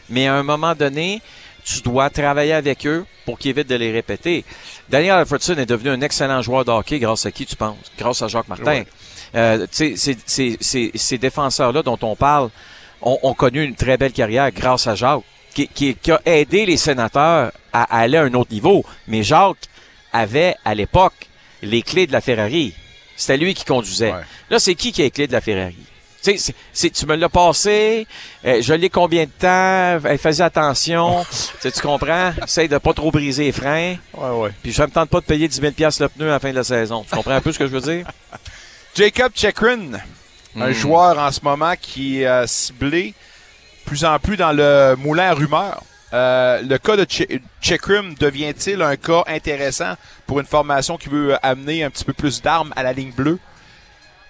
Mais 0.10 0.28
à 0.28 0.36
un 0.36 0.44
moment 0.44 0.76
donné, 0.76 1.22
tu 1.64 1.82
dois 1.82 2.10
travailler 2.10 2.54
avec 2.54 2.86
eux 2.86 3.06
pour 3.26 3.38
qu'ils 3.40 3.52
évitent 3.52 3.70
de 3.70 3.76
les 3.76 3.92
répéter. 3.92 4.44
Daniel 4.90 5.14
Alfredson 5.14 5.58
est 5.58 5.66
devenu 5.66 5.90
un 5.90 6.02
excellent 6.02 6.42
joueur 6.42 6.66
de 6.66 6.72
hockey 6.72 7.00
grâce 7.00 7.26
à 7.26 7.32
qui 7.32 7.46
tu 7.46 7.56
penses? 7.56 7.78
Grâce 7.98 8.22
à 8.22 8.28
Jacques 8.28 8.48
Martin. 8.48 8.66
Ouais. 8.66 8.88
Euh, 9.36 9.66
ces- 9.72 11.18
défenseurs-là 11.18 11.82
dont 11.84 11.98
on 12.02 12.16
parle 12.16 12.50
ont, 13.02 13.18
ont 13.24 13.34
connu 13.34 13.64
une 13.64 13.76
très 13.76 13.98
belle 13.98 14.12
carrière 14.12 14.52
grâce 14.52 14.88
à 14.88 14.96
Jacques, 14.96 15.24
qui, 15.54 15.68
qui- 15.68 15.96
qui 15.96 16.12
a 16.12 16.20
aidé 16.26 16.66
les 16.66 16.78
sénateurs 16.78 17.52
à, 17.72 17.84
aller 18.00 18.18
à 18.18 18.24
un 18.24 18.34
autre 18.34 18.52
niveau. 18.52 18.84
Mais 19.08 19.24
Jacques 19.24 19.58
avait, 20.12 20.56
à 20.66 20.74
l'époque, 20.76 21.28
les 21.62 21.82
clés 21.82 22.08
de 22.08 22.12
la 22.12 22.22
Ferrari. 22.22 22.74
C'était 23.16 23.38
lui 23.38 23.54
qui 23.54 23.64
conduisait. 23.66 24.12
Ouais. 24.12 24.22
Là, 24.50 24.60
c'est 24.60 24.76
qui 24.76 24.92
qui 24.92 25.02
a 25.02 25.06
les 25.06 25.12
clés 25.12 25.28
de 25.28 25.34
la 25.34 25.42
Ferrari? 25.42 25.78
Tu 26.24 27.06
me 27.06 27.16
l'as 27.16 27.28
passé, 27.28 28.08
euh, 28.46 28.62
je 28.62 28.74
l'ai 28.74 28.90
combien 28.90 29.26
de 29.26 29.30
temps, 29.30 30.00
elle 30.10 30.18
faisait 30.18 30.44
attention, 30.46 31.26
tu 31.62 31.70
comprends? 31.82 32.32
Essaye 32.42 32.70
de 32.70 32.78
pas 32.78 32.94
trop 32.94 33.12
briser 33.12 33.44
les 33.46 33.52
freins, 33.52 33.96
Ouais, 34.14 34.30
ouais. 34.30 34.50
puis 34.64 34.72
ça 34.74 34.88
me 34.88 34.92
tente 34.94 35.10
pas 35.10 35.20
de 35.20 35.26
payer 35.26 35.50
10 35.50 35.60
000 35.60 35.74
le 36.00 36.08
pneu 36.08 36.28
à 36.30 36.32
la 36.32 36.40
fin 36.40 36.52
de 36.52 36.56
la 36.56 36.64
saison. 36.64 37.04
Tu 37.10 37.14
comprends 37.14 37.34
un 37.34 37.42
peu 37.42 37.52
ce 37.52 37.60
que 37.60 37.68
je 37.68 37.72
veux 37.72 37.82
dire? 37.82 38.08
Jacob 38.96 39.34
Chekrin, 39.36 39.92
un 40.56 40.70
Hmm. 40.70 40.74
joueur 40.74 41.18
en 41.20 41.30
ce 41.32 41.40
moment 41.44 41.74
qui 41.82 42.22
est 42.22 42.28
euh, 42.28 42.48
ciblé 42.48 43.14
plus 43.86 44.06
en 44.06 44.20
plus 44.20 44.38
dans 44.38 44.52
le 44.52 44.96
moulin 44.98 45.30
à 45.30 45.34
rumeurs. 45.34 45.84
Euh, 46.14 46.62
le 46.62 46.78
cas 46.78 46.96
de 46.96 47.06
Che- 47.06 47.42
devient-il 48.20 48.82
un 48.82 48.96
cas 48.98 49.24
intéressant 49.28 49.96
pour 50.28 50.40
une 50.40 50.46
formation 50.46 50.98
qui 50.98 51.10
veut 51.10 51.36
amener 51.42 51.84
un 51.84 51.90
petit 51.90 52.06
peu 52.06 52.14
plus 52.14 52.42
d'armes 52.42 52.72
à 52.76 52.84
la 52.84 52.94
ligne 52.94 53.12
bleue? 53.12 53.40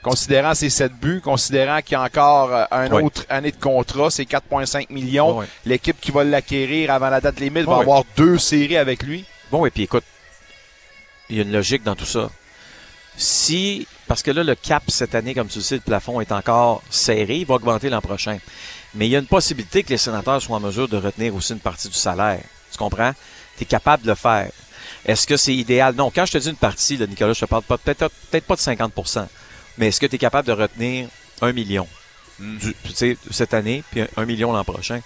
considérant 0.03 0.53
ses 0.53 0.69
7 0.69 0.93
buts, 0.99 1.21
considérant 1.23 1.81
qu'il 1.81 1.93
y 1.93 1.95
a 1.95 2.01
encore 2.01 2.53
euh, 2.53 2.65
un 2.71 2.91
autre 2.91 3.25
année 3.29 3.51
de 3.51 3.57
contrat, 3.57 4.11
c'est 4.11 4.25
4,5 4.25 4.91
millions. 4.91 5.41
L'équipe 5.65 5.99
qui 5.99 6.11
va 6.11 6.25
l'acquérir 6.25 6.91
avant 6.91 7.09
la 7.09 7.21
date 7.21 7.39
limite 7.39 7.63
va 7.65 7.77
avoir 7.77 8.03
deux 8.17 8.37
séries 8.37 8.75
avec 8.75 9.01
lui. 9.03 9.23
Bon, 9.49 9.65
et 9.65 9.71
puis 9.71 9.83
écoute, 9.83 10.03
il 11.29 11.37
y 11.37 11.39
a 11.39 11.43
une 11.43 11.53
logique 11.53 11.83
dans 11.83 11.95
tout 11.95 12.05
ça. 12.05 12.29
Si, 13.15 13.87
parce 14.07 14.23
que 14.23 14.31
là, 14.31 14.43
le 14.43 14.55
cap 14.55 14.83
cette 14.89 15.15
année, 15.15 15.33
comme 15.33 15.47
tu 15.47 15.59
le 15.59 15.63
sais, 15.63 15.75
le 15.75 15.81
plafond 15.81 16.19
est 16.19 16.31
encore 16.33 16.83
serré, 16.89 17.37
il 17.37 17.45
va 17.45 17.55
augmenter 17.55 17.89
l'an 17.89 18.01
prochain. 18.01 18.39
Mais 18.95 19.07
il 19.07 19.11
y 19.11 19.15
a 19.15 19.19
une 19.19 19.25
possibilité 19.27 19.83
que 19.83 19.89
les 19.89 19.97
sénateurs 19.97 20.41
soient 20.41 20.57
en 20.57 20.59
mesure 20.59 20.87
de 20.87 20.97
retenir 20.97 21.33
aussi 21.35 21.53
une 21.53 21.59
partie 21.59 21.87
du 21.87 21.95
salaire. 21.95 22.41
Tu 22.71 22.77
comprends? 22.77 23.13
Tu 23.57 23.63
es 23.63 23.65
capable 23.65 24.03
de 24.03 24.09
le 24.09 24.15
faire. 24.15 24.49
Est-ce 25.05 25.25
que 25.27 25.37
c'est 25.37 25.55
idéal? 25.55 25.95
Non, 25.95 26.11
quand 26.13 26.25
je 26.25 26.33
te 26.33 26.37
dis 26.37 26.49
une 26.49 26.55
partie, 26.55 26.97
là, 26.97 27.07
Nicolas, 27.07 27.33
je 27.33 27.41
te 27.41 27.45
parle 27.45 27.63
pas, 27.63 27.77
peut-être, 27.77 28.09
peut-être 28.31 28.45
pas 28.45 28.55
de 28.55 28.61
50% 28.61 29.27
mais 29.77 29.87
est-ce 29.87 29.99
que 29.99 30.05
tu 30.05 30.15
es 30.15 30.19
capable 30.19 30.47
de 30.47 30.53
retenir 30.53 31.07
un 31.41 31.51
million 31.51 31.87
du- 32.39 32.75
sais, 32.93 33.17
cette 33.31 33.55
année, 33.55 33.83
puis 33.89 34.01
un, 34.01 34.07
un 34.17 34.25
million 34.25 34.51
l'an 34.53 34.63
prochain? 34.63 35.01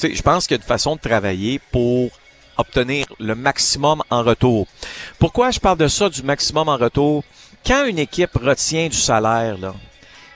Je 0.00 0.22
pense 0.22 0.46
qu'il 0.46 0.56
y 0.56 0.60
a 0.60 0.62
une 0.62 0.66
façon 0.68 0.94
de 0.94 1.00
travailler 1.00 1.58
pour 1.72 2.10
obtenir 2.56 3.06
le 3.18 3.34
maximum 3.34 4.02
en 4.10 4.22
retour. 4.22 4.68
Pourquoi 5.18 5.50
je 5.50 5.58
parle 5.58 5.78
de 5.78 5.88
ça, 5.88 6.08
du 6.08 6.22
maximum 6.22 6.68
en 6.68 6.76
retour? 6.76 7.24
Quand 7.66 7.84
une 7.86 7.98
équipe 7.98 8.36
retient 8.40 8.88
du 8.88 8.96
salaire, 8.96 9.58
là, 9.58 9.74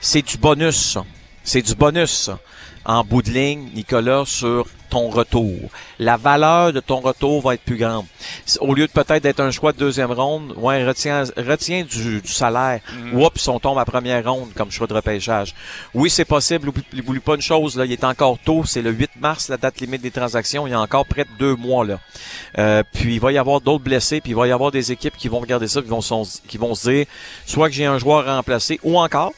c'est 0.00 0.22
du 0.22 0.36
bonus, 0.36 0.94
ça. 0.94 1.04
C'est 1.44 1.62
du 1.62 1.74
bonus, 1.76 2.10
ça. 2.10 2.40
En 2.88 3.02
bout 3.02 3.20
de 3.20 3.30
ligne, 3.30 3.68
Nicolas, 3.74 4.22
sur 4.26 4.64
ton 4.90 5.10
retour. 5.10 5.52
La 5.98 6.16
valeur 6.16 6.72
de 6.72 6.78
ton 6.78 7.00
retour 7.00 7.42
va 7.42 7.54
être 7.54 7.62
plus 7.62 7.76
grande. 7.76 8.06
Au 8.60 8.74
lieu 8.74 8.86
de 8.86 8.92
peut-être 8.92 9.24
d'être 9.24 9.40
un 9.40 9.50
choix 9.50 9.72
de 9.72 9.78
deuxième 9.78 10.12
ronde, 10.12 10.54
ouais, 10.56 10.86
retiens, 10.86 11.24
retiens 11.36 11.82
du, 11.82 12.20
du 12.20 12.30
salaire. 12.32 12.78
Oups, 13.12 13.48
on 13.48 13.58
tombe 13.58 13.76
à 13.80 13.84
première 13.84 14.24
ronde 14.32 14.50
comme 14.54 14.70
choix 14.70 14.86
de 14.86 14.94
repêchage. 14.94 15.52
Oui, 15.94 16.08
c'est 16.10 16.24
possible. 16.24 16.68
Oublie, 16.68 16.84
oublie 17.04 17.18
pas 17.18 17.34
une 17.34 17.42
chose, 17.42 17.76
là, 17.76 17.84
il 17.84 17.90
est 17.92 18.04
encore 18.04 18.38
tôt. 18.38 18.62
C'est 18.64 18.82
le 18.82 18.92
8 18.92 19.10
mars, 19.18 19.48
la 19.48 19.56
date 19.56 19.80
limite 19.80 20.02
des 20.02 20.12
transactions. 20.12 20.68
Il 20.68 20.70
y 20.70 20.74
a 20.74 20.80
encore 20.80 21.06
près 21.06 21.24
de 21.24 21.30
deux 21.40 21.56
mois, 21.56 21.84
là. 21.84 21.98
Euh, 22.58 22.84
puis 22.92 23.14
il 23.14 23.20
va 23.20 23.32
y 23.32 23.38
avoir 23.38 23.60
d'autres 23.60 23.82
blessés, 23.82 24.20
puis 24.20 24.30
il 24.30 24.36
va 24.36 24.46
y 24.46 24.52
avoir 24.52 24.70
des 24.70 24.92
équipes 24.92 25.16
qui 25.16 25.26
vont 25.26 25.40
regarder 25.40 25.66
ça, 25.66 25.82
qui 25.82 25.88
vont, 25.88 26.00
son- 26.00 26.22
qui 26.46 26.56
vont 26.56 26.76
se 26.76 26.88
dire, 26.88 27.06
soit 27.46 27.68
que 27.68 27.74
j'ai 27.74 27.86
un 27.86 27.98
joueur 27.98 28.28
à 28.28 28.36
remplacer, 28.36 28.78
ou 28.84 28.96
encore, 29.00 29.32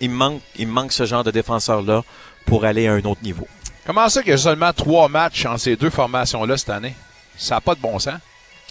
il 0.00 0.10
me 0.10 0.16
manque, 0.16 0.42
il 0.58 0.66
me 0.66 0.72
manque 0.72 0.92
ce 0.92 1.06
genre 1.06 1.22
de 1.24 1.30
défenseur-là 1.30 2.02
pour 2.46 2.64
aller 2.64 2.86
à 2.88 2.92
un 2.94 3.02
autre 3.04 3.22
niveau. 3.22 3.46
Comment 3.84 4.08
ça 4.08 4.22
qu'il 4.22 4.30
y 4.30 4.34
a 4.34 4.38
seulement 4.38 4.72
trois 4.72 5.08
matchs 5.08 5.44
en 5.46 5.58
ces 5.58 5.76
deux 5.76 5.90
formations-là 5.90 6.56
cette 6.56 6.70
année? 6.70 6.94
Ça 7.36 7.56
n'a 7.56 7.60
pas 7.60 7.74
de 7.74 7.80
bon 7.80 7.98
sens. 7.98 8.18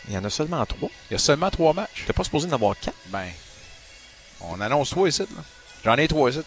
Il 0.08 0.14
y 0.14 0.18
en 0.18 0.24
a 0.26 0.30
seulement 0.30 0.66
trois. 0.66 0.90
Il 1.10 1.14
y 1.14 1.16
a 1.16 1.20
seulement 1.20 1.50
trois 1.50 1.74
matchs. 1.74 2.04
T'es 2.08 2.14
pas 2.14 2.24
supposé 2.24 2.48
en 2.50 2.54
avoir 2.54 2.76
quatre. 2.80 2.96
Ben, 3.08 3.26
on 4.42 4.60
annonce 4.62 4.90
trois 4.90 5.08
ici. 5.08 5.22
là. 5.22 5.28
J'en 5.84 5.96
ai 5.96 6.08
trois 6.08 6.30
ici. 6.32 6.42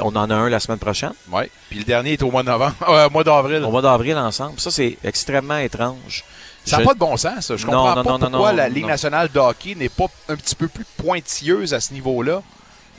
On 0.00 0.14
en 0.16 0.30
a 0.30 0.34
un 0.34 0.48
la 0.48 0.60
semaine 0.60 0.78
prochaine, 0.78 1.12
Oui. 1.30 1.42
Puis 1.68 1.78
le 1.80 1.84
dernier 1.84 2.12
est 2.14 2.22
au 2.22 2.30
mois 2.30 2.42
de 2.42 2.48
novembre, 2.48 2.74
euh, 2.88 3.10
mois 3.10 3.24
d'avril. 3.24 3.62
au 3.64 3.70
mois 3.70 3.82
d'avril 3.82 4.16
ensemble. 4.16 4.58
Ça, 4.60 4.70
c'est 4.70 4.96
extrêmement 5.04 5.58
étrange. 5.58 6.24
Ça 6.64 6.76
n'a 6.78 6.82
Je- 6.82 6.88
pas 6.88 6.94
de 6.94 6.98
bon 6.98 7.16
sens, 7.16 7.46
ça. 7.46 7.56
Je 7.56 7.66
Non, 7.66 7.72
comprends 7.72 7.94
non, 7.96 8.02
pas 8.04 8.10
non, 8.10 8.18
non, 8.18 8.30
pourquoi 8.30 8.52
la 8.52 8.68
Ligue 8.68 8.86
nationale 8.86 9.30
de 9.30 9.38
hockey 9.38 9.74
n'est 9.74 9.88
pas 9.88 10.06
un 10.28 10.36
petit 10.36 10.54
peu 10.54 10.68
plus 10.68 10.84
pointilleuse 10.96 11.74
à 11.74 11.80
ce 11.80 11.92
niveau-là. 11.92 12.42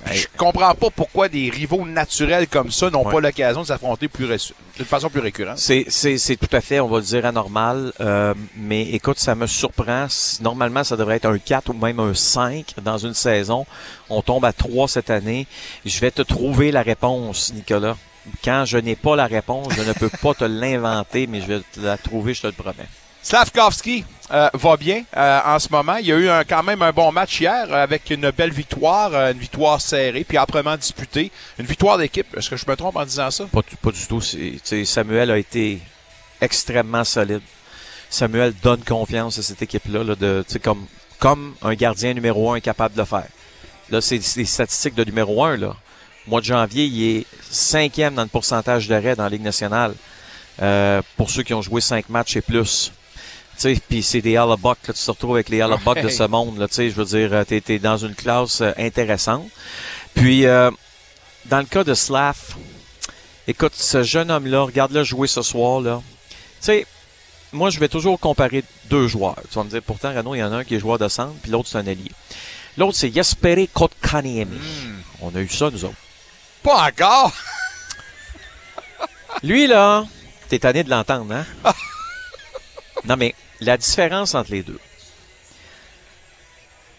Hey. 0.06 0.18
Je 0.20 0.28
comprends 0.38 0.74
pas 0.76 0.90
pourquoi 0.90 1.28
des 1.28 1.50
rivaux 1.50 1.86
naturels 1.86 2.48
comme 2.48 2.72
ça 2.72 2.90
n'ont 2.90 3.06
Ouais. 3.06 3.14
pas 3.14 3.20
l'occasion 3.20 3.62
de 3.62 3.68
s'affronter 3.68 4.08
plus 4.08 4.28
de 4.28 4.84
façon 4.84 5.10
plus 5.10 5.20
récurrente. 5.20 5.58
C'est, 5.58 5.86
c'est, 5.90 6.18
c'est 6.18 6.36
tout 6.36 6.54
à 6.56 6.62
fait, 6.62 6.80
on 6.80 6.88
va 6.88 6.98
le 6.98 7.04
dire, 7.04 7.26
anormal. 7.26 7.92
Euh, 8.00 8.34
mais 8.56 8.84
écoute, 8.92 9.18
ça 9.20 9.34
me 9.36 9.48
surprend. 9.48 10.08
Normalement, 10.42 10.84
ça 10.84 10.96
devrait 10.96 11.16
être 11.18 11.26
un 11.26 11.38
4 11.38 11.70
ou 11.70 11.74
même 11.74 12.00
un 12.00 12.14
5 12.14 12.76
dans 12.84 12.98
une 12.98 13.14
saison. 13.16 13.66
On 14.10 14.22
tombe 14.22 14.46
à 14.46 14.54
3 14.54 14.88
cette 14.88 15.10
année. 15.10 15.48
Je 15.86 16.00
vais 16.00 16.12
te 16.12 16.22
trouver 16.22 16.72
la 16.72 16.84
réponse, 16.84 17.52
Nicolas. 17.54 17.98
Quand 18.44 18.66
je 18.66 18.78
n'ai 18.78 18.96
pas 18.96 19.16
la 19.16 19.26
réponse, 19.26 19.74
je 19.76 19.82
ne 19.82 19.94
peux 19.94 20.10
pas 20.10 20.34
te 20.34 20.44
l'inventer, 20.46 21.28
mais 21.28 21.42
je 21.42 21.48
vais 21.48 21.60
te 21.74 21.80
la 21.80 21.98
trouver, 21.98 22.34
je 22.34 22.42
te 22.42 22.48
le 22.48 22.54
promets. 22.54 22.88
Slavkovski 23.24 24.06
euh, 24.32 24.50
va 24.54 24.78
bien 24.78 25.04
euh, 25.16 25.40
en 25.46 25.58
ce 25.60 25.70
moment. 25.72 25.96
Il 25.98 26.08
y 26.08 26.12
a 26.12 26.16
eu 26.18 26.30
un- 26.30 26.44
quand 26.44 26.64
même 26.64 26.82
un 26.82 26.92
bon 26.92 27.12
match 27.12 27.40
hier 27.40 27.66
euh, 27.70 27.84
avec 27.84 28.10
une 28.10 28.30
belle 28.32 28.52
victoire, 28.52 29.14
euh, 29.14 29.32
une 29.32 29.40
victoire 29.40 29.80
serrée, 29.82 30.24
puis 30.28 30.38
âprement 30.38 30.76
disputée. 30.78 31.32
Une 31.60 31.66
victoire 31.66 31.98
d'équipe. 31.98 32.36
Est-ce 32.36 32.50
que 32.50 32.58
je 32.58 32.66
me 32.68 32.76
trompe 32.76 32.96
en 32.98 33.06
disant 33.06 33.32
ça? 33.32 33.46
Pas, 33.52 33.62
du- 33.92 34.08
tout. 34.08 34.22
Samuel 34.86 35.32
a 35.32 35.38
été 35.38 35.80
extrêmement 36.42 37.04
solide. 37.04 37.42
Samuel 38.10 38.54
donne 38.64 38.84
confiance 38.84 39.38
à 39.40 39.42
cette 39.44 39.62
équipe-là, 39.62 40.04
là, 40.04 40.16
comme, 40.64 40.86
comme 41.20 41.56
un 41.62 41.74
gardien 41.74 42.14
numéro 42.14 42.52
un 42.52 42.56
est 42.56 42.62
capable 42.62 42.96
de 42.96 43.00
le 43.02 43.06
faire. 43.06 43.28
Là, 43.90 44.02
c'est 44.02 44.18
des 44.18 44.46
statistiques 44.46 44.96
de 44.96 45.04
numéro 45.04 45.44
un. 45.44 45.58
Là. 45.58 45.76
Mois 46.28 46.42
de 46.42 46.46
janvier, 46.46 46.86
il 46.86 47.18
est 47.18 47.26
cinquième 47.50 48.16
dans 48.16 48.22
le 48.24 48.28
pourcentage 48.28 48.88
d'arrêt 48.88 49.16
dans 49.16 49.24
la 49.24 49.30
Ligue 49.30 49.42
nationale. 49.44 49.94
Euh, 50.62 51.02
pour 51.18 51.30
ceux 51.30 51.44
qui 51.44 51.54
ont 51.54 51.62
joué 51.62 51.82
cinq 51.82 52.10
matchs 52.10 52.36
et 52.38 52.42
plus. 52.42 52.92
Sais, 53.58 53.82
puis 53.90 54.04
c'est 54.04 54.22
des 54.22 54.36
Buck, 54.60 54.78
là, 54.88 54.94
tu 54.94 55.04
te 55.04 55.12
retrouves 55.12 55.36
avec 55.36 55.50
les 55.50 55.60
Buck 55.84 55.98
de 55.98 56.06
Ouais. 56.06 56.12
ce 56.12 56.24
monde, 56.24 56.60
là, 56.60 56.68
tu 56.68 56.76
sais, 56.76 56.90
je 56.92 56.96
veux 56.96 57.06
dire, 57.06 57.34
euh, 57.34 57.44
t'es, 57.44 57.60
t'es 57.60 57.80
dans 57.80 57.98
une 57.98 58.14
classe 58.14 58.62
euh, 58.62 58.72
intéressante. 58.78 59.48
Puis, 60.14 60.46
euh, 60.46 60.70
dans 61.46 61.58
le 61.60 61.66
cas 61.66 61.84
de 61.84 61.96
Slav, 61.96 62.38
écoute, 63.48 63.74
ce 63.76 64.04
jeune 64.04 64.30
homme-là, 64.30 64.62
regarde-le 64.62 65.04
jouer 65.04 65.28
ce 65.28 65.42
soir, 65.42 65.82
là. 65.82 66.02
Tu 66.30 66.66
sais, 66.66 66.88
moi, 67.52 67.72
je 67.72 67.80
vais 67.80 67.88
toujours 67.88 68.20
comparer 68.20 68.64
deux 68.92 69.08
joueurs. 69.08 69.38
Tu 69.50 69.56
vas 69.56 69.64
me 69.64 69.70
dire, 69.70 69.82
pourtant, 69.82 70.14
Renaud, 70.14 70.36
il 70.36 70.40
y 70.40 70.44
en 70.44 70.52
a 70.52 70.58
un 70.58 70.64
qui 70.64 70.76
est 70.76 70.80
joueur 70.80 71.00
de 71.00 71.08
centre, 71.08 71.34
puis 71.42 71.50
l'autre, 71.52 71.68
c'est 71.70 71.78
un 71.80 71.88
allié. 71.88 72.12
L'autre, 72.78 72.96
c'est 72.98 73.12
Jesperi 73.12 73.68
Kotkaniemi. 73.70 74.60
On 75.22 75.34
a 75.36 75.40
eu 75.40 75.50
ça, 75.50 75.72
nous 75.72 75.84
autres. 75.84 75.96
Pas 76.62 76.90
encore! 76.90 77.34
Lui, 79.42 79.66
là, 79.68 80.06
t'es 80.48 80.60
tanné 80.60 80.84
de 80.84 80.90
l'entendre, 80.92 81.34
hein? 81.34 81.46
non, 83.06 83.16
mais 83.18 83.34
la 83.62 83.78
différence 83.78 84.36
entre 84.36 84.52
les 84.52 84.64
deux. 84.64 84.80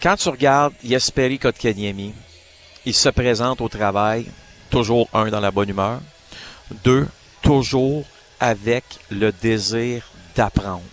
Quand 0.02 0.16
tu 0.16 0.28
regardes 0.28 0.74
Jesperi 0.84 1.38
Kotkaniemi, 1.38 2.14
il 2.86 2.94
se 2.94 3.08
présente 3.08 3.60
au 3.60 3.68
travail, 3.68 4.26
toujours 4.70 5.08
un 5.12 5.28
dans 5.28 5.40
la 5.40 5.50
bonne 5.50 5.68
humeur, 5.68 6.00
deux, 6.84 7.08
toujours 7.42 8.04
avec 8.40 8.84
le 9.10 9.32
désir 9.32 10.04
d'apprendre, 10.36 10.84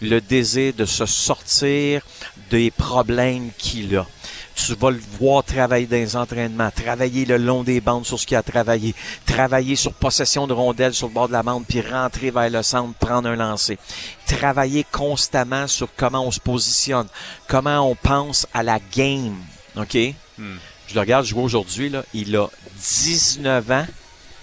le 0.00 0.20
désir 0.20 0.72
de 0.72 0.84
se 0.84 1.06
sortir 1.06 2.02
des 2.50 2.70
problèmes 2.70 3.50
qu'il 3.58 3.96
a. 3.96 4.06
Tu 4.54 4.74
vas 4.74 4.90
le 4.90 5.00
voir 5.18 5.42
travailler 5.42 5.86
dans 5.86 5.96
les 5.96 6.16
entraînements, 6.16 6.70
travailler 6.70 7.24
le 7.24 7.36
long 7.36 7.64
des 7.64 7.80
bandes 7.80 8.06
sur 8.06 8.18
ce 8.18 8.26
qu'il 8.26 8.36
a 8.36 8.42
travaillé, 8.42 8.94
travailler 9.26 9.76
sur 9.76 9.92
possession 9.92 10.46
de 10.46 10.52
rondelles 10.52 10.94
sur 10.94 11.08
le 11.08 11.12
bord 11.12 11.28
de 11.28 11.32
la 11.32 11.42
bande, 11.42 11.64
puis 11.66 11.80
rentrer 11.80 12.30
vers 12.30 12.48
le 12.48 12.62
centre, 12.62 12.94
prendre 12.94 13.28
un 13.28 13.36
lancer. 13.36 13.78
Travailler 14.26 14.86
constamment 14.90 15.66
sur 15.66 15.88
comment 15.96 16.24
on 16.24 16.30
se 16.30 16.40
positionne, 16.40 17.08
comment 17.48 17.90
on 17.90 17.94
pense 17.94 18.46
à 18.54 18.62
la 18.62 18.78
game. 18.94 19.36
OK? 19.76 19.96
Je 20.36 20.94
le 20.94 21.00
regarde 21.00 21.24
jouer 21.26 21.42
aujourd'hui, 21.42 21.88
là. 21.88 22.04
Il 22.14 22.36
a 22.36 22.48
19 22.76 23.70
ans. 23.70 23.86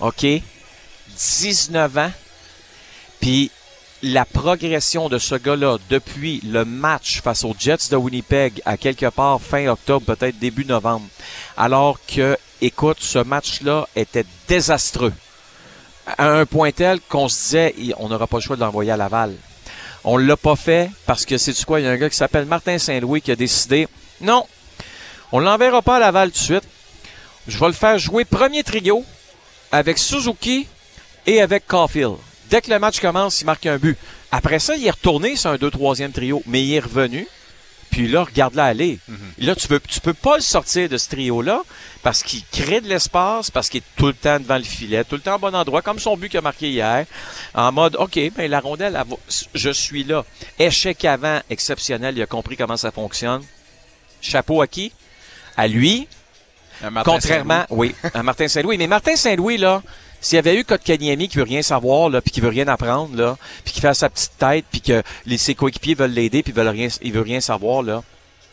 OK? 0.01 0.25
19 1.15 1.97
ans. 1.97 2.11
Puis 3.19 3.51
la 4.03 4.25
progression 4.25 5.09
de 5.09 5.19
ce 5.19 5.35
gars-là 5.35 5.77
depuis 5.89 6.41
le 6.43 6.65
match 6.65 7.21
face 7.21 7.43
aux 7.43 7.55
Jets 7.57 7.89
de 7.91 7.95
Winnipeg 7.95 8.61
à 8.65 8.77
quelque 8.77 9.07
part 9.07 9.39
fin 9.39 9.67
octobre, 9.67 10.15
peut-être 10.15 10.39
début 10.39 10.65
novembre, 10.65 11.05
alors 11.55 11.99
que, 12.07 12.37
écoute, 12.61 12.97
ce 12.99 13.19
match-là 13.19 13.87
était 13.95 14.25
désastreux. 14.47 15.13
À 16.17 16.29
un 16.29 16.45
point 16.47 16.71
tel 16.71 16.99
qu'on 17.07 17.29
se 17.29 17.43
disait, 17.43 17.75
on 17.97 18.09
n'aura 18.09 18.25
pas 18.25 18.37
le 18.37 18.41
choix 18.41 18.55
de 18.55 18.61
l'envoyer 18.61 18.91
à 18.91 18.97
Laval. 18.97 19.35
On 20.03 20.17
l'a 20.17 20.35
pas 20.35 20.55
fait 20.55 20.89
parce 21.05 21.25
que 21.25 21.37
c'est 21.37 21.53
du 21.53 21.63
quoi, 21.63 21.79
il 21.79 21.85
y 21.85 21.87
a 21.87 21.91
un 21.91 21.97
gars 21.97 22.09
qui 22.09 22.17
s'appelle 22.17 22.45
Martin 22.45 22.79
Saint-Louis 22.79 23.21
qui 23.21 23.31
a 23.31 23.35
décidé, 23.35 23.87
non, 24.19 24.47
on 25.31 25.39
l'enverra 25.39 25.83
pas 25.83 25.97
à 25.97 25.99
Laval 25.99 26.31
tout 26.31 26.39
de 26.39 26.43
suite. 26.43 26.63
Je 27.47 27.57
vais 27.57 27.67
le 27.67 27.73
faire 27.73 27.99
jouer 27.99 28.25
premier 28.25 28.63
trio 28.63 29.05
avec 29.71 29.99
Suzuki 29.99 30.67
et 31.27 31.39
avec 31.39 31.67
Caulfield. 31.67 32.17
Dès 32.51 32.61
que 32.61 32.69
le 32.69 32.77
match 32.79 32.99
commence, 32.99 33.41
il 33.41 33.45
marque 33.45 33.65
un 33.65 33.77
but. 33.77 33.97
Après 34.31 34.59
ça, 34.59 34.75
il 34.75 34.85
est 34.85 34.91
retourné 34.91 35.35
sur 35.35 35.49
un 35.49 35.55
2-3e 35.55 36.11
trio, 36.11 36.43
mais 36.45 36.63
il 36.63 36.73
est 36.75 36.79
revenu. 36.81 37.27
Puis 37.89 38.07
là, 38.07 38.23
regarde-la 38.23 38.65
aller. 38.65 38.99
Là, 39.37 39.53
tu 39.55 39.67
peux, 39.67 39.79
tu 39.81 39.99
peux 39.99 40.13
pas 40.13 40.35
le 40.37 40.41
sortir 40.41 40.87
de 40.87 40.97
ce 40.97 41.09
trio-là 41.09 41.61
parce 42.03 42.23
qu'il 42.23 42.41
crée 42.45 42.79
de 42.79 42.87
l'espace, 42.87 43.51
parce 43.51 43.67
qu'il 43.67 43.79
est 43.79 43.95
tout 43.97 44.07
le 44.07 44.13
temps 44.13 44.39
devant 44.39 44.55
le 44.57 44.63
filet, 44.63 45.03
tout 45.03 45.15
le 45.15 45.21
temps 45.21 45.35
au 45.35 45.39
bon 45.39 45.53
endroit, 45.53 45.81
comme 45.81 45.99
son 45.99 46.15
but 46.15 46.29
qu'il 46.29 46.37
a 46.37 46.41
marqué 46.41 46.69
hier, 46.69 47.05
en 47.53 47.71
mode, 47.73 47.97
OK, 47.97 48.17
ben 48.35 48.49
la 48.49 48.61
rondelle, 48.61 48.97
elle 48.97 49.09
va- 49.09 49.17
je 49.53 49.69
suis 49.71 50.05
là. 50.05 50.23
Échec 50.57 51.03
avant, 51.03 51.41
exceptionnel, 51.49 52.17
il 52.17 52.21
a 52.21 52.25
compris 52.27 52.55
comment 52.55 52.77
ça 52.77 52.91
fonctionne. 52.91 53.41
Chapeau 54.21 54.61
à 54.61 54.67
qui? 54.67 54.93
À 55.57 55.67
lui, 55.67 56.07
Contrairement, 57.11 57.65
oui, 57.69 57.93
à 58.13 58.23
Martin 58.23 58.47
Saint-Louis. 58.47 58.77
Mais 58.77 58.87
Martin 58.87 59.15
Saint-Louis, 59.17 59.57
là, 59.57 59.83
s'il 60.21 60.35
y 60.37 60.39
avait 60.39 60.55
eu 60.55 60.63
Kotkaniemi 60.63 61.27
qui 61.27 61.37
veut 61.37 61.43
rien 61.43 61.61
savoir, 61.61 62.09
là, 62.09 62.21
puis 62.21 62.31
qui 62.31 62.39
veut 62.41 62.49
rien 62.49 62.67
apprendre, 62.67 63.15
là, 63.17 63.37
puis 63.65 63.73
qui 63.73 63.81
fait 63.81 63.93
sa 63.93 64.09
petite 64.09 64.37
tête, 64.37 64.65
puis 64.71 64.79
que 64.81 65.01
les, 65.25 65.37
ses 65.37 65.55
coéquipiers 65.55 65.95
veulent 65.95 66.11
l'aider, 66.11 66.43
puis 66.43 66.53
veulent 66.53 66.67
rien, 66.69 66.87
il 67.01 67.11
veut 67.11 67.21
rien 67.21 67.41
savoir, 67.41 67.81
là, 67.83 68.03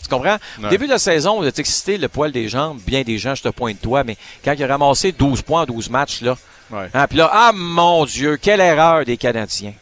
Tu 0.03 0.09
comprends? 0.09 0.39
Au 0.63 0.69
début 0.71 0.87
de 0.87 0.93
la 0.93 0.99
saison, 0.99 1.39
vous 1.41 1.47
êtes 1.47 1.59
excité, 1.59 1.99
le 1.99 2.09
poil 2.09 2.33
des 2.33 2.49
jambes, 2.49 2.79
bien 2.87 3.03
des 3.03 3.19
gens, 3.19 3.35
je 3.35 3.43
te 3.43 3.49
pointe 3.49 3.81
toi, 3.81 4.03
mais 4.05 4.17
quand 4.45 4.53
il 4.53 4.65
a 4.65 4.67
ramassé 4.67 5.13
12 5.13 5.43
points 5.43 5.63
en 5.63 5.67
12 5.67 5.91
matchs, 5.91 6.23
là, 6.23 6.37
Ouais. 6.71 6.89
hein, 6.93 7.07
puis 7.07 7.17
là, 7.19 7.31
ah 7.33 7.53
mon 7.55 8.05
Dieu, 8.05 8.37
quelle 8.37 8.61
erreur 8.61 9.05
des 9.05 9.17
Canadiens. 9.17 9.73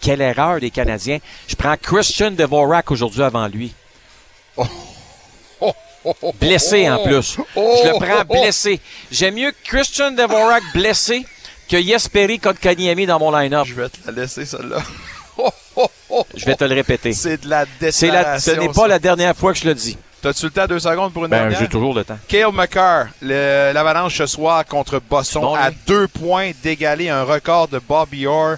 Quelle 0.00 0.20
erreur 0.20 0.60
des 0.60 0.70
Canadiens. 0.70 1.18
Je 1.48 1.54
prends 1.56 1.74
Christian 1.80 2.30
Devorak 2.30 2.90
aujourd'hui 2.90 3.22
avant 3.22 3.46
lui. 3.48 3.72
Blessé 6.40 6.88
en 6.90 7.02
plus. 7.04 7.36
Je 7.56 7.88
le 7.88 7.98
prends 8.04 8.24
blessé. 8.24 8.80
J'aime 9.10 9.34
mieux 9.34 9.52
Christian 9.64 10.10
Devorak 10.12 10.62
blessé 10.74 11.24
que 11.68 11.80
Jesperi 11.82 12.38
Kotkaniemi 12.38 13.06
dans 13.06 13.18
mon 13.18 13.30
line-up. 13.36 13.66
Je 13.66 13.74
vais 13.74 13.88
te 13.88 13.96
la 14.06 14.12
laisser, 14.22 14.44
celle-là. 14.46 14.78
Je 16.36 16.44
vais 16.46 16.54
te 16.54 16.64
le 16.64 16.74
répéter. 16.74 17.12
C'est 17.12 17.42
de 17.42 17.48
la 17.50 17.64
C'est 17.90 18.08
la, 18.08 18.38
ce 18.38 18.50
déclaration. 18.50 18.56
n'est 18.62 18.72
pas 18.72 18.88
la 18.88 18.98
dernière 18.98 19.36
fois 19.36 19.52
que 19.52 19.58
je 19.58 19.66
le 19.66 19.74
dis. 19.74 19.98
T'as-tu 20.22 20.46
le 20.46 20.50
temps, 20.50 20.66
deux 20.66 20.78
secondes 20.80 21.12
pour 21.12 21.24
une 21.24 21.30
Ben, 21.30 21.40
dernière? 21.40 21.58
j'ai 21.60 21.68
toujours 21.68 21.94
le 21.94 22.02
temps. 22.04 22.18
Kale 22.26 22.50
McCarr, 22.52 23.06
l'Avalanche 23.20 24.16
ce 24.16 24.26
soir 24.26 24.64
contre 24.64 24.98
Boston, 24.98 25.42
Bon, 25.42 25.54
à 25.54 25.70
deux 25.86 26.08
points 26.08 26.52
d'égaler 26.62 27.10
un 27.10 27.22
record 27.22 27.68
de 27.68 27.78
Bobby 27.78 28.26
Orr. 28.26 28.56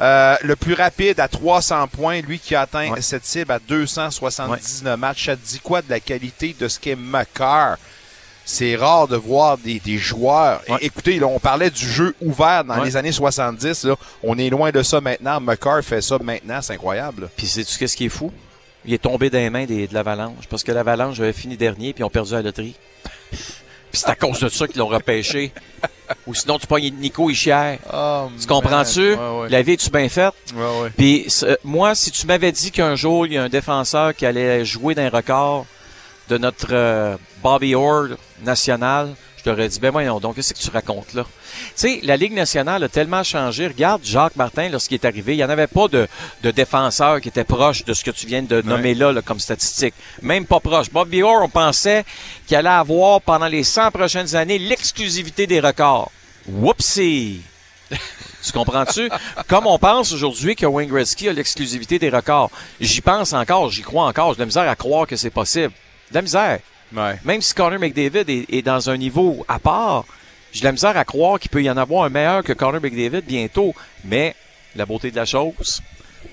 Euh, 0.00 0.36
le 0.42 0.54
plus 0.56 0.74
rapide 0.74 1.18
à 1.18 1.26
300 1.28 1.88
points, 1.88 2.20
lui 2.20 2.38
qui 2.38 2.54
a 2.54 2.60
atteint 2.62 2.90
Ouais. 2.92 3.00
cette 3.02 3.24
cible 3.24 3.50
à 3.50 3.58
279 3.58 4.96
matchs. 4.98 5.26
Ça 5.26 5.36
te 5.36 5.44
dit 5.46 5.58
quoi 5.60 5.82
de 5.82 5.90
la 5.90 5.98
qualité 6.00 6.54
de 6.58 6.68
ce 6.68 6.78
qu'est 6.78 6.94
McCarr? 6.96 7.76
C'est 8.44 8.76
rare 8.76 9.08
de 9.08 9.16
voir 9.16 9.58
des, 9.58 9.78
des 9.80 9.98
joueurs. 9.98 10.62
Ouais. 10.68 10.78
Écoutez, 10.80 11.18
là, 11.18 11.26
on 11.26 11.38
parlait 11.38 11.68
du 11.68 11.86
jeu 11.86 12.14
ouvert 12.22 12.64
dans 12.64 12.82
les 12.82 12.96
années 12.96 13.12
70. 13.12 13.84
Là. 13.84 13.96
On 14.22 14.38
est 14.38 14.48
loin 14.48 14.70
de 14.70 14.82
ça 14.82 15.00
maintenant. 15.02 15.38
McCarr 15.40 15.82
fait 15.82 16.00
ça 16.00 16.16
maintenant. 16.22 16.62
C'est 16.62 16.72
incroyable. 16.74 17.28
Puis 17.36 17.46
sais-tu 17.46 17.76
qu'est-ce 17.76 17.96
qui 17.96 18.06
est 18.06 18.08
fou? 18.08 18.32
Il 18.86 18.94
est 18.94 19.02
tombé 19.02 19.28
dans 19.28 19.36
les 19.38 19.50
mains 19.50 19.66
des- 19.66 19.86
de 19.86 19.92
l'Avalanche 19.92 20.46
parce 20.48 20.62
que 20.64 20.72
l'Avalanche 20.72 21.20
avait 21.20 21.34
fini 21.34 21.56
dernier 21.58 21.92
puis 21.92 22.04
ont 22.04 22.08
perdu 22.08 22.32
la 22.32 22.40
loterie. 22.42 22.74
Puis 23.90 24.00
c'est 24.00 24.10
à 24.10 24.14
cause 24.16 24.40
de 24.40 24.48
ça 24.48 24.66
qu'ils 24.68 24.78
l'ont 24.78 24.86
repêché. 24.88 25.52
Ou 26.26 26.34
sinon, 26.34 26.58
tu 26.58 26.66
pognes 26.66 26.90
Nico 26.98 27.28
Ischier. 27.28 27.78
Tu 28.40 28.46
comprends-tu? 28.46 29.14
Oh, 29.14 29.18
Ouais, 29.20 29.40
ouais. 29.42 29.48
La 29.50 29.62
vie, 29.62 29.76
tu 29.76 29.90
bien 29.90 30.08
faite? 30.08 30.32
Ouais. 30.54 30.90
Puis 30.96 31.26
moi, 31.64 31.94
si 31.94 32.10
tu 32.10 32.26
m'avais 32.26 32.50
dit 32.52 32.70
qu'un 32.70 32.94
jour, 32.96 33.26
il 33.26 33.34
y 33.34 33.38
a 33.38 33.42
un 33.42 33.48
défenseur 33.50 34.14
qui 34.14 34.24
allait 34.24 34.64
jouer 34.64 34.94
d'un 34.94 35.10
record 35.10 35.66
de 36.28 36.38
notre 36.38 36.68
euh, 36.72 37.16
Bobby 37.42 37.74
Orr 37.74 38.16
national, 38.42 39.14
t'aurais 39.48 39.68
dit, 39.68 39.80
ben 39.80 39.90
voyons 39.90 40.20
donc, 40.20 40.36
qu'est-ce 40.36 40.52
que 40.52 40.58
tu 40.58 40.70
racontes 40.70 41.14
là? 41.14 41.24
Tu 41.24 41.70
sais, 41.76 42.00
la 42.02 42.16
Ligue 42.16 42.34
nationale 42.34 42.82
a 42.84 42.88
tellement 42.88 43.22
changé. 43.22 43.66
Regarde 43.66 44.02
Jacques 44.04 44.36
Martin 44.36 44.68
lorsqu'il 44.68 44.96
est 44.96 45.06
arrivé. 45.06 45.34
Il 45.34 45.36
n'y 45.38 45.44
en 45.44 45.48
avait 45.48 45.66
pas 45.66 45.88
de, 45.88 46.06
de 46.42 46.50
défenseur 46.50 47.20
qui 47.20 47.28
était 47.28 47.44
proche 47.44 47.84
de 47.84 47.94
ce 47.94 48.04
que 48.04 48.10
tu 48.10 48.26
viens 48.26 48.42
de 48.42 48.60
nommer 48.62 48.94
là, 48.94 49.12
là, 49.12 49.22
comme 49.22 49.40
statistique. 49.40 49.94
Même 50.20 50.44
pas 50.44 50.60
proche. 50.60 50.90
Bobby 50.90 51.22
Orr, 51.22 51.42
on 51.42 51.48
pensait 51.48 52.04
qu'il 52.46 52.56
allait 52.56 52.68
avoir 52.68 53.22
pendant 53.22 53.46
les 53.46 53.64
100 53.64 53.90
prochaines 53.90 54.34
années 54.34 54.58
l'exclusivité 54.58 55.46
des 55.46 55.60
records. 55.60 56.12
Whoopsie! 56.48 57.40
Tu 58.40 58.52
comprends-tu? 58.52 59.10
Comme 59.48 59.66
on 59.66 59.78
pense 59.78 60.12
aujourd'hui 60.12 60.54
que 60.54 60.64
Wayne 60.64 60.88
Gretzky 60.88 61.28
a 61.28 61.32
l'exclusivité 61.32 61.98
des 61.98 62.08
records. 62.08 62.50
J'y 62.80 63.00
pense 63.00 63.32
encore, 63.32 63.68
j'y 63.70 63.82
crois 63.82 64.06
encore. 64.06 64.30
J'ai 64.30 64.36
de 64.36 64.40
la 64.42 64.46
misère 64.46 64.68
à 64.68 64.76
croire 64.76 65.08
que 65.08 65.16
c'est 65.16 65.28
possible. 65.28 65.72
De 66.10 66.14
la 66.14 66.22
misère. 66.22 66.60
Ouais. 66.94 67.18
Même 67.24 67.42
si 67.42 67.54
Connor 67.54 67.78
McDavid 67.78 68.24
est, 68.28 68.46
est 68.52 68.62
dans 68.62 68.90
un 68.90 68.96
niveau 68.96 69.44
à 69.48 69.58
part, 69.58 70.04
j'ai 70.52 70.60
de 70.60 70.64
la 70.64 70.72
misère 70.72 70.96
à 70.96 71.04
croire 71.04 71.38
qu'il 71.38 71.50
peut 71.50 71.62
y 71.62 71.70
en 71.70 71.76
avoir 71.76 72.04
un 72.04 72.08
meilleur 72.08 72.42
que 72.42 72.52
Connor 72.52 72.80
McDavid 72.80 73.22
bientôt. 73.22 73.74
Mais 74.04 74.34
la 74.74 74.86
beauté 74.86 75.10
de 75.10 75.16
la 75.16 75.24
chose, 75.24 75.82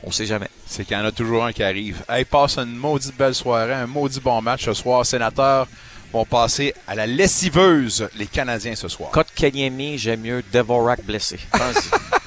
on 0.04 0.12
sait 0.12 0.26
jamais. 0.26 0.50
C'est 0.66 0.86
qu'il 0.86 0.96
y 0.96 1.00
en 1.00 1.06
a 1.06 1.12
toujours 1.12 1.46
un 1.46 1.52
qui 1.52 1.64
arrive. 1.64 2.04
Hey, 2.10 2.26
passe 2.26 2.58
une 2.58 2.76
maudite 2.76 3.16
belle 3.18 3.36
soirée, 3.36 3.74
un 3.74 3.88
maudit 3.88 4.20
bon 4.20 4.42
match 4.42 4.66
ce 4.66 4.74
soir. 4.74 5.06
Sénateurs 5.06 5.68
vont 6.14 6.26
passer 6.26 6.74
à 6.88 6.96
la 6.96 7.08
lessiveuse, 7.08 8.08
les 8.16 8.28
Canadiens 8.28 8.76
ce 8.76 8.88
soir. 8.88 9.12
Code 9.12 9.28
Kanyemi, 9.36 9.98
j'aime 9.98 10.22
mieux 10.22 10.44
Devorak 10.54 11.04
blessé. 11.04 11.40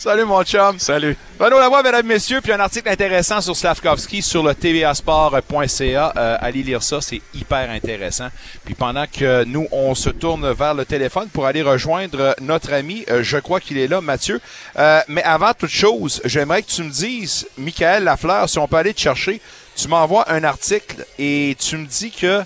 Salut 0.00 0.26
mon 0.26 0.44
chum. 0.44 0.78
Salut. 0.78 1.16
Renaud 1.40 1.58
Lavoie, 1.58 1.82
mesdames, 1.82 2.06
messieurs, 2.06 2.40
puis 2.40 2.52
un 2.52 2.60
article 2.60 2.88
intéressant 2.88 3.40
sur 3.40 3.56
Slavkovski 3.56 4.22
sur 4.22 4.44
le 4.44 4.54
tvasport.ca. 4.54 6.12
Euh, 6.16 6.36
allez 6.40 6.62
lire 6.62 6.84
ça, 6.84 7.00
c'est 7.00 7.20
hyper 7.34 7.68
intéressant. 7.68 8.28
Puis 8.64 8.74
pendant 8.74 9.06
que 9.06 9.42
nous, 9.42 9.66
on 9.72 9.96
se 9.96 10.10
tourne 10.10 10.52
vers 10.52 10.74
le 10.74 10.84
téléphone 10.84 11.28
pour 11.30 11.46
aller 11.46 11.62
rejoindre 11.62 12.36
notre 12.40 12.74
ami, 12.74 13.04
euh, 13.10 13.24
je 13.24 13.38
crois 13.38 13.58
qu'il 13.58 13.76
est 13.76 13.88
là, 13.88 14.00
Mathieu. 14.00 14.40
Euh, 14.78 15.00
mais 15.08 15.24
avant 15.24 15.52
toute 15.52 15.68
chose, 15.68 16.20
j'aimerais 16.24 16.62
que 16.62 16.70
tu 16.70 16.84
me 16.84 16.90
dises, 16.90 17.48
Michael 17.58 18.04
Lafleur, 18.04 18.48
si 18.48 18.60
on 18.60 18.68
peut 18.68 18.76
aller 18.76 18.94
te 18.94 19.00
chercher, 19.00 19.40
tu 19.74 19.88
m'envoies 19.88 20.30
un 20.30 20.44
article 20.44 21.04
et 21.18 21.56
tu 21.58 21.76
me 21.76 21.86
dis 21.86 22.12
que 22.12 22.44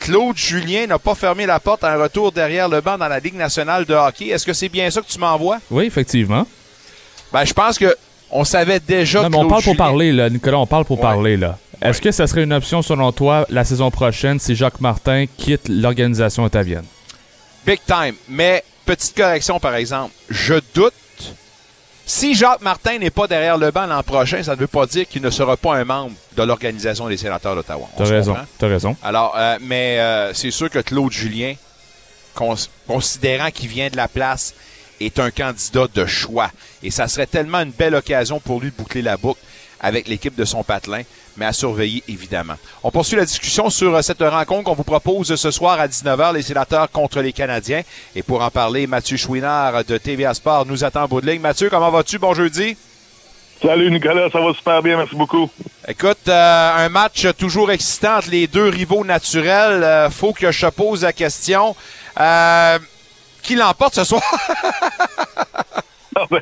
Claude 0.00 0.36
Julien 0.36 0.86
n'a 0.86 0.98
pas 0.98 1.14
fermé 1.14 1.46
la 1.46 1.60
porte 1.60 1.84
à 1.84 1.92
un 1.92 2.02
retour 2.02 2.32
derrière 2.32 2.68
le 2.68 2.80
banc 2.80 2.98
dans 2.98 3.06
la 3.08 3.20
Ligue 3.20 3.36
nationale 3.36 3.84
de 3.84 3.94
hockey. 3.94 4.26
Est-ce 4.28 4.44
que 4.46 4.52
c'est 4.52 4.68
bien 4.68 4.90
ça 4.90 5.00
que 5.02 5.06
tu 5.06 5.18
m'envoies? 5.18 5.58
Oui, 5.70 5.84
effectivement. 5.84 6.46
Ben, 7.32 7.44
je 7.44 7.52
pense 7.52 7.78
que 7.78 7.94
on 8.30 8.44
savait 8.44 8.80
déjà 8.80 9.22
Non, 9.22 9.28
mais 9.28 9.36
on 9.36 9.40
Claude 9.40 9.50
parle 9.50 9.62
pour 9.62 9.76
parler, 9.76 10.12
là. 10.12 10.30
Nicolas, 10.30 10.58
on 10.58 10.66
parle 10.66 10.84
pour 10.84 10.96
Ouais. 10.98 11.02
parler, 11.02 11.36
là. 11.36 11.58
Est-ce 11.82 12.00
que 12.00 12.10
ça 12.10 12.26
serait 12.26 12.42
une 12.44 12.52
option, 12.52 12.82
selon 12.82 13.12
toi, 13.12 13.46
la 13.50 13.64
saison 13.64 13.90
prochaine, 13.90 14.38
si 14.38 14.54
Jacques 14.54 14.80
Martin 14.80 15.24
quitte 15.38 15.68
l'organisation 15.68 16.44
ottavienne? 16.44 16.84
Big 17.66 17.80
time. 17.86 18.14
Mais, 18.28 18.64
petite 18.86 19.16
correction, 19.16 19.60
par 19.60 19.74
exemple. 19.74 20.12
Je 20.28 20.54
doute. 20.74 20.94
Si 22.12 22.34
Jacques 22.34 22.60
Martin 22.62 22.98
n'est 22.98 23.10
pas 23.10 23.28
derrière 23.28 23.56
le 23.56 23.70
banc 23.70 23.86
l'an 23.86 24.02
prochain, 24.02 24.42
ça 24.42 24.56
ne 24.56 24.60
veut 24.60 24.66
pas 24.66 24.84
dire 24.84 25.06
qu'il 25.06 25.22
ne 25.22 25.30
sera 25.30 25.56
pas 25.56 25.76
un 25.76 25.84
membre 25.84 26.16
de 26.36 26.42
l'Organisation 26.42 27.06
des 27.08 27.16
sénateurs 27.16 27.54
d'Ottawa. 27.54 27.88
T'as 27.96 28.04
raison, 28.04 28.36
t'as 28.58 28.66
raison. 28.66 28.96
Alors, 29.00 29.34
euh, 29.38 29.58
mais 29.60 30.00
euh, 30.00 30.34
c'est 30.34 30.50
sûr 30.50 30.68
que 30.68 30.80
Claude 30.80 31.12
Julien, 31.12 31.54
cons- 32.34 32.56
considérant 32.88 33.52
qu'il 33.52 33.68
vient 33.68 33.88
de 33.90 33.96
la 33.96 34.08
place, 34.08 34.54
est 35.00 35.20
un 35.20 35.30
candidat 35.30 35.86
de 35.94 36.04
choix. 36.04 36.50
Et 36.82 36.90
ça 36.90 37.06
serait 37.06 37.28
tellement 37.28 37.60
une 37.60 37.70
belle 37.70 37.94
occasion 37.94 38.40
pour 38.40 38.60
lui 38.60 38.70
de 38.72 38.76
boucler 38.76 39.02
la 39.02 39.16
boucle 39.16 39.40
avec 39.78 40.08
l'équipe 40.08 40.34
de 40.34 40.44
son 40.44 40.64
patelin, 40.64 41.02
mais 41.40 41.46
à 41.46 41.52
surveiller 41.52 42.04
évidemment. 42.06 42.54
On 42.84 42.90
poursuit 42.90 43.16
la 43.16 43.24
discussion 43.24 43.70
sur 43.70 43.96
euh, 43.96 44.02
cette 44.02 44.22
rencontre 44.22 44.64
qu'on 44.64 44.74
vous 44.74 44.84
propose 44.84 45.34
ce 45.34 45.50
soir 45.50 45.80
à 45.80 45.88
19h, 45.88 46.34
les 46.34 46.42
sénateurs 46.42 46.90
contre 46.90 47.20
les 47.20 47.32
Canadiens. 47.32 47.82
Et 48.14 48.22
pour 48.22 48.42
en 48.42 48.50
parler, 48.50 48.86
Mathieu 48.86 49.16
Chouinard 49.16 49.84
de 49.84 49.98
TVA 49.98 50.34
Sport 50.34 50.66
nous 50.66 50.84
attend 50.84 51.04
en 51.04 51.08
bout 51.08 51.22
de 51.22 51.26
ligne. 51.26 51.40
Mathieu, 51.40 51.70
comment 51.70 51.90
vas-tu? 51.90 52.18
Bon 52.18 52.34
jeudi. 52.34 52.76
Salut 53.62 53.90
Nicolas, 53.90 54.30
ça 54.30 54.40
va 54.40 54.54
super 54.54 54.82
bien, 54.82 54.96
merci 54.96 55.14
beaucoup. 55.14 55.50
Écoute, 55.86 56.28
euh, 56.28 56.86
un 56.86 56.88
match 56.88 57.26
toujours 57.36 57.70
excitant 57.70 58.16
entre 58.16 58.30
les 58.30 58.46
deux 58.46 58.68
rivaux 58.68 59.04
naturels. 59.04 59.82
Euh, 59.82 60.08
faut 60.08 60.32
que 60.32 60.50
je 60.50 60.66
pose 60.66 61.02
la 61.02 61.12
question. 61.12 61.74
Euh, 62.18 62.78
qui 63.42 63.56
l'emporte 63.56 63.94
ce 63.94 64.04
soir? 64.04 64.22
Ah 66.16 66.26
ben, 66.30 66.40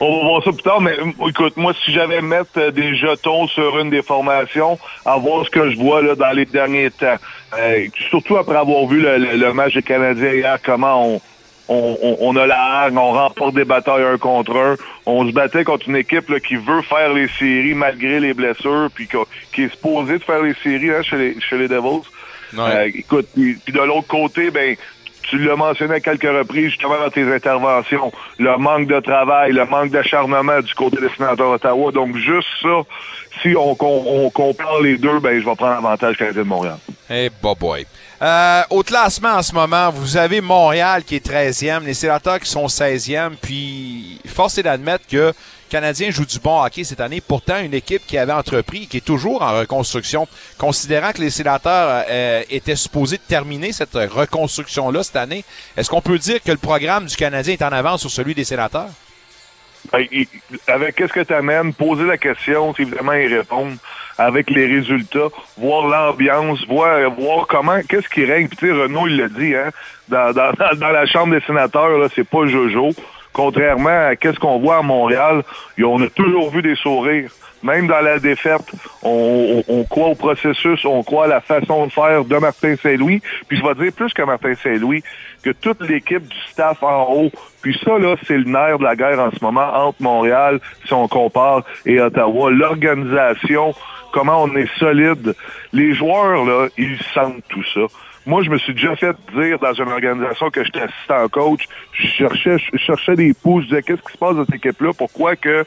On 0.00 0.18
va 0.18 0.24
voir 0.24 0.44
ça 0.44 0.52
plus 0.52 0.62
tard, 0.62 0.80
mais 0.80 0.98
euh, 0.98 1.28
écoute, 1.28 1.56
moi, 1.56 1.72
si 1.84 1.92
j'avais 1.92 2.20
mettre 2.20 2.50
euh, 2.58 2.70
des 2.72 2.96
jetons 2.96 3.46
sur 3.48 3.78
une 3.78 3.90
des 3.90 4.02
formations, 4.02 4.78
à 5.04 5.16
voir 5.18 5.44
ce 5.44 5.50
que 5.50 5.70
je 5.70 5.76
vois 5.78 6.02
là, 6.02 6.14
dans 6.16 6.32
les 6.32 6.46
derniers 6.46 6.90
temps, 6.90 7.16
euh, 7.56 7.86
surtout 8.10 8.36
après 8.36 8.56
avoir 8.56 8.86
vu 8.86 9.00
le, 9.00 9.18
le- 9.18 9.36
le 9.36 9.52
match 9.52 9.74
des 9.74 9.82
Canadiens 9.82 10.32
hier, 10.32 10.58
comment 10.64 11.14
on, 11.14 11.20
on, 11.68 11.96
on- 12.02 12.16
on 12.20 12.36
a 12.36 12.46
la 12.46 12.60
hargne, 12.60 12.98
on 12.98 13.12
remporte 13.12 13.54
des 13.54 13.64
batailles 13.64 14.02
un 14.02 14.18
contre 14.18 14.56
un, 14.56 14.76
on 15.06 15.26
se 15.28 15.32
battait 15.32 15.64
contre 15.64 15.88
une 15.88 15.96
équipe 15.96 16.28
là, 16.28 16.40
qui 16.40 16.56
veut 16.56 16.82
faire 16.82 17.12
les 17.12 17.28
séries 17.38 17.74
malgré 17.74 18.18
les 18.20 18.34
blessures, 18.34 18.88
puis 18.94 19.08
qui, 19.52 19.62
est 19.62 19.70
supposée 19.70 20.18
de 20.18 20.24
faire 20.24 20.42
les 20.42 20.54
séries 20.62 20.90
hein, 20.90 21.02
chez, 21.02 21.16
les, 21.16 21.40
chez 21.40 21.56
les 21.56 21.68
Devils. 21.68 22.02
Euh, 22.68 22.90
écoute, 22.94 23.26
puis, 23.34 23.56
puis 23.64 23.72
de 23.72 23.80
l'autre 23.80 24.06
côté, 24.06 24.50
ben, 24.50 24.76
tu 25.28 25.38
l'as 25.38 25.56
mentionné 25.56 25.94
à 25.94 26.00
quelques 26.00 26.22
reprises 26.22 26.70
justement 26.70 26.98
dans 26.98 27.10
tes 27.10 27.22
interventions, 27.22 28.12
le 28.38 28.56
manque 28.56 28.86
de 28.86 29.00
travail, 29.00 29.52
le 29.52 29.64
manque 29.66 29.90
d'acharnement 29.90 30.60
du 30.60 30.74
côté 30.74 30.98
des 31.00 31.08
sénateurs 31.16 31.52
d'Ottawa. 31.52 31.92
Donc 31.92 32.16
juste 32.16 32.48
ça, 32.62 32.82
si 33.42 33.54
on, 33.56 33.74
compare 33.74 34.80
les 34.82 34.96
deux, 34.96 35.20
ben 35.20 35.40
je 35.40 35.44
vais 35.44 35.56
prendre 35.56 35.74
l'avantage 35.74 36.16
Canadien 36.16 36.42
de 36.42 36.48
Montréal. 36.48 36.78
Eh, 37.10 37.14
hey, 37.24 37.30
boy. 37.42 37.86
Euh, 38.22 38.62
au 38.70 38.82
classement 38.82 39.34
en 39.34 39.42
ce 39.42 39.54
moment, 39.54 39.90
vous 39.90 40.16
avez 40.16 40.40
Montréal 40.40 41.02
qui 41.04 41.16
est 41.16 41.26
13e, 41.26 41.84
les 41.84 41.94
sénateurs 41.94 42.40
qui 42.40 42.48
sont 42.48 42.66
16e, 42.66 43.32
puis 43.40 44.20
force 44.26 44.56
est 44.58 44.62
d'admettre 44.62 45.06
que 45.06 45.32
les 45.74 45.80
Canadiens 45.80 46.10
jouent 46.12 46.24
du 46.24 46.38
bon 46.38 46.62
hockey 46.62 46.84
cette 46.84 47.00
année. 47.00 47.20
Pourtant, 47.20 47.58
une 47.58 47.74
équipe 47.74 48.06
qui 48.06 48.16
avait 48.16 48.32
entrepris, 48.32 48.86
qui 48.86 48.98
est 48.98 49.04
toujours 49.04 49.42
en 49.42 49.58
reconstruction, 49.58 50.28
considérant 50.56 51.10
que 51.10 51.20
les 51.20 51.30
sénateurs 51.30 52.04
euh, 52.08 52.42
étaient 52.48 52.76
supposés 52.76 53.18
terminer 53.18 53.72
cette 53.72 53.94
reconstruction-là 53.94 55.02
cette 55.02 55.16
année, 55.16 55.44
est-ce 55.76 55.90
qu'on 55.90 56.00
peut 56.00 56.18
dire 56.18 56.40
que 56.44 56.52
le 56.52 56.58
programme 56.58 57.06
du 57.06 57.16
Canadien 57.16 57.54
est 57.54 57.62
en 57.62 57.72
avance 57.72 58.02
sur 58.02 58.10
celui 58.10 58.36
des 58.36 58.44
sénateurs? 58.44 58.86
Ben, 59.92 60.06
avec 60.68 60.94
qu'est-ce 60.94 61.12
que 61.12 61.24
tu 61.24 61.34
amènes, 61.34 61.74
poser 61.74 62.04
la 62.04 62.18
question, 62.18 62.72
évidemment 62.78 63.14
y 63.14 63.26
répondre 63.26 63.74
avec 64.16 64.50
les 64.50 64.66
résultats, 64.66 65.28
voir 65.58 65.88
l'ambiance, 65.88 66.64
voir, 66.68 67.48
comment, 67.48 67.80
qu'est-ce 67.88 68.08
qui 68.08 68.24
règne. 68.24 68.46
Puis 68.46 68.70
Renaud, 68.70 69.08
il 69.08 69.16
l'a 69.16 69.28
dit, 69.28 69.56
hein, 69.56 69.70
dans, 70.06 70.32
dans 70.32 70.88
la 70.90 71.06
Chambre 71.06 71.34
des 71.34 71.44
sénateurs, 71.44 71.98
là, 71.98 72.06
c'est 72.14 72.22
pas 72.22 72.46
Jojo. 72.46 72.92
Contrairement 73.34 74.06
à 74.06 74.14
qu'est-ce 74.14 74.38
qu'on 74.38 74.60
voit 74.60 74.78
à 74.78 74.82
Montréal, 74.82 75.42
on 75.82 76.00
a 76.00 76.08
toujours 76.08 76.50
vu 76.50 76.62
des 76.62 76.76
sourires. 76.76 77.30
Même 77.64 77.88
dans 77.88 78.00
la 78.00 78.18
défaite, 78.18 78.62
on, 79.02 79.64
on, 79.68 79.80
on, 79.80 79.84
croit 79.84 80.08
au 80.08 80.14
processus, 80.14 80.84
on 80.84 81.02
croit 81.02 81.24
à 81.24 81.28
la 81.28 81.40
façon 81.40 81.86
de 81.86 81.92
faire 81.92 82.24
de 82.24 82.36
Martin 82.36 82.76
Saint-Louis. 82.76 83.22
Puis 83.48 83.58
je 83.58 83.66
vais 83.66 83.74
dire 83.74 83.92
plus 83.92 84.12
que 84.12 84.22
Martin 84.22 84.54
Saint-Louis, 84.54 85.02
que 85.42 85.50
toute 85.50 85.80
l'équipe 85.80 86.24
du 86.28 86.36
staff 86.50 86.82
en 86.82 87.10
haut. 87.10 87.30
Puis 87.60 87.76
ça, 87.84 87.98
là, 87.98 88.16
c'est 88.26 88.36
le 88.36 88.44
nerf 88.44 88.78
de 88.78 88.84
la 88.84 88.94
guerre 88.94 89.18
en 89.18 89.30
ce 89.30 89.42
moment 89.42 89.66
entre 89.74 90.00
Montréal, 90.00 90.60
si 90.86 90.92
on 90.92 91.08
compare, 91.08 91.64
et 91.86 92.00
Ottawa. 92.00 92.50
L'organisation, 92.50 93.74
comment 94.12 94.44
on 94.44 94.54
est 94.54 94.72
solide. 94.78 95.34
Les 95.72 95.92
joueurs, 95.92 96.44
là, 96.44 96.68
ils 96.78 96.98
sentent 97.14 97.42
tout 97.48 97.64
ça. 97.74 97.86
Moi, 98.26 98.42
je 98.42 98.48
me 98.48 98.56
suis 98.58 98.72
déjà 98.72 98.96
fait 98.96 99.14
dire 99.34 99.58
dans 99.58 99.74
une 99.74 99.90
organisation 99.90 100.48
que 100.50 100.64
j'étais 100.64 100.80
assistant 100.80 101.28
coach, 101.28 101.68
je 101.92 102.06
cherchais, 102.06 102.56
je 102.72 102.78
cherchais 102.78 103.16
des 103.16 103.34
pouces, 103.34 103.64
je 103.64 103.68
disais 103.68 103.82
qu'est-ce 103.82 104.00
qui 104.00 104.12
se 104.12 104.18
passe 104.18 104.36
dans 104.36 104.46
cette 104.46 104.54
équipe-là, 104.54 104.92
pourquoi 104.96 105.36
que 105.36 105.66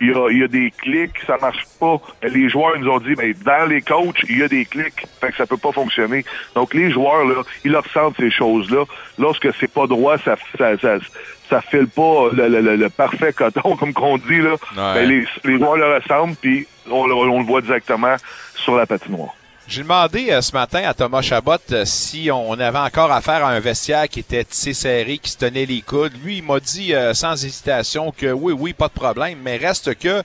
il 0.00 0.08
y 0.08 0.14
a, 0.14 0.30
y 0.30 0.42
a 0.42 0.48
des 0.48 0.70
clics, 0.70 1.18
ça 1.26 1.36
marche 1.38 1.64
pas? 1.78 2.00
Les 2.22 2.48
joueurs 2.48 2.78
nous 2.78 2.88
ont 2.90 2.98
dit, 2.98 3.14
ben, 3.14 3.34
dans 3.44 3.68
les 3.68 3.82
coachs, 3.82 4.22
il 4.28 4.38
y 4.38 4.42
a 4.42 4.48
des 4.48 4.64
clics, 4.64 5.06
fait 5.20 5.30
que 5.30 5.36
ça 5.36 5.46
peut 5.46 5.58
pas 5.58 5.72
fonctionner. 5.72 6.24
Donc 6.54 6.72
les 6.72 6.90
joueurs, 6.90 7.26
là, 7.26 7.42
ils 7.64 7.76
ressentent 7.76 8.16
ces 8.16 8.30
choses-là. 8.30 8.84
Lorsque 9.18 9.52
c'est 9.60 9.70
pas 9.70 9.86
droit, 9.86 10.16
ça, 10.16 10.36
ça, 10.56 10.78
ça, 10.78 10.96
ça 11.50 11.60
file 11.60 11.88
pas 11.88 12.28
le, 12.32 12.48
le, 12.48 12.76
le, 12.76 12.88
parfait 12.88 13.34
coton, 13.34 13.76
comme 13.78 13.92
qu'on 13.92 14.16
dit, 14.16 14.40
là. 14.40 14.54
Ben, 14.74 15.06
les, 15.06 15.26
les 15.44 15.58
joueurs 15.58 15.76
le 15.76 15.96
ressentent, 15.96 16.38
puis 16.40 16.66
on, 16.90 17.04
on 17.10 17.40
le 17.40 17.44
voit 17.44 17.60
directement 17.60 18.16
sur 18.54 18.76
la 18.76 18.86
patinoire. 18.86 19.34
J'ai 19.70 19.82
demandé 19.82 20.30
euh, 20.30 20.40
ce 20.40 20.52
matin 20.52 20.82
à 20.86 20.94
Thomas 20.94 21.20
Chabot 21.20 21.58
euh, 21.72 21.84
si 21.84 22.30
on 22.32 22.58
avait 22.58 22.78
encore 22.78 23.12
affaire 23.12 23.44
à 23.44 23.50
un 23.50 23.60
vestiaire 23.60 24.08
qui 24.08 24.20
était 24.20 24.42
tissé 24.42 24.72
serré, 24.72 25.18
qui 25.18 25.30
se 25.30 25.36
tenait 25.36 25.66
les 25.66 25.82
coudes. 25.82 26.14
Lui, 26.24 26.38
il 26.38 26.42
m'a 26.42 26.58
dit 26.58 26.94
euh, 26.94 27.12
sans 27.12 27.44
hésitation 27.44 28.10
que 28.10 28.32
oui, 28.32 28.54
oui, 28.54 28.72
pas 28.72 28.88
de 28.88 28.94
problème, 28.94 29.40
mais 29.44 29.58
reste 29.58 29.94
que 29.96 30.22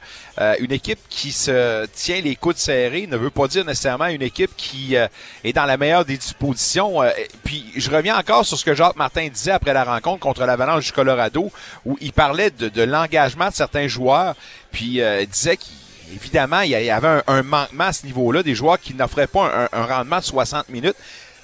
une 0.59 0.71
équipe 0.71 0.99
qui 1.09 1.31
se 1.31 1.85
tient 1.87 2.21
les 2.21 2.37
coudes 2.37 2.57
serrés 2.57 3.05
ne 3.05 3.17
veut 3.17 3.29
pas 3.29 3.47
dire 3.47 3.65
nécessairement 3.65 4.07
une 4.07 4.21
équipe 4.21 4.51
qui 4.55 4.95
est 4.95 5.53
dans 5.53 5.65
la 5.65 5.77
meilleure 5.77 6.05
des 6.05 6.17
dispositions. 6.17 7.01
puis 7.43 7.65
je 7.75 7.91
reviens 7.91 8.17
encore 8.17 8.43
sur 8.43 8.57
ce 8.57 8.65
que 8.65 8.73
Jacques 8.73 8.95
Martin 8.95 9.27
disait 9.27 9.51
après 9.51 9.73
la 9.73 9.83
rencontre 9.83 10.21
contre 10.21 10.43
l'Avalanche 10.45 10.85
du 10.85 10.91
Colorado, 10.91 11.51
où 11.85 11.97
il 12.01 12.13
parlait 12.13 12.49
de, 12.49 12.67
de 12.67 12.81
l'engagement 12.81 13.49
de 13.49 13.53
certains 13.53 13.87
joueurs, 13.87 14.35
puis 14.71 15.01
disait 15.29 15.57
qu'il 15.57 15.82
évidemment, 16.13 16.61
il 16.61 16.71
y 16.71 16.89
avait 16.89 17.21
un, 17.27 17.43
manquement 17.43 17.85
à 17.85 17.93
ce 17.93 18.05
niveau-là, 18.05 18.43
des 18.43 18.55
joueurs 18.55 18.79
qui 18.79 18.93
n'offraient 18.93 19.27
pas 19.27 19.69
un, 19.71 19.85
rendement 19.85 20.19
de 20.19 20.23
60 20.23 20.69
minutes. 20.69 20.95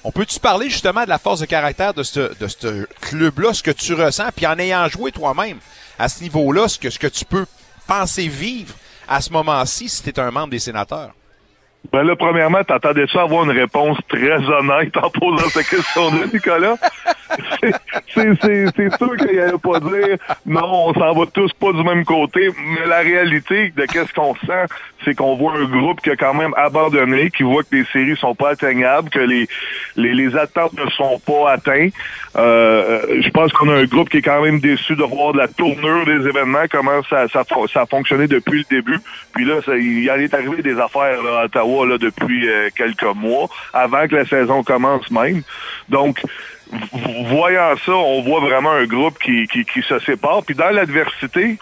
On 0.02 0.12
peut-tu 0.12 0.40
parler 0.40 0.70
justement 0.70 1.04
de 1.04 1.08
la 1.08 1.18
force 1.18 1.40
de 1.40 1.46
caractère 1.46 1.92
de 1.92 2.02
ce, 2.02 2.86
club-là, 3.00 3.52
ce 3.52 3.62
que 3.62 3.70
tu 3.70 3.94
ressens, 3.94 4.28
puis 4.34 4.46
en 4.46 4.58
ayant 4.58 4.88
joué 4.88 5.12
toi-même 5.12 5.58
à 5.98 6.08
ce 6.08 6.22
niveau-là, 6.22 6.68
ce 6.68 6.78
que, 6.78 6.88
ce 6.88 6.98
que 6.98 7.06
tu 7.06 7.24
peux 7.24 7.46
penser 7.86 8.28
vivre 8.28 8.74
à 9.08 9.20
ce 9.20 9.30
moment-ci 9.30 9.88
si 9.88 10.02
tu 10.02 10.10
es 10.10 10.20
un 10.20 10.30
membre 10.30 10.50
des 10.50 10.58
sénateurs? 10.58 11.12
Ben 11.92 12.02
là, 12.04 12.14
premièrement, 12.14 12.62
t'attendais-tu 12.62 13.18
à 13.18 13.22
avoir 13.22 13.44
une 13.44 13.58
réponse 13.58 13.98
très 14.08 14.38
honnête 14.38 14.96
en 14.96 15.10
posant 15.10 15.48
cette 15.48 15.66
question-là, 15.66 16.26
Nicolas? 16.32 16.76
c'est 18.14 18.96
sûr 18.96 19.16
qu'il 19.16 19.36
n'allait 19.36 19.58
pas 19.58 19.80
dire 19.80 20.16
non, 20.46 20.88
on 20.88 20.94
s'en 20.94 21.12
va 21.14 21.26
tous 21.32 21.52
pas 21.54 21.72
du 21.72 21.82
même 21.82 22.04
côté, 22.04 22.50
mais 22.58 22.86
la 22.86 22.98
réalité 22.98 23.72
de 23.76 23.86
qu'est-ce 23.86 24.12
qu'on 24.12 24.34
sent, 24.34 24.66
c'est 25.04 25.14
qu'on 25.14 25.34
voit 25.34 25.54
un 25.56 25.64
groupe 25.64 26.00
qui 26.00 26.10
a 26.10 26.16
quand 26.16 26.34
même 26.34 26.52
abandonné, 26.56 27.30
qui 27.30 27.42
voit 27.42 27.62
que 27.62 27.74
les 27.74 27.84
séries 27.92 28.16
sont 28.16 28.34
pas 28.34 28.50
atteignables, 28.50 29.10
que 29.10 29.18
les, 29.18 29.48
les, 29.96 30.14
les 30.14 30.36
attentes 30.36 30.72
ne 30.74 30.88
sont 30.90 31.18
pas 31.20 31.52
atteintes. 31.52 31.92
Euh, 32.36 33.20
je 33.20 33.28
pense 33.30 33.52
qu'on 33.52 33.68
a 33.70 33.74
un 33.74 33.84
groupe 33.84 34.08
qui 34.08 34.18
est 34.18 34.22
quand 34.22 34.42
même 34.42 34.60
déçu 34.60 34.94
de 34.94 35.02
voir 35.02 35.32
de 35.32 35.38
la 35.38 35.48
tournure 35.48 36.04
des 36.04 36.28
événements, 36.28 36.64
comment 36.70 37.02
ça, 37.08 37.28
ça, 37.28 37.44
ça 37.72 37.80
a 37.82 37.86
fonctionné 37.86 38.26
depuis 38.28 38.58
le 38.58 38.76
début. 38.76 39.00
Puis 39.34 39.44
là, 39.44 39.60
il 39.68 40.04
y 40.04 40.10
en 40.10 40.14
est 40.14 40.32
arrivé 40.34 40.62
des 40.62 40.78
affaires 40.78 41.18
à 41.38 41.44
Ottawa 41.44 41.86
là, 41.86 41.98
depuis 41.98 42.48
euh, 42.48 42.68
quelques 42.76 43.14
mois, 43.14 43.48
avant 43.72 44.06
que 44.06 44.16
la 44.16 44.26
saison 44.26 44.62
commence 44.62 45.10
même. 45.10 45.42
Donc, 45.88 46.20
voyant 47.26 47.74
ça, 47.84 47.92
on 47.92 48.22
voit 48.22 48.40
vraiment 48.40 48.72
un 48.72 48.84
groupe 48.84 49.18
qui, 49.18 49.46
qui, 49.48 49.64
qui 49.64 49.82
se 49.82 49.98
sépare. 50.00 50.42
Puis 50.44 50.54
dans 50.54 50.70
l'adversité, 50.70 51.58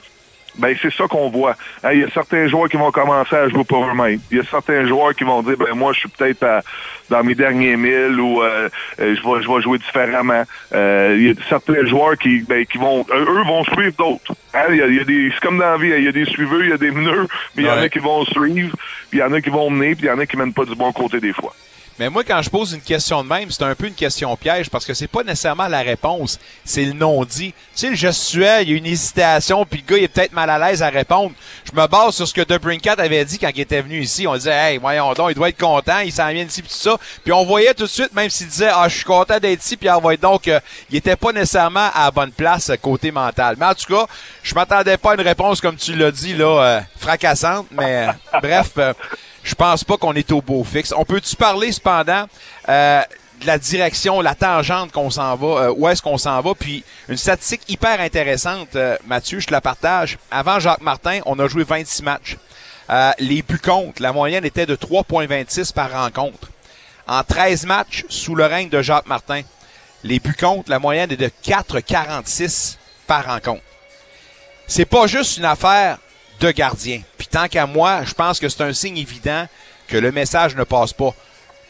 ben 0.59 0.77
c'est 0.81 0.93
ça 0.93 1.07
qu'on 1.07 1.31
voit. 1.31 1.57
Hein, 1.83 1.93
il 1.93 2.01
y 2.01 2.05
a 2.05 2.11
certains 2.11 2.49
joueurs 2.49 2.69
qui 2.69 2.77
vont 2.77 2.91
commencer 2.91 3.37
à 3.37 3.49
jouer 3.49 3.65
pour 3.65 3.85
eux-mêmes. 3.85 4.21
Il 4.31 4.39
y 4.39 4.41
a 4.41 4.45
certains 4.45 4.85
joueurs 4.87 5.15
qui 5.15 5.25
vont 5.25 5.43
dire 5.43 5.57
ben 5.57 5.75
moi 5.75 5.93
je 5.93 6.01
suis 6.01 6.09
peut-être 6.09 6.45
dans 7.09 7.25
mes 7.25 7.35
derniers 7.35 7.77
milles 7.77 8.21
ou 8.21 8.43
euh, 8.43 8.69
euh, 9.01 9.17
je 9.17 9.23
vais 9.23 9.43
je 9.43 9.49
vais 9.49 9.63
jouer 9.63 9.79
différemment. 9.79 10.45
Euh, 10.75 11.17
il 11.19 11.27
y 11.29 11.31
a 11.31 11.35
certains 11.49 11.87
joueurs 11.87 12.17
qui 12.19 12.41
ben, 12.41 12.65
qui 12.67 12.79
vont 12.79 13.07
eux 13.13 13.43
vont 13.45 13.65
suivre 13.65 13.95
d'autres. 13.97 14.35
Hein, 14.55 14.75
y 14.75 14.83
a, 14.83 14.87
il 14.87 14.97
y 14.97 15.01
a 15.01 15.05
des 15.05 15.31
c'est 15.33 15.41
comme 15.41 15.59
dans 15.59 15.73
la 15.73 15.77
vie, 15.77 15.91
il 15.97 16.05
y 16.05 16.09
a 16.09 16.13
des 16.13 16.25
suiveurs, 16.25 16.63
il 16.63 16.71
y 16.71 16.73
a 16.73 16.79
des 16.79 16.91
meneurs, 16.91 17.27
mais 17.57 17.63
il 17.63 17.67
y 17.67 17.71
en 17.71 17.79
a 17.79 17.89
qui 17.89 17.99
vont 17.99 18.25
suivre, 18.25 18.77
puis 19.11 19.19
il 19.19 19.19
y 19.19 19.23
en 19.23 19.33
a 19.33 19.41
qui 19.41 19.51
vont 19.51 19.71
mener, 19.71 19.95
puis 19.95 20.05
il 20.05 20.09
y 20.09 20.11
en 20.11 20.19
a 20.19 20.27
qui 20.27 20.37
mènent 20.37 20.53
pas 20.53 20.65
du 20.65 20.75
bon 20.75 20.93
côté 20.93 21.21
des 21.21 21.33
fois. 21.33 21.55
Mais 21.99 22.09
moi, 22.09 22.23
quand 22.23 22.41
je 22.43 22.49
pose 22.49 22.73
une 22.73 22.81
question 22.81 23.25
de 23.25 23.29
même, 23.29 23.51
c'est 23.51 23.65
un 23.65 23.75
peu 23.75 23.87
une 23.87 23.95
question 23.95 24.37
piège 24.37 24.71
parce 24.71 24.87
que 24.87 24.95
c'est 24.95 25.09
pas 25.09 25.25
nécessairement 25.25 25.67
la 25.67 25.81
réponse, 25.81 26.39
c'est 26.65 26.85
le 26.85 26.93
non-dit. 26.93 27.53
Tu 27.53 27.55
sais, 27.75 27.91
le 27.91 27.97
gestuel, 27.97 28.69
il 28.69 28.71
y 28.71 28.75
a 28.75 28.79
une 28.79 28.87
hésitation, 28.87 29.65
puis 29.65 29.83
le 29.85 29.91
gars, 29.93 29.99
il 29.99 30.05
est 30.05 30.09
peut-être 30.09 30.33
mal 30.33 30.49
à 30.49 30.59
l'aise 30.59 30.83
à 30.83 30.91
répondre. 30.91 31.33
Je 31.65 31.79
me 31.79 31.87
base 31.89 32.15
sur 32.15 32.29
ce 32.29 32.33
que 32.33 32.43
Debrincat 32.43 32.95
avait 32.99 33.25
dit 33.25 33.39
quand 33.39 33.51
il 33.53 33.61
était 33.61 33.83
venu 33.83 34.01
ici. 34.01 34.27
On 34.29 34.35
disait, 34.35 34.53
hey, 34.53 34.79
voyons 34.79 35.13
donc, 35.15 35.31
il 35.31 35.35
doit 35.35 35.49
être 35.49 35.59
content, 35.59 35.99
il 35.99 36.13
s'en 36.13 36.29
vient 36.29 36.45
ici, 36.45 36.63
puis 36.63 36.71
tout 36.71 36.79
ça. 36.79 36.97
Puis 37.25 37.33
on 37.33 37.45
voyait 37.45 37.75
tout 37.75 37.85
de 37.85 37.89
suite, 37.89 38.15
même 38.15 38.31
s'il 38.31 38.47
disait, 38.47 38.71
ah, 38.73 38.89
je 38.89 38.95
suis 38.97 39.05
content 39.05 39.39
d'être 39.41 39.65
ici, 39.65 39.77
puis 39.77 39.91
envoyait 39.91 40.19
donc, 40.19 40.47
euh, 40.47 40.61
il 40.91 40.97
était 40.97 41.17
pas 41.17 41.33
nécessairement 41.33 41.91
à 41.95 42.05
la 42.05 42.11
bonne 42.13 42.33
place 42.33 42.71
euh, 42.71 42.77
côté 42.77 43.11
mental. 43.11 43.57
Mais 43.59 43.67
en 43.67 43.75
tout 43.75 43.93
cas, 43.93 44.07
je 44.45 44.55
m'attendais 44.55 44.97
pas 44.97 45.13
à 45.13 45.15
une 45.15 45.23
réponse, 45.23 45.61
comme 45.61 45.77
tu 45.77 45.97
l'as 45.97 46.13
dit, 46.13 46.35
là, 46.35 46.63
euh, 46.63 46.81
fracassante, 46.99 47.67
mais 47.73 48.07
bref 48.41 48.71
je 49.49 49.55
pense 49.55 49.83
pas 49.83 49.97
qu'on 49.97 50.13
est 50.15 50.31
au 50.31 50.43
beau 50.43 50.63
fixe. 50.63 50.93
On 50.95 51.05
peut-tu 51.05 51.35
parler 51.35 51.73
cependant 51.73 52.27
euh, 52.69 53.03
de 53.41 53.47
la 53.47 53.59
direction, 53.59 54.21
la 54.21 54.35
tangente 54.35 54.93
qu'on 54.93 55.09
s'en 55.11 55.37
va, 55.37 55.47
euh, 55.47 55.75
où 55.75 55.89
est-ce 55.89 56.03
qu'on 56.03 56.19
s'en 56.19 56.41
va, 56.43 56.55
puis 56.55 56.85
une 57.09 57.17
statistique 57.17 57.63
hyper 57.69 57.99
intéressante, 58.01 58.77
euh, 58.77 58.99
Mathieu, 59.07 59.41
je 59.41 59.47
te 59.47 59.53
la 59.53 59.63
partage. 59.63 60.19
Avant 60.31 60.61
Jacques 60.61 60.83
Martin, 60.83 61.21
on 61.25 61.39
a 61.39 61.49
joué 61.49 61.65
26 61.65 62.03
matchs. 62.03 62.37
les 63.19 63.43
buts 63.43 63.59
contre, 63.59 64.03
la 64.03 64.13
moyenne 64.13 64.45
était 64.45 64.67
de 64.67 64.77
3,26 64.77 65.73
par 65.73 65.93
rencontre. 65.93 66.49
En 67.07 67.23
13 67.23 67.65
matchs 67.65 68.05
sous 68.11 68.35
le 68.35 68.45
règne 68.45 68.69
de 68.69 68.83
Jacques 68.83 69.07
Martin, 69.07 69.41
les 70.05 70.21
buts 70.21 70.37
contre, 70.39 70.71
la 70.71 70.79
moyenne 70.79 71.11
est 71.11 71.17
de 71.17 71.31
4,46 71.43 72.77
par 73.07 73.25
rencontre. 73.25 73.63
C'est 74.67 74.85
pas 74.85 75.07
juste 75.07 75.39
une 75.39 75.47
affaire 75.47 75.99
de 76.41 76.51
gardien. 76.51 77.01
Puis 77.17 77.27
tant 77.27 77.49
qu'à 77.49 77.67
moi, 77.67 78.05
je 78.05 78.15
pense 78.15 78.39
que 78.39 78.49
c'est 78.49 78.63
un 78.63 78.73
signe 78.73 78.99
évident 78.99 79.47
que 79.89 79.97
le 79.97 80.13
message 80.13 80.57
ne 80.57 80.65
passe 80.65 80.93
pas. 80.93 81.15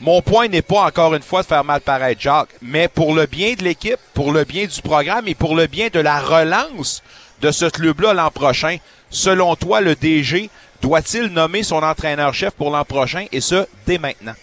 Mon 0.01 0.23
point 0.23 0.49
n'est 0.49 0.63
pas 0.63 0.83
encore 0.83 1.15
une 1.15 1.23
fois 1.23 1.43
de 1.43 1.49
faire 1.49 1.65
mal 1.65 1.81
paraître 1.81 2.21
Jacques, 2.21 2.55
mais 2.63 2.87
pour 2.87 3.15
le 3.15 3.27
bien 3.27 3.55
de 3.55 3.65
l'équipe, 3.65 3.99
pour 4.15 4.33
le 4.33 4.45
bien 4.45 4.67
du 4.67 4.81
programme 4.81 5.27
et 5.27 5.35
pour 5.35 5.57
le 5.57 5.67
bien 5.67 5.89
de 5.93 5.99
la 5.99 6.21
relance 6.21 7.03
de 7.41 7.51
ce 7.51 7.67
club-là 7.67 8.15
l'an 8.15 8.31
prochain, 8.31 8.77
selon 9.11 9.57
toi, 9.57 9.81
le 9.81 9.97
DG 9.97 10.51
doit-il 10.83 11.27
nommer 11.27 11.65
son 11.65 11.83
entraîneur-chef 11.83 12.53
pour 12.55 12.71
l'an 12.71 12.85
prochain 12.85 13.27
et 13.33 13.41
ce, 13.41 13.67
dès 13.87 13.99
maintenant? 13.99 14.35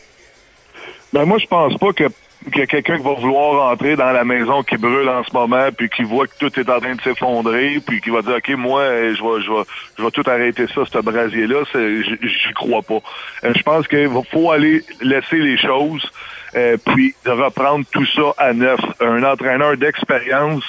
Ben 1.13 1.23
moi, 1.23 1.37
je 1.37 1.47
pense 1.47 1.77
pas 1.77 1.93
que 1.93 2.09
qu'il 2.51 2.59
y 2.59 2.63
a 2.63 2.67
quelqu'un 2.67 2.97
qui 2.97 3.03
va 3.03 3.13
vouloir 3.13 3.69
rentrer 3.69 3.95
dans 3.95 4.11
la 4.11 4.23
maison 4.23 4.63
qui 4.63 4.77
brûle 4.77 5.09
en 5.09 5.23
ce 5.23 5.33
moment, 5.33 5.69
puis 5.75 5.89
qui 5.89 6.03
voit 6.03 6.27
que 6.27 6.37
tout 6.39 6.59
est 6.59 6.69
en 6.69 6.79
train 6.79 6.95
de 6.95 7.01
s'effondrer, 7.01 7.81
puis 7.85 8.01
qui 8.01 8.09
va 8.09 8.21
dire 8.21 8.35
OK, 8.37 8.49
moi, 8.57 8.83
je 8.85 9.21
vais, 9.21 9.41
je 9.41 9.51
vais, 9.51 9.63
je 9.97 10.03
vais 10.03 10.11
tout 10.11 10.23
arrêter 10.27 10.67
ça, 10.67 10.81
ce 10.85 10.99
brasier-là, 10.99 11.63
j'y 11.73 12.53
crois 12.53 12.81
pas. 12.81 12.99
Euh, 13.43 13.53
je 13.55 13.63
pense 13.63 13.87
qu'il 13.87 14.09
faut 14.31 14.51
aller 14.51 14.83
laisser 15.01 15.37
les 15.37 15.57
choses. 15.57 16.11
Euh, 16.55 16.77
puis 16.77 17.13
de 17.25 17.31
reprendre 17.31 17.83
tout 17.91 18.05
ça 18.05 18.33
à 18.37 18.53
neuf. 18.53 18.79
Un 19.01 19.23
entraîneur 19.23 19.75
d'expérience 19.75 20.63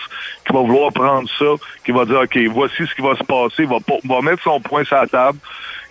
qui 0.45 0.53
va 0.53 0.61
vouloir 0.61 0.93
prendre 0.93 1.29
ça, 1.39 1.45
qui 1.85 1.93
va 1.93 2.05
dire, 2.05 2.23
OK, 2.23 2.37
voici 2.51 2.85
ce 2.85 2.93
qui 2.93 3.03
va 3.03 3.15
se 3.15 3.23
passer, 3.23 3.67
va, 3.67 3.77
va 4.03 4.21
mettre 4.21 4.43
son 4.43 4.61
point 4.61 4.83
sur 4.83 4.97
la 4.97 5.07
table, 5.07 5.39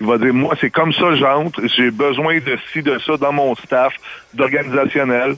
il 0.01 0.07
va 0.07 0.17
dire, 0.17 0.33
moi, 0.33 0.53
c'est 0.59 0.69
comme 0.69 0.91
ça 0.91 1.15
j'entre, 1.15 1.61
j'ai 1.77 1.91
besoin 1.91 2.39
de 2.39 2.57
ci, 2.73 2.81
de 2.81 2.99
ça 2.99 3.15
dans 3.15 3.31
mon 3.31 3.55
staff, 3.55 3.93
d'organisationnel, 4.33 5.35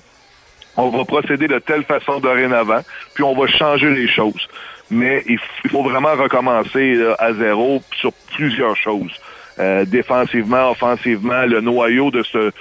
on 0.78 0.90
va 0.90 1.04
procéder 1.06 1.48
de 1.48 1.60
telle 1.60 1.84
façon 1.84 2.20
dorénavant, 2.20 2.82
puis 3.14 3.24
on 3.24 3.36
va 3.36 3.48
changer 3.48 3.90
les 3.90 4.08
choses. 4.08 4.48
Mais 4.90 5.24
il, 5.28 5.40
faut 5.70 5.84
vraiment 5.84 6.14
recommencer 6.14 6.98
à 7.20 7.34
zéro 7.34 7.82
sur 8.00 8.14
plusieurs 8.34 8.76
choses. 8.78 9.12
Euh, 9.60 9.86
défensivement, 9.86 10.72
offensivement, 10.72 11.46
le 11.46 11.62
noyau 11.62 12.12
de 12.12 12.22
ce, 12.24 12.52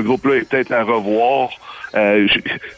groupe-là 0.00 0.36
est 0.36 0.48
peut-être 0.48 0.72
à 0.72 0.82
revoir. 0.82 1.50
Euh, 1.94 2.26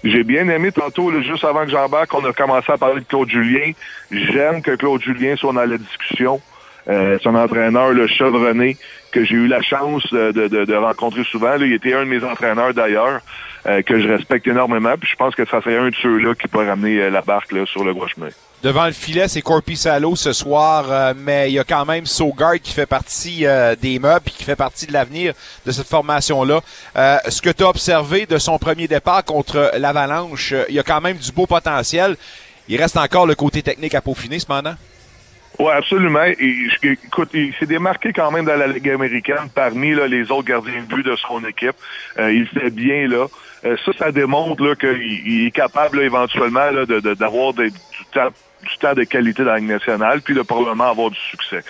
j'ai 0.05 0.25
bien 0.25 0.49
aimé 0.49 0.73
tantôt, 0.73 1.13
juste 1.23 1.45
avant 1.45 1.65
que 1.65 1.71
j'embarque, 1.71 2.13
on 2.13 2.25
a 2.25 2.33
commencé 2.33 2.71
à 2.73 2.77
parler 2.77 3.01
de 3.01 3.07
Claude 3.07 3.31
Julien. 3.31 3.73
J'aime 4.11 4.63
que 4.63 4.75
Claude 4.75 5.01
Julien 5.01 5.37
soit 5.37 5.53
dans 5.53 5.65
la 5.65 5.79
discussion. 5.79 6.41
Euh, 6.89 7.19
son 7.23 7.35
entraîneur, 7.35 7.93
le 7.93 8.07
chevronné, 8.07 8.77
que 9.13 9.23
j'ai 9.23 9.35
eu 9.35 9.47
la 9.47 9.61
chance 9.61 10.11
de, 10.11 10.33
de, 10.33 10.65
de 10.65 10.75
rencontrer 10.75 11.23
souvent. 11.25 11.57
Là, 11.57 11.67
il 11.67 11.73
était 11.73 11.93
un 11.93 12.05
de 12.05 12.11
mes 12.11 12.25
entraîneurs 12.25 12.73
d'ailleurs. 12.73 13.21
Euh, 13.69 13.83
que 13.83 14.01
je 14.01 14.09
respecte 14.09 14.47
énormément. 14.47 14.95
Puis 14.99 15.11
je 15.11 15.17
pense 15.17 15.35
que 15.35 15.45
ça 15.45 15.61
serait 15.61 15.77
un 15.77 15.91
de 15.91 15.95
ceux-là 15.97 16.35
qui 16.35 16.49
peut 16.49 16.67
ramener 16.67 17.03
euh, 17.03 17.11
la 17.11 17.21
barque 17.21 17.53
là, 17.53 17.67
sur 17.67 17.85
le 17.85 17.93
gros 17.93 18.09
chemin. 18.09 18.29
devant 18.63 18.87
le 18.87 18.93
filet, 18.93 19.29
c'est 19.29 19.43
Corpi 19.43 19.77
Salo 19.77 20.17
ce 20.17 20.33
soir, 20.33 20.87
euh, 20.89 21.13
mais 21.15 21.51
il 21.51 21.55
y 21.55 21.59
a 21.59 21.65
quand 21.65 21.85
même 21.85 22.07
Sogard 22.07 22.59
qui 22.63 22.73
fait 22.73 22.87
partie 22.87 23.45
euh, 23.45 23.77
des 23.77 23.99
meubles 23.99 24.25
et 24.27 24.31
qui 24.31 24.43
fait 24.43 24.57
partie 24.57 24.87
de 24.87 24.95
l'avenir 24.95 25.35
de 25.67 25.71
cette 25.71 25.87
formation-là. 25.87 26.61
Euh, 26.97 27.19
ce 27.29 27.43
que 27.43 27.51
tu 27.51 27.63
as 27.63 27.69
observé 27.69 28.25
de 28.25 28.39
son 28.39 28.59
premier 28.59 28.89
départ 28.89 29.23
contre 29.23 29.73
l'Avalanche, 29.77 30.55
il 30.71 30.75
y 30.75 30.79
a 30.79 30.83
quand 30.83 31.03
même 31.03 31.19
du 31.19 31.31
beau 31.31 31.47
potentiel. 31.47 32.17
Il 32.69 32.81
reste 32.81 32.97
encore 32.97 33.27
le 33.27 33.35
côté 33.35 33.61
technique 33.61 33.95
à 33.95 34.01
peaufiner, 34.01 34.39
cependant. 34.39 34.77
Oui, 35.59 35.73
absolument. 35.73 36.25
Et, 36.25 36.69
écoute, 36.83 37.31
il 37.35 37.53
s'est 37.59 37.67
démarqué 37.67 38.15
quand 38.15 38.31
même 38.31 38.47
dans 38.47 38.57
la 38.57 38.69
Ligue 38.69 38.89
américaine 38.89 39.51
parmi 39.55 39.93
là, 39.93 40.07
les 40.07 40.31
autres 40.31 40.49
gardiens 40.49 40.81
de 40.81 40.95
but 40.95 41.05
de 41.05 41.17
son 41.17 41.45
équipe. 41.45 41.77
il 42.19 42.47
fait 42.47 42.71
bien 42.71 43.09
là. 43.09 43.27
Ça, 43.63 43.93
ça 43.99 44.13
démontre 44.13 44.75
qu'il 44.75 45.47
est 45.47 45.51
capable 45.51 46.01
éventuellement 46.01 46.71
d'avoir 47.17 47.53
du 47.53 47.71
temps 48.13 48.31
du 48.63 48.77
temps 48.79 48.95
de 48.95 49.05
qualité 49.05 49.45
dans 49.45 49.53
la 49.53 49.59
Ligue 49.59 49.69
nationale, 49.69 50.21
puis 50.21 50.35
de 50.35 50.43
probablement 50.43 50.91
avoir 50.91 51.11
du 51.11 51.19
succès. 51.19 51.63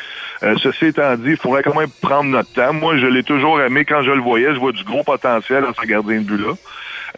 Euh, 0.42 0.54
ceci 0.62 0.86
étant 0.86 1.16
dit, 1.16 1.30
il 1.30 1.36
faudrait 1.36 1.62
quand 1.62 1.78
même 1.78 1.90
prendre 2.00 2.30
notre 2.30 2.52
temps. 2.52 2.72
Moi, 2.72 2.96
je 2.98 3.06
l'ai 3.06 3.22
toujours 3.22 3.60
aimé 3.60 3.84
quand 3.84 4.02
je 4.02 4.10
le 4.10 4.20
voyais. 4.20 4.54
Je 4.54 4.58
vois 4.58 4.72
du 4.72 4.84
gros 4.84 5.02
potentiel 5.02 5.64
dans 5.64 5.74
ce 5.74 5.86
gardien 5.86 6.20
de 6.20 6.24
but-là. 6.24 6.54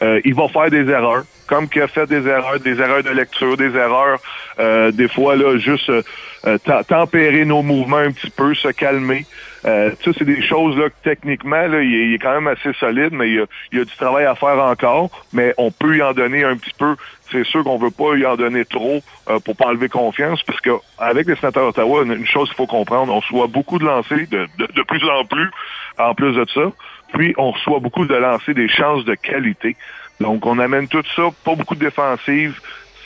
Euh, 0.02 0.20
il 0.24 0.34
va 0.34 0.48
faire 0.48 0.70
des 0.70 0.88
erreurs, 0.88 1.24
comme 1.46 1.68
qu'il 1.68 1.82
a 1.82 1.88
fait 1.88 2.06
des 2.06 2.26
erreurs, 2.26 2.60
des 2.60 2.80
erreurs 2.80 3.02
de 3.02 3.10
lecture, 3.10 3.56
des 3.56 3.74
erreurs, 3.76 4.18
euh, 4.58 4.92
des 4.92 5.08
fois, 5.08 5.36
là, 5.36 5.58
juste 5.58 5.90
euh, 5.90 6.58
tempérer 6.88 7.44
nos 7.44 7.62
mouvements 7.62 7.98
un 7.98 8.12
petit 8.12 8.30
peu, 8.30 8.54
se 8.54 8.68
calmer. 8.68 9.26
Euh, 9.66 9.90
ça, 10.02 10.10
c'est 10.16 10.24
des 10.24 10.42
choses 10.42 10.76
là, 10.78 10.88
que 10.88 10.94
techniquement, 11.02 11.66
là, 11.66 11.82
il, 11.82 12.14
est, 12.14 12.18
quand 12.18 12.32
même 12.32 12.48
assez 12.48 12.72
solide, 12.74 13.12
mais 13.12 13.28
il 13.28 13.34
y, 13.34 13.40
a, 13.40 13.44
il 13.72 13.78
y 13.78 13.80
a 13.80 13.84
du 13.84 13.96
travail 13.96 14.24
à 14.24 14.34
faire 14.34 14.58
encore. 14.58 15.10
Mais 15.32 15.54
on 15.58 15.70
peut 15.70 15.96
y 15.96 16.02
en 16.02 16.12
donner 16.12 16.44
un 16.44 16.56
petit 16.56 16.72
peu. 16.78 16.96
C'est 17.30 17.44
sûr 17.44 17.62
qu'on 17.62 17.78
veut 17.78 17.90
pas 17.90 18.16
y 18.16 18.26
en 18.26 18.36
donner 18.36 18.64
trop 18.64 19.00
euh, 19.28 19.38
pour 19.38 19.56
pas 19.56 19.66
enlever 19.66 19.88
confiance, 19.88 20.42
parce 20.42 20.60
que 20.60 20.70
avec 20.98 21.26
les 21.26 21.36
sénateurs 21.36 21.66
d'Ottawa, 21.66 22.02
une 22.02 22.26
chose 22.26 22.48
qu'il 22.48 22.56
faut 22.56 22.66
comprendre, 22.66 23.12
on 23.12 23.20
reçoit 23.20 23.46
beaucoup 23.46 23.78
de 23.78 23.84
lancers 23.84 24.26
de, 24.30 24.48
de, 24.58 24.82
plus 24.82 25.04
en 25.08 25.24
plus, 25.24 25.50
en 25.98 26.14
plus 26.14 26.32
de 26.32 26.46
ça. 26.52 26.72
Puis 27.12 27.34
on 27.36 27.50
reçoit 27.52 27.78
beaucoup 27.80 28.06
de 28.06 28.14
lancers 28.14 28.54
des 28.54 28.68
chances 28.68 29.04
de 29.04 29.14
qualité. 29.14 29.76
Donc 30.18 30.44
on 30.46 30.58
amène 30.58 30.88
tout 30.88 31.02
ça, 31.14 31.28
pas 31.44 31.54
beaucoup 31.54 31.74
de 31.74 31.84
défensives. 31.84 32.60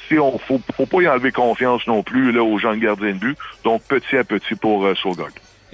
Si 0.08 0.18
on 0.18 0.38
faut, 0.38 0.60
faut 0.76 0.86
pas 0.86 1.02
y 1.02 1.08
enlever 1.08 1.32
confiance 1.32 1.86
non 1.86 2.02
plus 2.02 2.32
là 2.32 2.42
aux 2.42 2.58
jeunes 2.58 2.80
gardiens 2.80 3.12
de 3.12 3.18
but. 3.18 3.38
Donc 3.64 3.82
petit 3.82 4.16
à 4.16 4.24
petit 4.24 4.54
pour 4.54 4.84
euh, 4.84 4.94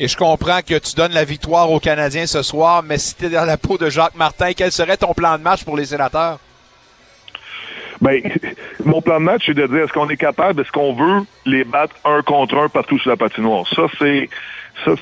et 0.00 0.08
je 0.08 0.16
comprends 0.16 0.60
que 0.62 0.78
tu 0.78 0.94
donnes 0.96 1.12
la 1.12 1.24
victoire 1.24 1.70
aux 1.70 1.78
Canadiens 1.78 2.26
ce 2.26 2.42
soir, 2.42 2.82
mais 2.82 2.96
si 2.96 3.14
tu 3.14 3.26
es 3.26 3.28
dans 3.28 3.44
la 3.44 3.58
peau 3.58 3.76
de 3.76 3.90
Jacques 3.90 4.14
Martin, 4.16 4.52
quel 4.56 4.72
serait 4.72 4.96
ton 4.96 5.12
plan 5.12 5.36
de 5.36 5.42
match 5.42 5.62
pour 5.62 5.76
les 5.76 5.84
sénateurs? 5.84 6.38
Ben, 8.00 8.22
mon 8.82 9.02
plan 9.02 9.20
de 9.20 9.26
match, 9.26 9.42
c'est 9.44 9.52
de 9.52 9.66
dire 9.66 9.84
est-ce 9.84 9.92
qu'on 9.92 10.08
est 10.08 10.16
capable, 10.16 10.62
est-ce 10.62 10.72
qu'on 10.72 10.94
veut 10.94 11.26
les 11.44 11.64
battre 11.64 11.94
un 12.06 12.22
contre 12.22 12.56
un 12.56 12.70
partout 12.70 12.98
sur 12.98 13.10
la 13.10 13.18
patinoire? 13.18 13.66
Ça, 13.76 13.82
c'est 13.98 14.30
ça, 14.86 14.92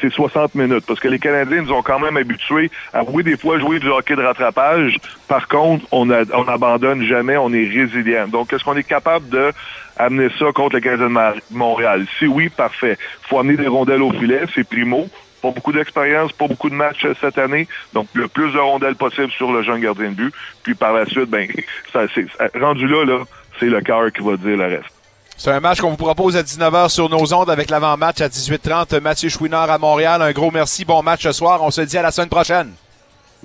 c'est 0.00 0.10
60 0.10 0.54
minutes. 0.54 0.84
Parce 0.86 1.00
que 1.00 1.08
les 1.08 1.18
Canadiens 1.18 1.60
nous 1.60 1.72
ont 1.72 1.82
quand 1.82 1.98
même 1.98 2.16
habitués 2.16 2.70
à, 2.94 3.02
oui, 3.04 3.22
des 3.22 3.36
fois, 3.36 3.58
jouer 3.58 3.78
du 3.78 3.90
hockey 3.90 4.16
de 4.16 4.22
rattrapage. 4.22 4.96
Par 5.28 5.48
contre, 5.48 5.84
on, 5.92 6.08
a, 6.10 6.22
on 6.32 6.48
abandonne 6.48 7.04
jamais, 7.04 7.36
on 7.36 7.52
est 7.52 7.68
résilient. 7.68 8.28
Donc, 8.28 8.54
est-ce 8.54 8.64
qu'on 8.64 8.76
est 8.76 8.88
capable 8.88 9.28
de 9.28 9.52
amener 9.98 10.28
ça 10.38 10.46
contre 10.52 10.76
les 10.76 10.82
Canadiens 10.82 11.08
de 11.08 11.40
Montréal? 11.50 12.06
Si 12.18 12.26
oui, 12.26 12.48
parfait. 12.48 12.98
faut 13.22 13.38
amener 13.38 13.56
des 13.56 13.68
rondelles 13.68 14.02
au 14.02 14.12
filet, 14.12 14.42
c'est 14.54 14.64
primo. 14.64 15.08
Pas 15.42 15.50
beaucoup 15.50 15.72
d'expérience, 15.72 16.32
pas 16.32 16.48
beaucoup 16.48 16.70
de 16.70 16.74
matchs 16.74 17.04
euh, 17.04 17.14
cette 17.20 17.38
année. 17.38 17.68
Donc, 17.92 18.08
le 18.14 18.26
plus 18.26 18.52
de 18.52 18.58
rondelles 18.58 18.96
possible 18.96 19.30
sur 19.30 19.52
le 19.52 19.62
jeune 19.62 19.80
gardien 19.80 20.10
de 20.10 20.14
but. 20.14 20.34
Puis 20.62 20.74
par 20.74 20.92
la 20.92 21.06
suite, 21.06 21.28
ben, 21.28 21.48
ça, 21.92 22.00
c'est, 22.14 22.26
rendu 22.58 22.86
là, 22.86 23.04
là, 23.04 23.18
c'est 23.60 23.66
le 23.66 23.80
cœur 23.80 24.10
qui 24.12 24.22
va 24.22 24.36
dire 24.36 24.56
le 24.56 24.66
reste. 24.66 24.90
C'est 25.36 25.50
un 25.50 25.60
match 25.60 25.80
qu'on 25.80 25.90
vous 25.90 25.96
propose 25.96 26.34
à 26.36 26.42
19h 26.42 26.88
sur 26.88 27.10
nos 27.10 27.34
ondes 27.34 27.50
avec 27.50 27.68
l'avant-match 27.68 28.22
à 28.22 28.28
18h30. 28.28 29.00
Mathieu 29.00 29.28
Chouinard 29.28 29.70
à 29.70 29.76
Montréal. 29.76 30.22
Un 30.22 30.32
gros 30.32 30.50
merci. 30.50 30.86
Bon 30.86 31.02
match 31.02 31.24
ce 31.24 31.32
soir. 31.32 31.62
On 31.62 31.70
se 31.70 31.82
dit 31.82 31.98
à 31.98 32.02
la 32.02 32.10
semaine 32.10 32.30
prochaine. 32.30 32.72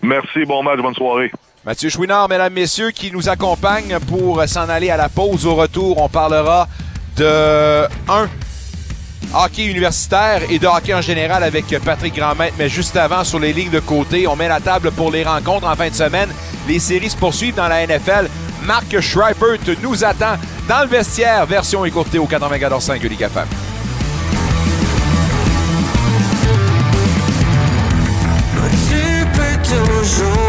Merci. 0.02 0.46
Bon 0.46 0.64
match. 0.64 0.80
Bonne 0.80 0.96
soirée. 0.96 1.32
Mathieu 1.64 1.90
Chouinard, 1.90 2.28
mesdames, 2.28 2.54
messieurs, 2.54 2.90
qui 2.90 3.12
nous 3.12 3.30
accompagne 3.30 4.00
pour 4.08 4.44
s'en 4.48 4.68
aller 4.68 4.90
à 4.90 4.98
la 4.98 5.10
pause. 5.10 5.46
Au 5.46 5.54
retour, 5.54 6.02
on 6.02 6.10
parlera 6.10 6.68
de 7.18 7.84
un 8.10 8.28
hockey 9.36 9.66
universitaire 9.66 10.42
et 10.50 10.58
de 10.58 10.66
hockey 10.66 10.92
en 10.96 11.02
général 11.02 11.44
avec 11.44 11.66
Patrick 11.86 12.16
Grandmaître. 12.16 12.56
Mais 12.58 12.68
juste 12.68 12.98
avant, 12.98 13.24
sur 13.24 13.38
les 13.38 13.54
lignes 13.54 13.70
de 13.70 13.80
côté, 13.80 14.26
on 14.26 14.36
met 14.36 14.48
la 14.48 14.60
table 14.60 14.90
pour 14.90 15.12
les 15.12 15.24
rencontres 15.24 15.68
en 15.68 15.76
fin 15.76 15.90
de 15.90 15.94
semaine. 15.94 16.30
Les 16.68 16.80
séries 16.80 17.12
se 17.12 17.18
poursuivent 17.18 17.56
dans 17.56 17.68
la 17.68 17.86
NFL. 17.86 18.28
Marc 18.64 19.00
Schreipert 19.00 19.60
nous 19.84 20.04
attend 20.04 20.38
dans 20.68 20.82
le 20.82 20.88
vestiaire, 20.88 21.46
version 21.46 21.86
écourtée 21.86 22.18
au 22.18 22.26
94.5 22.26 23.08
Ligue 23.08 23.22
FM. 23.22 23.46
Tu 28.90 29.26
peux 29.34 29.76
toujours 29.76 30.41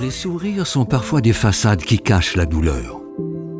Les 0.00 0.10
sourires 0.10 0.66
sont 0.66 0.84
parfois 0.84 1.20
des 1.20 1.32
façades 1.32 1.82
qui 1.82 1.98
cachent 1.98 2.36
la 2.36 2.46
douleur. 2.46 3.00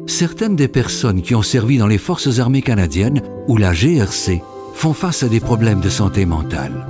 Certaines 0.06 0.54
des 0.54 0.68
personnes 0.68 1.22
qui 1.22 1.34
ont 1.34 1.42
servi 1.42 1.78
dans 1.78 1.88
les 1.88 1.98
Forces 1.98 2.38
armées 2.38 2.62
canadiennes 2.62 3.20
ou 3.48 3.56
la 3.56 3.72
GRC 3.72 4.40
font 4.74 4.92
face 4.92 5.24
à 5.24 5.28
des 5.28 5.40
problèmes 5.40 5.80
de 5.80 5.88
santé 5.88 6.24
mentale. 6.24 6.86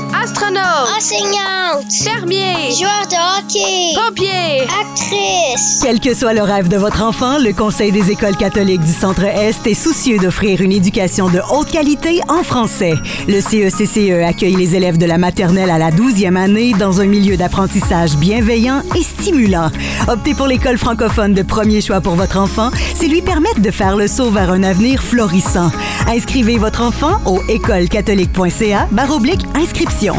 Enseignante. 0.96 1.92
Fermier. 2.04 2.70
Joueur 2.78 3.06
de 3.08 3.16
hockey. 3.38 3.94
Pompier. 3.94 4.62
Actrice. 4.62 5.80
Quel 5.82 6.00
que 6.00 6.14
soit 6.14 6.32
le 6.32 6.42
rêve 6.42 6.68
de 6.68 6.76
votre 6.76 7.02
enfant, 7.02 7.38
le 7.38 7.52
Conseil 7.52 7.92
des 7.92 8.10
écoles 8.10 8.36
catholiques 8.36 8.82
du 8.82 8.92
Centre-Est 8.92 9.66
est 9.66 9.74
soucieux 9.74 10.18
d'offrir 10.18 10.60
une 10.60 10.72
éducation 10.72 11.28
de 11.28 11.40
haute 11.52 11.70
qualité 11.70 12.20
en 12.28 12.42
français. 12.42 12.94
Le 13.28 13.40
CECCE 13.40 14.10
E 14.10 14.24
accueille 14.24 14.56
les 14.56 14.74
élèves 14.76 14.98
de 14.98 15.06
la 15.06 15.18
maternelle 15.18 15.70
à 15.70 15.78
la 15.78 15.90
12e 15.90 16.36
année 16.36 16.72
dans 16.72 17.00
un 17.00 17.06
milieu 17.06 17.36
d'apprentissage 17.36 18.16
bienveillant 18.16 18.82
et 18.96 19.02
stimulant. 19.02 19.70
Optez 20.08 20.34
pour 20.34 20.46
l'école 20.46 20.78
francophone 20.78 21.34
de 21.34 21.42
premier 21.42 21.80
choix 21.80 22.00
pour 22.00 22.14
votre 22.14 22.38
enfant, 22.38 22.70
c'est 22.94 23.08
lui 23.08 23.22
permettre 23.22 23.60
de 23.60 23.70
faire 23.70 23.96
le 23.96 24.08
saut 24.08 24.30
vers 24.30 24.50
un 24.50 24.62
avenir 24.62 25.02
florissant. 25.02 25.70
Inscrivez 26.08 26.58
votre 26.58 26.82
enfant 26.82 27.20
au 27.26 27.40
écolecatholique.ca 27.48 28.88
baroblique 28.90 29.44
inscription. 29.54 30.14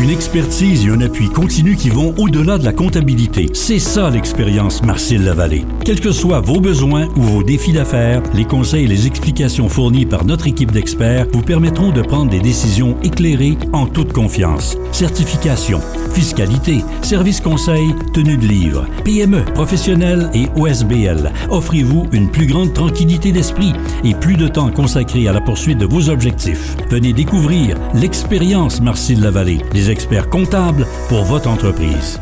Une 0.00 0.10
expertise 0.10 0.86
et 0.86 0.90
un 0.90 1.00
appui 1.00 1.28
continu 1.28 1.74
qui 1.74 1.90
vont 1.90 2.14
au-delà 2.18 2.56
de 2.56 2.64
la 2.64 2.72
comptabilité. 2.72 3.48
C'est 3.52 3.80
ça 3.80 4.10
l'expérience 4.10 4.84
Marcel 4.84 5.24
Lavallée. 5.24 5.64
Quels 5.84 6.00
que 6.00 6.12
soient 6.12 6.38
vos 6.38 6.60
besoins 6.60 7.08
ou 7.16 7.22
vos 7.22 7.42
défis 7.42 7.72
d'affaires, 7.72 8.22
les 8.32 8.44
conseils 8.44 8.84
et 8.84 8.88
les 8.88 9.08
explications 9.08 9.68
fournis 9.68 10.06
par 10.06 10.24
notre 10.24 10.46
équipe 10.46 10.70
d'experts 10.70 11.26
vous 11.32 11.42
permettront 11.42 11.90
de 11.90 12.02
prendre 12.02 12.30
des 12.30 12.38
décisions 12.38 12.96
éclairées 13.02 13.58
en 13.72 13.86
toute 13.86 14.12
confiance. 14.12 14.76
Certification, 14.92 15.80
fiscalité, 16.14 16.78
service 17.02 17.40
conseil, 17.40 17.92
tenue 18.12 18.36
de 18.36 18.46
livre, 18.46 18.86
PME, 19.04 19.44
professionnel 19.54 20.30
et 20.32 20.46
OSBL. 20.56 21.32
Offrez-vous 21.50 22.06
une 22.12 22.30
plus 22.30 22.46
grande 22.46 22.72
tranquillité 22.72 23.32
d'esprit 23.32 23.72
et 24.04 24.14
plus 24.14 24.36
de 24.36 24.46
temps 24.46 24.70
consacré 24.70 25.26
à 25.26 25.32
la 25.32 25.40
poursuite 25.40 25.78
de 25.78 25.86
vos 25.86 26.08
objectifs. 26.08 26.76
Venez 26.88 27.12
découvrir 27.12 27.76
l'expérience 27.94 28.80
Marcel 28.80 29.20
Lavallée, 29.20 29.58
les 29.72 29.87
experts 29.90 30.28
comptables 30.28 30.86
pour 31.08 31.24
votre 31.24 31.48
entreprise. 31.48 32.20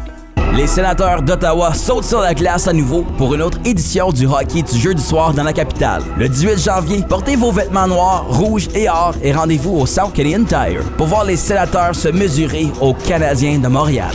Les 0.57 0.67
sénateurs 0.67 1.21
d'Ottawa 1.21 1.75
sautent 1.75 2.05
sur 2.05 2.21
la 2.21 2.33
glace 2.33 2.67
à 2.67 2.73
nouveau 2.73 3.05
pour 3.19 3.35
une 3.35 3.43
autre 3.43 3.59
édition 3.64 4.11
du 4.11 4.27
hockey 4.27 4.62
du 4.62 4.79
jeudi 4.79 5.03
soir 5.03 5.35
dans 5.35 5.43
la 5.43 5.53
capitale. 5.53 6.03
Le 6.17 6.29
18 6.29 6.59
janvier, 6.59 7.05
portez 7.07 7.37
vos 7.37 7.53
vêtements 7.53 7.87
noirs, 7.87 8.25
rouges 8.29 8.69
et 8.75 8.89
or 8.89 9.14
et 9.23 9.33
rendez-vous 9.33 9.77
au 9.77 9.87
South 9.87 10.14
Canadian 10.14 10.45
Tire 10.45 10.83
pour 10.97 11.09
voir 11.09 11.25
les 11.25 11.37
sénateurs 11.37 11.95
se 11.95 12.09
mesurer 12.09 12.69
aux 12.81 12.95
Canadiens 12.95 13.59
de 13.59 13.69
Montréal. 13.69 14.11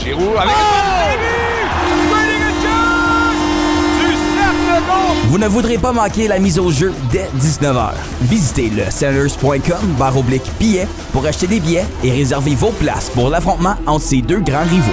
Vous 5.31 5.37
ne 5.37 5.47
voudrez 5.47 5.77
pas 5.77 5.93
manquer 5.93 6.27
la 6.27 6.39
mise 6.39 6.59
au 6.59 6.69
jeu 6.71 6.93
dès 7.09 7.29
19h. 7.39 7.91
Visitez 8.23 8.69
le 8.69 8.91
sellers.com 8.91 9.95
barre 9.97 10.17
oblique 10.17 10.43
billets 10.59 10.89
pour 11.13 11.25
acheter 11.25 11.47
des 11.47 11.61
billets 11.61 11.85
et 12.03 12.11
réserver 12.11 12.53
vos 12.53 12.71
places 12.71 13.09
pour 13.11 13.29
l'affrontement 13.29 13.77
entre 13.87 14.03
ces 14.03 14.21
deux 14.21 14.41
grands 14.41 14.65
rivaux. 14.65 14.91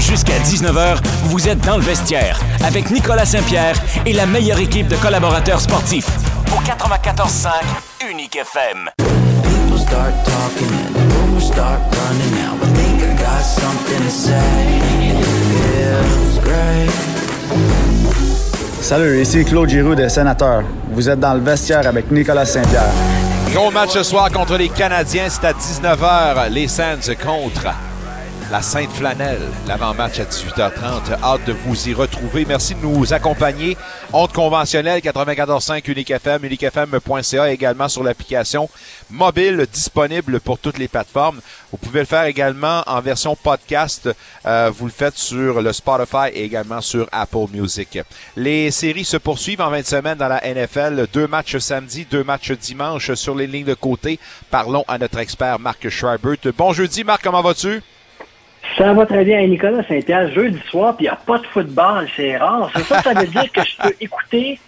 Jusqu'à 0.00 0.36
19h, 0.40 0.96
vous 1.26 1.48
êtes 1.48 1.60
dans 1.60 1.76
le 1.76 1.84
vestiaire 1.84 2.40
avec 2.64 2.90
Nicolas 2.90 3.24
Saint-Pierre 3.24 3.80
et 4.04 4.12
la 4.12 4.26
meilleure 4.26 4.58
équipe 4.58 4.88
de 4.88 4.96
collaborateurs 4.96 5.60
sportifs. 5.60 6.10
Au 6.48 6.60
94.5 6.60 8.10
Unique 8.10 8.34
FM. 8.34 8.90
Salut, 18.84 19.22
ici 19.22 19.46
Claude 19.46 19.70
Giroux 19.70 19.94
des 19.94 20.10
Sénateurs. 20.10 20.62
Vous 20.90 21.08
êtes 21.08 21.18
dans 21.18 21.32
le 21.32 21.40
vestiaire 21.40 21.86
avec 21.86 22.10
Nicolas 22.10 22.44
Saint-Pierre. 22.44 22.92
Gros 23.50 23.70
match 23.70 23.92
ce 23.92 24.02
soir 24.02 24.30
contre 24.30 24.58
les 24.58 24.68
Canadiens. 24.68 25.24
C'est 25.30 25.46
à 25.46 25.52
19h. 25.52 26.50
Les 26.50 26.68
Sands 26.68 27.14
contre 27.18 27.68
la 28.50 28.62
Sainte 28.62 28.90
Flanelle. 28.92 29.40
L'avant-match 29.66 30.18
à 30.18 30.24
18h30. 30.24 31.12
Hâte 31.22 31.44
de 31.46 31.52
vous 31.52 31.88
y 31.88 31.94
retrouver. 31.94 32.44
Merci 32.44 32.74
de 32.74 32.80
nous 32.80 33.12
accompagner. 33.12 33.76
Honte 34.12 34.32
conventionnelle 34.32 35.00
94.5 35.00 35.90
Unique 35.90 36.10
FM, 36.10 36.44
uniquefm.ca 36.44 37.50
également 37.52 37.88
sur 37.88 38.02
l'application 38.02 38.68
mobile 39.10 39.66
disponible 39.72 40.40
pour 40.40 40.58
toutes 40.58 40.78
les 40.78 40.88
plateformes. 40.88 41.40
Vous 41.70 41.78
pouvez 41.78 42.00
le 42.00 42.06
faire 42.06 42.24
également 42.24 42.82
en 42.86 43.00
version 43.00 43.36
podcast. 43.36 44.08
Euh, 44.46 44.70
vous 44.74 44.86
le 44.86 44.92
faites 44.92 45.16
sur 45.16 45.62
le 45.62 45.72
Spotify 45.72 46.28
et 46.32 46.44
également 46.44 46.80
sur 46.80 47.08
Apple 47.12 47.46
Music. 47.52 47.98
Les 48.36 48.70
séries 48.70 49.04
se 49.04 49.16
poursuivent 49.16 49.60
en 49.60 49.70
20 49.70 49.86
semaines 49.86 50.18
dans 50.18 50.28
la 50.28 50.40
NFL. 50.44 51.06
Deux 51.12 51.26
matchs 51.26 51.58
samedi, 51.58 52.06
deux 52.10 52.24
matchs 52.24 52.52
dimanche 52.52 53.14
sur 53.14 53.34
les 53.34 53.46
lignes 53.46 53.64
de 53.64 53.74
côté. 53.74 54.18
Parlons 54.50 54.84
à 54.88 54.98
notre 54.98 55.18
expert 55.18 55.58
Marc 55.58 55.88
Schreibert. 55.88 56.52
Bon 56.56 56.72
jeudi, 56.72 57.04
Marc, 57.04 57.22
comment 57.22 57.42
vas-tu? 57.42 57.82
Ça 58.76 58.92
va 58.92 59.06
très 59.06 59.24
bien, 59.24 59.46
Nicolas 59.46 59.86
Saint-Pierre. 59.86 60.32
Jeudi 60.32 60.60
soir, 60.68 60.96
puis 60.96 61.06
il 61.06 61.08
n'y 61.08 61.14
a 61.14 61.16
pas 61.16 61.38
de 61.38 61.46
football, 61.46 62.08
c'est 62.16 62.36
rare. 62.36 62.70
C'est 62.74 62.82
ça, 62.82 63.02
ça 63.02 63.14
veut 63.14 63.26
dire 63.26 63.52
que 63.52 63.60
je 63.64 63.76
peux 63.76 63.94
écouter 64.00 64.58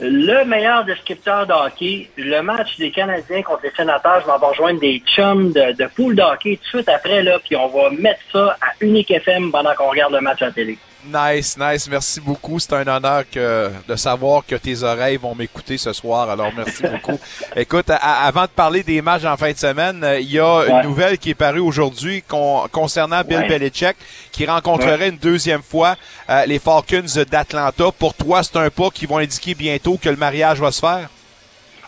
le 0.00 0.44
meilleur 0.44 0.84
descripteur 0.84 1.46
de 1.46 1.52
hockey, 1.52 2.10
le 2.16 2.40
match 2.40 2.76
des 2.76 2.90
Canadiens 2.90 3.42
contre 3.42 3.62
les 3.64 3.70
sénateurs. 3.70 4.20
Je 4.20 4.26
vais 4.26 4.46
rejoindre 4.46 4.80
des 4.80 5.02
chums 5.06 5.52
de, 5.52 5.86
pool 5.94 6.14
de 6.14 6.22
tout 6.22 6.48
de 6.48 6.58
suite 6.64 6.88
après, 6.88 7.22
là, 7.22 7.38
puis 7.38 7.56
on 7.56 7.68
va 7.68 7.90
mettre 7.90 8.20
ça 8.32 8.56
à 8.60 8.72
Unique 8.80 9.10
FM 9.10 9.50
pendant 9.50 9.74
qu'on 9.74 9.88
regarde 9.88 10.12
le 10.12 10.20
match 10.20 10.42
à 10.42 10.46
la 10.46 10.52
télé. 10.52 10.78
Nice, 11.04 11.56
nice. 11.56 11.88
Merci 11.88 12.20
beaucoup. 12.20 12.58
C'est 12.58 12.72
un 12.72 12.86
honneur 12.86 13.22
que, 13.30 13.70
de 13.86 13.96
savoir 13.96 14.44
que 14.44 14.56
tes 14.56 14.82
oreilles 14.82 15.16
vont 15.16 15.34
m'écouter 15.34 15.78
ce 15.78 15.92
soir. 15.92 16.28
Alors, 16.28 16.50
merci 16.56 16.82
beaucoup. 16.90 17.18
Écoute, 17.54 17.90
avant 17.90 18.42
de 18.42 18.48
parler 18.48 18.82
des 18.82 19.00
matchs 19.00 19.24
en 19.24 19.36
fin 19.36 19.52
de 19.52 19.56
semaine, 19.56 20.02
euh, 20.02 20.18
il 20.18 20.32
y 20.32 20.40
a 20.40 20.64
une 20.68 20.88
nouvelle 20.88 21.16
qui 21.18 21.30
est 21.30 21.34
parue 21.34 21.60
aujourd'hui 21.60 22.24
concernant 22.72 23.22
Bill 23.22 23.46
Belichick 23.48 23.96
qui 24.32 24.44
rencontrerait 24.44 25.10
une 25.10 25.18
deuxième 25.18 25.62
fois 25.62 25.94
euh, 26.28 26.44
les 26.46 26.58
Falcons 26.58 27.04
d'Atlanta. 27.30 27.92
Pour 27.96 28.14
toi, 28.14 28.42
c'est 28.42 28.56
un 28.56 28.70
pas 28.70 28.90
qui 28.90 29.06
vont 29.06 29.18
indiquer 29.18 29.54
bientôt 29.54 29.98
que 30.02 30.08
le 30.08 30.16
mariage 30.16 30.60
va 30.60 30.72
se 30.72 30.80
faire? 30.80 31.08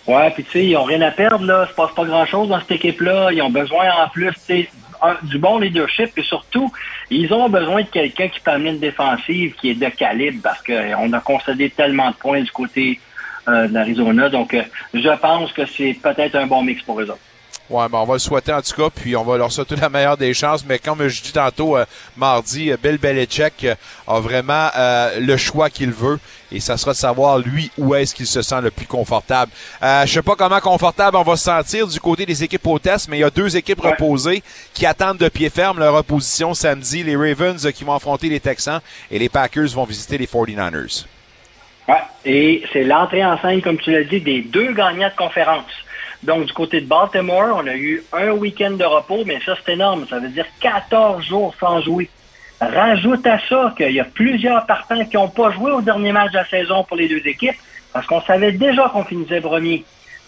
Ouais, 0.07 0.31
puis 0.31 0.45
tu 0.45 0.51
sais, 0.51 0.65
ils 0.65 0.77
ont 0.77 0.85
rien 0.85 1.01
à 1.03 1.11
perdre, 1.11 1.45
là. 1.45 1.67
Il 1.67 1.71
se 1.71 1.75
passe 1.75 1.93
pas 1.95 2.05
grand-chose 2.05 2.49
dans 2.49 2.59
cette 2.61 2.73
équipe-là. 2.73 3.31
Ils 3.33 3.43
ont 3.43 3.51
besoin, 3.51 3.87
en 4.03 4.09
plus, 4.09 4.33
tu 4.33 4.41
sais, 4.41 4.71
du 5.23 5.39
bon 5.39 5.59
leadership 5.59 6.17
et 6.17 6.23
surtout, 6.23 6.73
ils 7.11 7.33
ont 7.33 7.49
besoin 7.49 7.83
de 7.83 7.89
quelqu'un 7.89 8.29
qui 8.29 8.41
amener 8.47 8.71
une 8.71 8.79
défensive 8.79 9.55
qui 9.55 9.71
est 9.71 9.75
de 9.75 9.89
calibre 9.89 10.41
parce 10.43 10.63
qu'on 10.63 11.13
a 11.13 11.21
concédé 11.21 11.71
tellement 11.71 12.11
de 12.11 12.17
points 12.17 12.43
du 12.43 12.51
côté 12.51 13.01
euh, 13.49 13.69
de 13.69 13.75
l'Arizona. 13.75 14.29
Donc, 14.29 14.55
euh, 14.55 14.63
je 14.93 15.09
pense 15.19 15.53
que 15.53 15.67
c'est 15.67 15.97
peut-être 16.03 16.37
un 16.37 16.47
bon 16.47 16.63
mix 16.63 16.83
pour 16.83 17.01
eux 17.01 17.11
autres. 17.11 17.30
Ouais, 17.71 17.89
ben 17.89 17.99
on 17.99 18.05
va 18.05 18.15
le 18.15 18.19
souhaiter 18.19 18.53
en 18.53 18.61
tout 18.61 18.75
cas, 18.75 18.91
puis 18.91 19.15
on 19.15 19.23
va 19.23 19.39
leur 19.39 19.53
souhaiter 19.53 19.77
la 19.77 19.89
meilleure 19.89 20.17
des 20.17 20.35
chances. 20.35 20.65
Mais 20.67 20.81
comme 20.81 21.07
je 21.07 21.23
dis 21.23 21.33
tantôt, 21.33 21.77
euh, 21.77 21.85
mardi, 22.17 22.73
euh, 22.73 22.77
Bill 22.83 22.99
Belichick 22.99 23.65
euh, 23.65 23.75
a 24.09 24.19
vraiment 24.19 24.71
le 25.19 25.37
choix 25.37 25.71
qu'il 25.71 25.93
veut. 25.93 26.19
Et 26.53 26.59
ça 26.59 26.77
sera 26.77 26.93
de 26.93 26.97
savoir, 26.97 27.39
lui, 27.39 27.71
où 27.79 27.95
est-ce 27.95 28.15
qu'il 28.15 28.27
se 28.27 28.43
sent 28.43 28.61
le 28.61 28.71
plus 28.71 28.87
confortable. 28.87 29.53
Euh, 29.83 30.05
je 30.05 30.15
sais 30.15 30.23
pas 30.23 30.35
comment 30.35 30.59
confortable 30.59 31.17
on 31.17 31.23
va 31.23 31.37
se 31.37 31.45
sentir 31.45 31.87
du 31.87 32.01
côté 32.01 32.27
des 32.27 32.43
équipes 32.43 32.67
hôtesses, 32.67 33.09
mais 33.09 33.19
il 33.19 33.21
y 33.21 33.25
a 33.25 33.31
deux 33.31 33.57
équipes 33.57 33.81
reposées 33.81 34.43
qui 34.75 34.85
attendent 34.85 35.19
de 35.19 35.29
pied 35.29 35.49
ferme 35.49 35.79
leur 35.79 35.95
opposition 35.95 36.55
samedi. 36.55 37.05
Les 37.05 37.15
Ravens 37.15 37.71
qui 37.73 37.85
vont 37.85 37.95
affronter 37.95 38.29
les 38.29 38.41
Texans 38.41 38.81
et 39.11 39.19
les 39.19 39.29
Packers 39.29 39.69
vont 39.69 39.85
visiter 39.85 40.19
les 40.19 40.27
49ers. 40.27 41.05
Ouais, 41.89 42.03
et 42.25 42.65
c'est 42.73 42.85
l'entrée 42.85 43.25
en 43.25 43.41
scène, 43.41 43.63
comme 43.63 43.79
tu 43.79 43.93
l'as 43.93 44.05
dit, 44.05 44.21
des 44.21 44.43
deux 44.43 44.73
gagnants 44.73 45.09
de 45.09 45.17
conférence. 45.17 45.71
Donc, 46.23 46.45
du 46.47 46.53
côté 46.53 46.81
de 46.81 46.87
Baltimore, 46.87 47.57
on 47.57 47.67
a 47.67 47.75
eu 47.75 48.03
un 48.13 48.33
week-end 48.33 48.73
de 48.73 48.85
repos, 48.85 49.25
mais 49.25 49.41
ça, 49.45 49.55
c'est 49.65 49.73
énorme. 49.73 50.07
Ça 50.09 50.19
veut 50.19 50.29
dire 50.29 50.47
14 50.61 51.25
jours 51.25 51.55
sans 51.59 51.81
jouer. 51.81 52.11
Rajoute 52.61 53.27
à 53.27 53.39
ça 53.49 53.73
qu'il 53.77 53.93
y 53.93 54.01
a 54.01 54.05
plusieurs 54.05 54.67
partants 54.67 55.05
qui 55.07 55.17
n'ont 55.17 55.29
pas 55.29 55.51
joué 55.51 55.73
au 55.73 55.81
dernier 55.81 56.13
match 56.13 56.33
de 56.33 56.37
la 56.37 56.47
saison 56.47 56.85
pour 56.85 56.99
les 56.99 57.09
deux 57.09 57.27
équipes, 57.27 57.57
parce 57.93 58.07
qu'on 58.07 58.21
savait 58.21 58.53
déjà 58.53 58.91
qu'on 58.91 59.05
finissait 59.05 59.41
premier. 59.41 59.85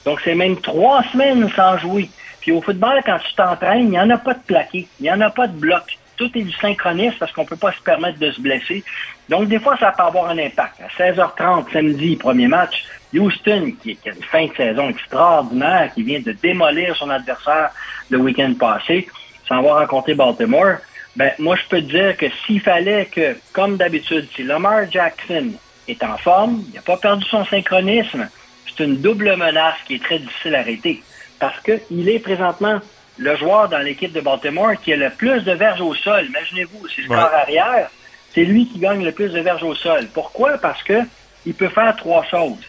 Donc, 0.06 0.20
c'est 0.24 0.34
même 0.34 0.58
trois 0.60 1.02
semaines 1.12 1.48
sans 1.54 1.76
jouer. 1.76 2.08
Puis 2.40 2.52
au 2.52 2.62
football, 2.62 3.00
quand 3.04 3.18
tu 3.18 3.34
t'entraînes, 3.34 3.84
il 3.84 3.90
n'y 3.90 4.00
en 4.00 4.10
a 4.10 4.16
pas 4.16 4.34
de 4.34 4.40
plaqué, 4.40 4.88
il 4.98 5.02
n'y 5.02 5.12
en 5.12 5.20
a 5.20 5.30
pas 5.30 5.46
de 5.46 5.56
bloc. 5.56 5.98
Tout 6.16 6.30
est 6.36 6.42
du 6.42 6.52
synchronisme 6.52 7.16
parce 7.18 7.32
qu'on 7.32 7.42
ne 7.42 7.46
peut 7.46 7.56
pas 7.56 7.72
se 7.72 7.80
permettre 7.80 8.18
de 8.18 8.30
se 8.30 8.40
blesser. 8.40 8.82
Donc, 9.28 9.48
des 9.48 9.58
fois, 9.58 9.76
ça 9.76 9.92
peut 9.92 10.02
avoir 10.02 10.30
un 10.30 10.38
impact. 10.38 10.80
À 10.80 11.02
16h30, 11.02 11.72
samedi, 11.72 12.16
premier 12.16 12.48
match, 12.48 12.84
Houston, 13.14 13.72
qui, 13.82 13.98
a 14.06 14.10
une 14.10 14.22
fin 14.22 14.46
de 14.46 14.54
saison 14.54 14.88
extraordinaire, 14.88 15.90
qui 15.94 16.02
vient 16.02 16.20
de 16.20 16.32
démolir 16.32 16.96
son 16.96 17.10
adversaire 17.10 17.70
le 18.10 18.18
week-end 18.18 18.54
passé, 18.58 19.08
sans 19.46 19.58
avoir 19.58 19.80
rencontré 19.80 20.14
Baltimore, 20.14 20.76
ben, 21.14 21.32
moi, 21.38 21.56
je 21.56 21.68
peux 21.68 21.82
te 21.82 21.90
dire 21.90 22.16
que 22.16 22.26
s'il 22.46 22.60
fallait 22.60 23.06
que, 23.06 23.36
comme 23.52 23.76
d'habitude, 23.76 24.28
si 24.34 24.42
Lamar 24.44 24.90
Jackson 24.90 25.52
est 25.86 26.02
en 26.02 26.16
forme, 26.16 26.64
il 26.68 26.74
n'a 26.74 26.80
pas 26.80 26.96
perdu 26.96 27.24
son 27.26 27.44
synchronisme, 27.44 28.28
c'est 28.66 28.84
une 28.84 28.96
double 28.96 29.36
menace 29.36 29.76
qui 29.86 29.96
est 29.96 30.02
très 30.02 30.18
difficile 30.18 30.54
à 30.54 30.60
arrêter. 30.60 31.02
Parce 31.38 31.60
qu'il 31.60 32.08
est 32.08 32.18
présentement 32.18 32.80
le 33.18 33.36
joueur 33.36 33.68
dans 33.68 33.78
l'équipe 33.78 34.12
de 34.12 34.20
Baltimore 34.20 34.72
qui 34.82 34.92
a 34.94 34.96
le 34.96 35.10
plus 35.10 35.42
de 35.42 35.52
verges 35.52 35.82
au 35.82 35.94
sol. 35.94 36.24
Imaginez-vous, 36.26 36.88
c'est 36.88 37.02
le 37.02 37.08
corps 37.08 37.34
arrière, 37.34 37.90
c'est 38.32 38.44
lui 38.44 38.66
qui 38.66 38.78
gagne 38.78 39.04
le 39.04 39.12
plus 39.12 39.30
de 39.30 39.40
verges 39.40 39.64
au 39.64 39.74
sol. 39.74 40.08
Pourquoi? 40.14 40.56
Parce 40.56 40.82
que 40.82 41.00
il 41.44 41.52
peut 41.52 41.68
faire 41.68 41.94
trois 41.96 42.24
choses 42.24 42.64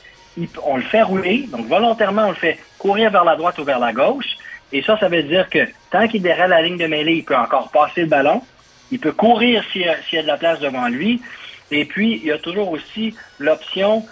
on 0.64 0.78
le 0.78 0.84
fait 0.84 1.02
rouler, 1.02 1.48
donc 1.52 1.68
volontairement, 1.68 2.28
on 2.28 2.30
le 2.30 2.36
fait 2.36 2.58
courir 2.78 3.12
vers 3.12 3.24
la 3.24 3.36
droite 3.36 3.58
ou 3.60 3.64
vers 3.64 3.80
la 3.80 3.94
gauche. 3.94 4.36
Et 4.72 4.82
ça, 4.82 4.98
ça 5.00 5.08
veut 5.08 5.24
dire 5.24 5.50
que 5.50 5.60
tant 5.92 6.08
qu'il 6.08 6.22
est 6.22 6.24
derrière 6.24 6.48
la 6.48 6.62
ligne 6.62 6.78
de 6.78 6.88
mêlée, 6.88 7.18
il 7.18 7.24
peut 7.24 7.36
encore 7.36 7.70
passer 7.70 8.02
le 8.02 8.08
ballon. 8.08 8.42
Il 8.92 9.00
peut 9.00 9.12
courir 9.12 9.64
s'il 9.72 9.82
y, 9.82 10.18
a 10.18 10.22
de 10.22 10.28
la 10.28 10.38
place 10.38 10.60
devant 10.60 10.88
lui. 10.88 11.22
Et 11.72 11.86
puis, 11.86 12.20
il 12.22 12.28
y 12.28 12.32
a 12.32 12.38
toujours 12.38 12.72
aussi 12.72 13.16
l'option, 13.40 14.06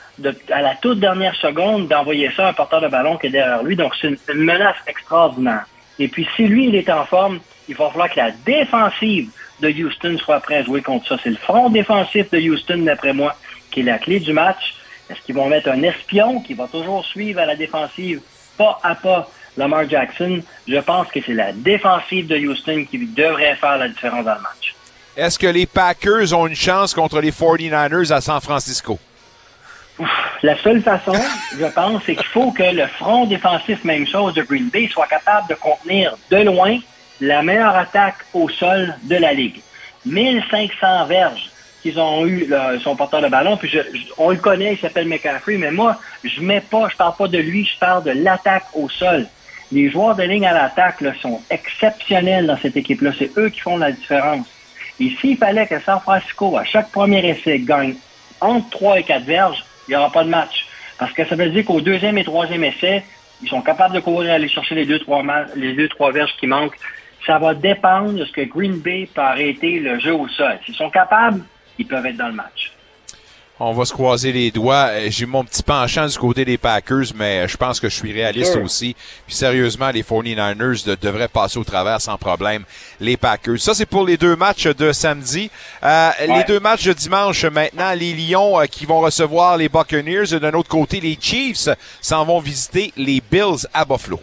à 0.52 0.62
la 0.62 0.76
toute 0.76 1.00
dernière 1.00 1.36
seconde, 1.36 1.88
d'envoyer 1.88 2.32
ça 2.36 2.48
à 2.48 2.50
un 2.50 2.54
porteur 2.54 2.82
de 2.82 2.88
ballon 2.88 3.18
qui 3.18 3.28
est 3.28 3.32
derrière 3.32 3.64
lui. 3.64 3.76
Donc, 3.76 3.94
c'est 4.00 4.08
une, 4.08 4.18
une, 4.34 4.44
menace 4.44 4.78
extraordinaire. 4.88 5.66
Et 6.00 6.08
puis, 6.08 6.28
si 6.36 6.48
lui, 6.48 6.68
il 6.68 6.76
est 6.76 6.90
en 6.90 7.06
forme, 7.06 7.40
il 7.68 7.76
va 7.76 7.90
falloir 7.90 8.10
que 8.10 8.18
la 8.18 8.32
défensive 8.32 9.30
de 9.62 9.70
Houston 9.70 10.18
soit 10.18 10.40
prête 10.40 10.62
à 10.62 10.64
jouer 10.64 10.82
contre 10.82 11.08
ça. 11.08 11.18
C'est 11.24 11.30
le 11.30 11.36
front 11.36 11.70
défensif 11.70 12.30
de 12.32 12.40
Houston, 12.40 12.80
d'après 12.80 13.14
moi, 13.14 13.36
qui 13.72 13.82
est 13.82 13.84
la 13.84 13.98
clé 13.98 14.20
du 14.20 14.34
match. 14.34 14.76
Est-ce 15.12 15.22
qu'ils 15.26 15.36
vont 15.36 15.48
mettre 15.48 15.70
un 15.70 15.84
espion 15.84 16.40
qui 16.40 16.54
va 16.54 16.68
toujours 16.68 17.06
suivre 17.06 17.42
à 17.42 17.46
la 17.46 17.56
défensive, 17.56 18.22
pas 18.58 18.80
à 18.82 18.96
pas, 18.96 19.30
Lamar 19.58 19.90
Jackson? 19.90 20.42
Je 20.68 20.78
pense 20.78 21.08
que 21.10 21.20
c'est 21.26 21.34
la 21.34 21.52
défensive 21.52 22.28
de 22.28 22.38
Houston 22.38 22.86
qui 22.90 23.06
devrait 23.06 23.56
faire 23.56 23.78
la 23.78 23.90
différence 23.90 24.24
dans 24.24 24.36
le 24.36 24.42
match. 24.42 24.76
Est-ce 25.18 25.38
que 25.38 25.48
les 25.48 25.66
Packers 25.66 26.34
ont 26.34 26.48
une 26.48 26.56
chance 26.56 26.94
contre 26.94 27.20
les 27.20 27.32
49ers 27.32 28.14
à 28.14 28.22
San 28.22 28.40
Francisco? 28.40 28.98
la 30.42 30.58
seule 30.64 30.82
façon, 30.82 31.14
je 31.60 31.66
pense, 31.66 32.02
c'est 32.06 32.16
qu'il 32.16 32.26
faut 32.26 32.52
que 32.52 32.64
le 32.64 32.88
front 32.88 33.26
défensif, 33.26 33.84
même 33.84 34.08
chose, 34.08 34.34
de 34.34 34.42
Green 34.42 34.70
Bay, 34.70 34.88
soit 34.92 35.08
capable 35.08 35.50
de 35.50 35.56
contenir 35.56 36.16
de 36.30 36.38
loin 36.38 36.80
la 37.20 37.44
meilleure 37.44 37.76
attaque 37.76 38.26
au 38.34 38.50
sol 38.50 38.96
de 39.04 39.16
la 39.16 39.34
Ligue. 39.34 39.62
1500 40.06 41.06
verges 41.06 41.51
qu'ils 41.82 42.00
ont 42.00 42.26
eu 42.26 42.52
son 42.84 42.96
porteur 42.96 43.22
de 43.22 43.28
ballon. 43.28 43.58
Puis 43.58 43.78
on 44.18 44.32
le 44.32 44.38
connaît, 44.38 44.74
il 44.74 44.80
s'appelle 44.80 45.08
McCaffrey, 45.08 45.58
mais 45.58 45.72
moi, 45.72 45.98
je 46.24 46.42
mets 46.42 46.62
pas, 46.62 46.88
je 46.90 46.96
parle 46.96 47.16
pas 47.16 47.28
de 47.28 47.38
lui, 47.38 47.66
je 47.66 47.78
parle 47.80 48.04
de 48.04 48.12
l'attaque 48.12 48.66
au 48.74 48.90
sol. 48.90 49.28
Les 49.72 49.90
joueurs 49.90 50.16
de 50.16 50.24
ligne 50.24 50.46
à 50.46 50.54
l'attaque 50.54 51.04
sont 51.22 51.42
exceptionnels 51.50 52.46
dans 52.46 52.58
cette 52.58 52.76
équipe-là. 52.76 53.12
C'est 53.18 53.38
eux 53.38 53.50
qui 53.50 53.62
font 53.62 53.78
la 53.78 53.92
différence. 53.92 54.48
Et 55.00 55.10
s'il 55.20 55.38
fallait 55.38 55.66
que 55.66 55.80
San 55.80 56.00
Francisco, 56.00 56.58
à 56.58 56.66
chaque 56.66 56.92
premier 56.92 57.26
essai, 57.28 57.60
gagne 57.60 57.96
entre 58.42 58.70
3 58.70 59.00
et 59.00 59.04
4 59.04 59.24
verges, 59.24 59.64
il 59.88 59.92
n'y 59.92 59.98
aura 59.98 60.12
pas 60.12 60.24
de 60.24 60.30
match. 60.30 60.66
Parce 61.00 61.14
que 61.14 61.26
ça 61.26 61.36
veut 61.36 61.50
dire 61.50 61.66
qu'au 61.66 61.82
deuxième 61.82 62.18
et 62.18 62.24
troisième 62.24 62.64
essai, 62.64 63.04
ils 63.42 63.50
sont 63.50 63.62
capables 63.62 63.96
de 63.96 64.00
courir 64.00 64.34
aller 64.34 64.48
chercher 64.48 64.76
les 64.76 64.86
deux, 64.86 65.00
trois, 65.00 65.24
les 65.56 65.74
deux, 65.74 65.88
trois 65.88 66.12
verges 66.12 66.36
qui 66.40 66.48
manquent. 66.48 66.78
Ça 67.26 67.40
va 67.40 67.54
dépendre 67.54 68.14
de 68.14 68.26
ce 68.26 68.32
que 68.32 68.42
Green 68.42 68.78
Bay 68.80 69.10
peut 69.14 69.22
arrêter 69.22 69.80
le 69.80 70.00
jeu 70.00 70.14
au 70.14 70.28
sol. 70.28 70.60
S'ils 70.66 70.76
sont 70.76 70.90
capables, 70.90 71.42
ils 71.78 71.88
peuvent 71.88 72.06
être 72.06 72.18
dans 72.18 72.28
le 72.28 72.34
match. 72.34 72.72
On 73.64 73.74
va 73.74 73.86
se 73.86 73.94
croiser 73.94 74.32
les 74.32 74.50
doigts. 74.50 74.88
Euh, 74.90 75.08
j'ai 75.12 75.28
mon 75.28 75.44
petit 75.44 75.62
penchant 75.62 76.08
du 76.08 76.18
côté 76.18 76.44
des 76.46 76.58
Packers, 76.58 77.14
mais 77.14 77.48
je 77.48 77.56
pense 77.58 77.80
que 77.80 77.90
je 77.90 77.96
suis 77.96 78.12
réaliste 78.12 78.56
aussi. 78.56 78.96
Puis 79.28 79.36
sérieusement, 79.36 79.92
les 79.92 80.02
49ers 80.02 80.98
devraient 81.00 81.28
passer 81.28 81.60
au 81.60 81.64
travers 81.64 82.02
sans 82.02 82.18
problème. 82.18 82.64
Les 83.00 83.18
Packers. 83.18 83.60
Ça, 83.60 83.76
c'est 83.76 83.86
pour 83.86 84.04
les 84.04 84.18
deux 84.18 84.36
matchs 84.36 84.66
de 84.66 84.92
samedi. 84.92 85.52
Euh, 85.84 86.10
Les 86.28 86.44
deux 86.46 86.60
matchs 86.60 86.86
de 86.86 86.94
dimanche 86.94 87.46
maintenant, 87.46 87.94
les 87.94 88.14
Lions 88.16 88.60
euh, 88.60 88.66
qui 88.66 88.88
vont 88.88 89.00
recevoir 89.02 89.58
les 89.58 89.70
Buccaneers. 89.70 90.40
D'un 90.40 90.54
autre 90.54 90.70
côté, 90.70 91.00
les 91.00 91.16
Chiefs 91.22 91.70
s'en 92.02 92.26
vont 92.26 92.40
visiter 92.40 92.92
les 92.98 93.22
Bills 93.22 93.68
à 93.76 93.86
Buffalo. 93.86 94.20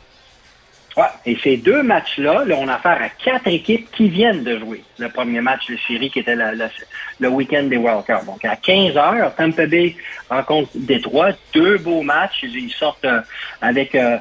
Et 1.24 1.36
ces 1.42 1.56
deux 1.56 1.82
matchs-là, 1.82 2.44
là, 2.44 2.56
on 2.58 2.66
a 2.68 2.74
affaire 2.74 3.00
à 3.00 3.08
quatre 3.08 3.46
équipes 3.46 3.90
qui 3.92 4.08
viennent 4.08 4.42
de 4.42 4.58
jouer. 4.58 4.82
Le 4.98 5.08
premier 5.08 5.40
match 5.40 5.68
de 5.70 5.76
série 5.86 6.10
qui 6.10 6.20
était 6.20 6.34
le 6.34 7.28
week-end 7.28 7.64
des 7.64 7.76
World 7.76 8.04
Cup. 8.04 8.24
Donc 8.26 8.44
à 8.44 8.56
15 8.56 8.96
heures, 8.96 9.34
Tampa 9.36 9.66
Bay 9.66 9.94
rencontre 10.28 10.70
Détroit. 10.74 11.30
Deux 11.54 11.78
beaux 11.78 12.02
matchs. 12.02 12.42
Ils 12.42 12.70
sortent 12.70 13.04
euh, 13.04 13.20
avec 13.60 13.94
euh, 13.94 14.18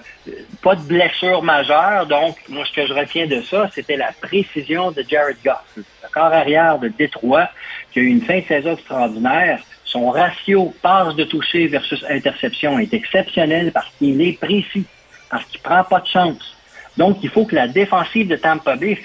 pas 0.61 0.75
de 0.75 0.81
blessure 0.81 1.41
majeure. 1.41 2.05
Donc, 2.05 2.37
moi, 2.49 2.63
ce 2.65 2.73
que 2.73 2.85
je 2.85 2.93
retiens 2.93 3.27
de 3.27 3.41
ça, 3.41 3.69
c'était 3.73 3.97
la 3.97 4.11
précision 4.21 4.91
de 4.91 5.03
Jared 5.07 5.37
Goff. 5.43 5.63
Le 5.75 5.83
corps 6.11 6.33
arrière 6.33 6.79
de 6.79 6.89
Détroit, 6.89 7.49
qui 7.91 7.99
a 7.99 8.01
eu 8.03 8.07
une 8.07 8.21
fin 8.21 8.39
de 8.39 8.45
saison 8.45 8.73
extraordinaire. 8.73 9.61
Son 9.83 10.09
ratio 10.09 10.73
passe 10.81 11.15
de 11.15 11.23
toucher 11.23 11.67
versus 11.67 12.03
interception 12.09 12.77
est 12.77 12.93
exceptionnel 12.93 13.71
parce 13.71 13.89
qu'il 13.97 14.21
est 14.21 14.37
précis, 14.37 14.85
parce 15.29 15.45
qu'il 15.45 15.61
prend 15.61 15.83
pas 15.83 16.01
de 16.01 16.07
chance. 16.07 16.56
Donc, 16.97 17.19
il 17.21 17.29
faut 17.29 17.45
que 17.45 17.55
la 17.55 17.67
défensive 17.67 18.27
de 18.27 18.35
Tampa 18.35 18.75
Bay 18.75 18.99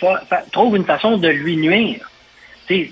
trouve 0.51 0.77
une 0.77 0.85
façon 0.85 1.19
de 1.19 1.29
lui 1.29 1.57
nuire. 1.57 2.09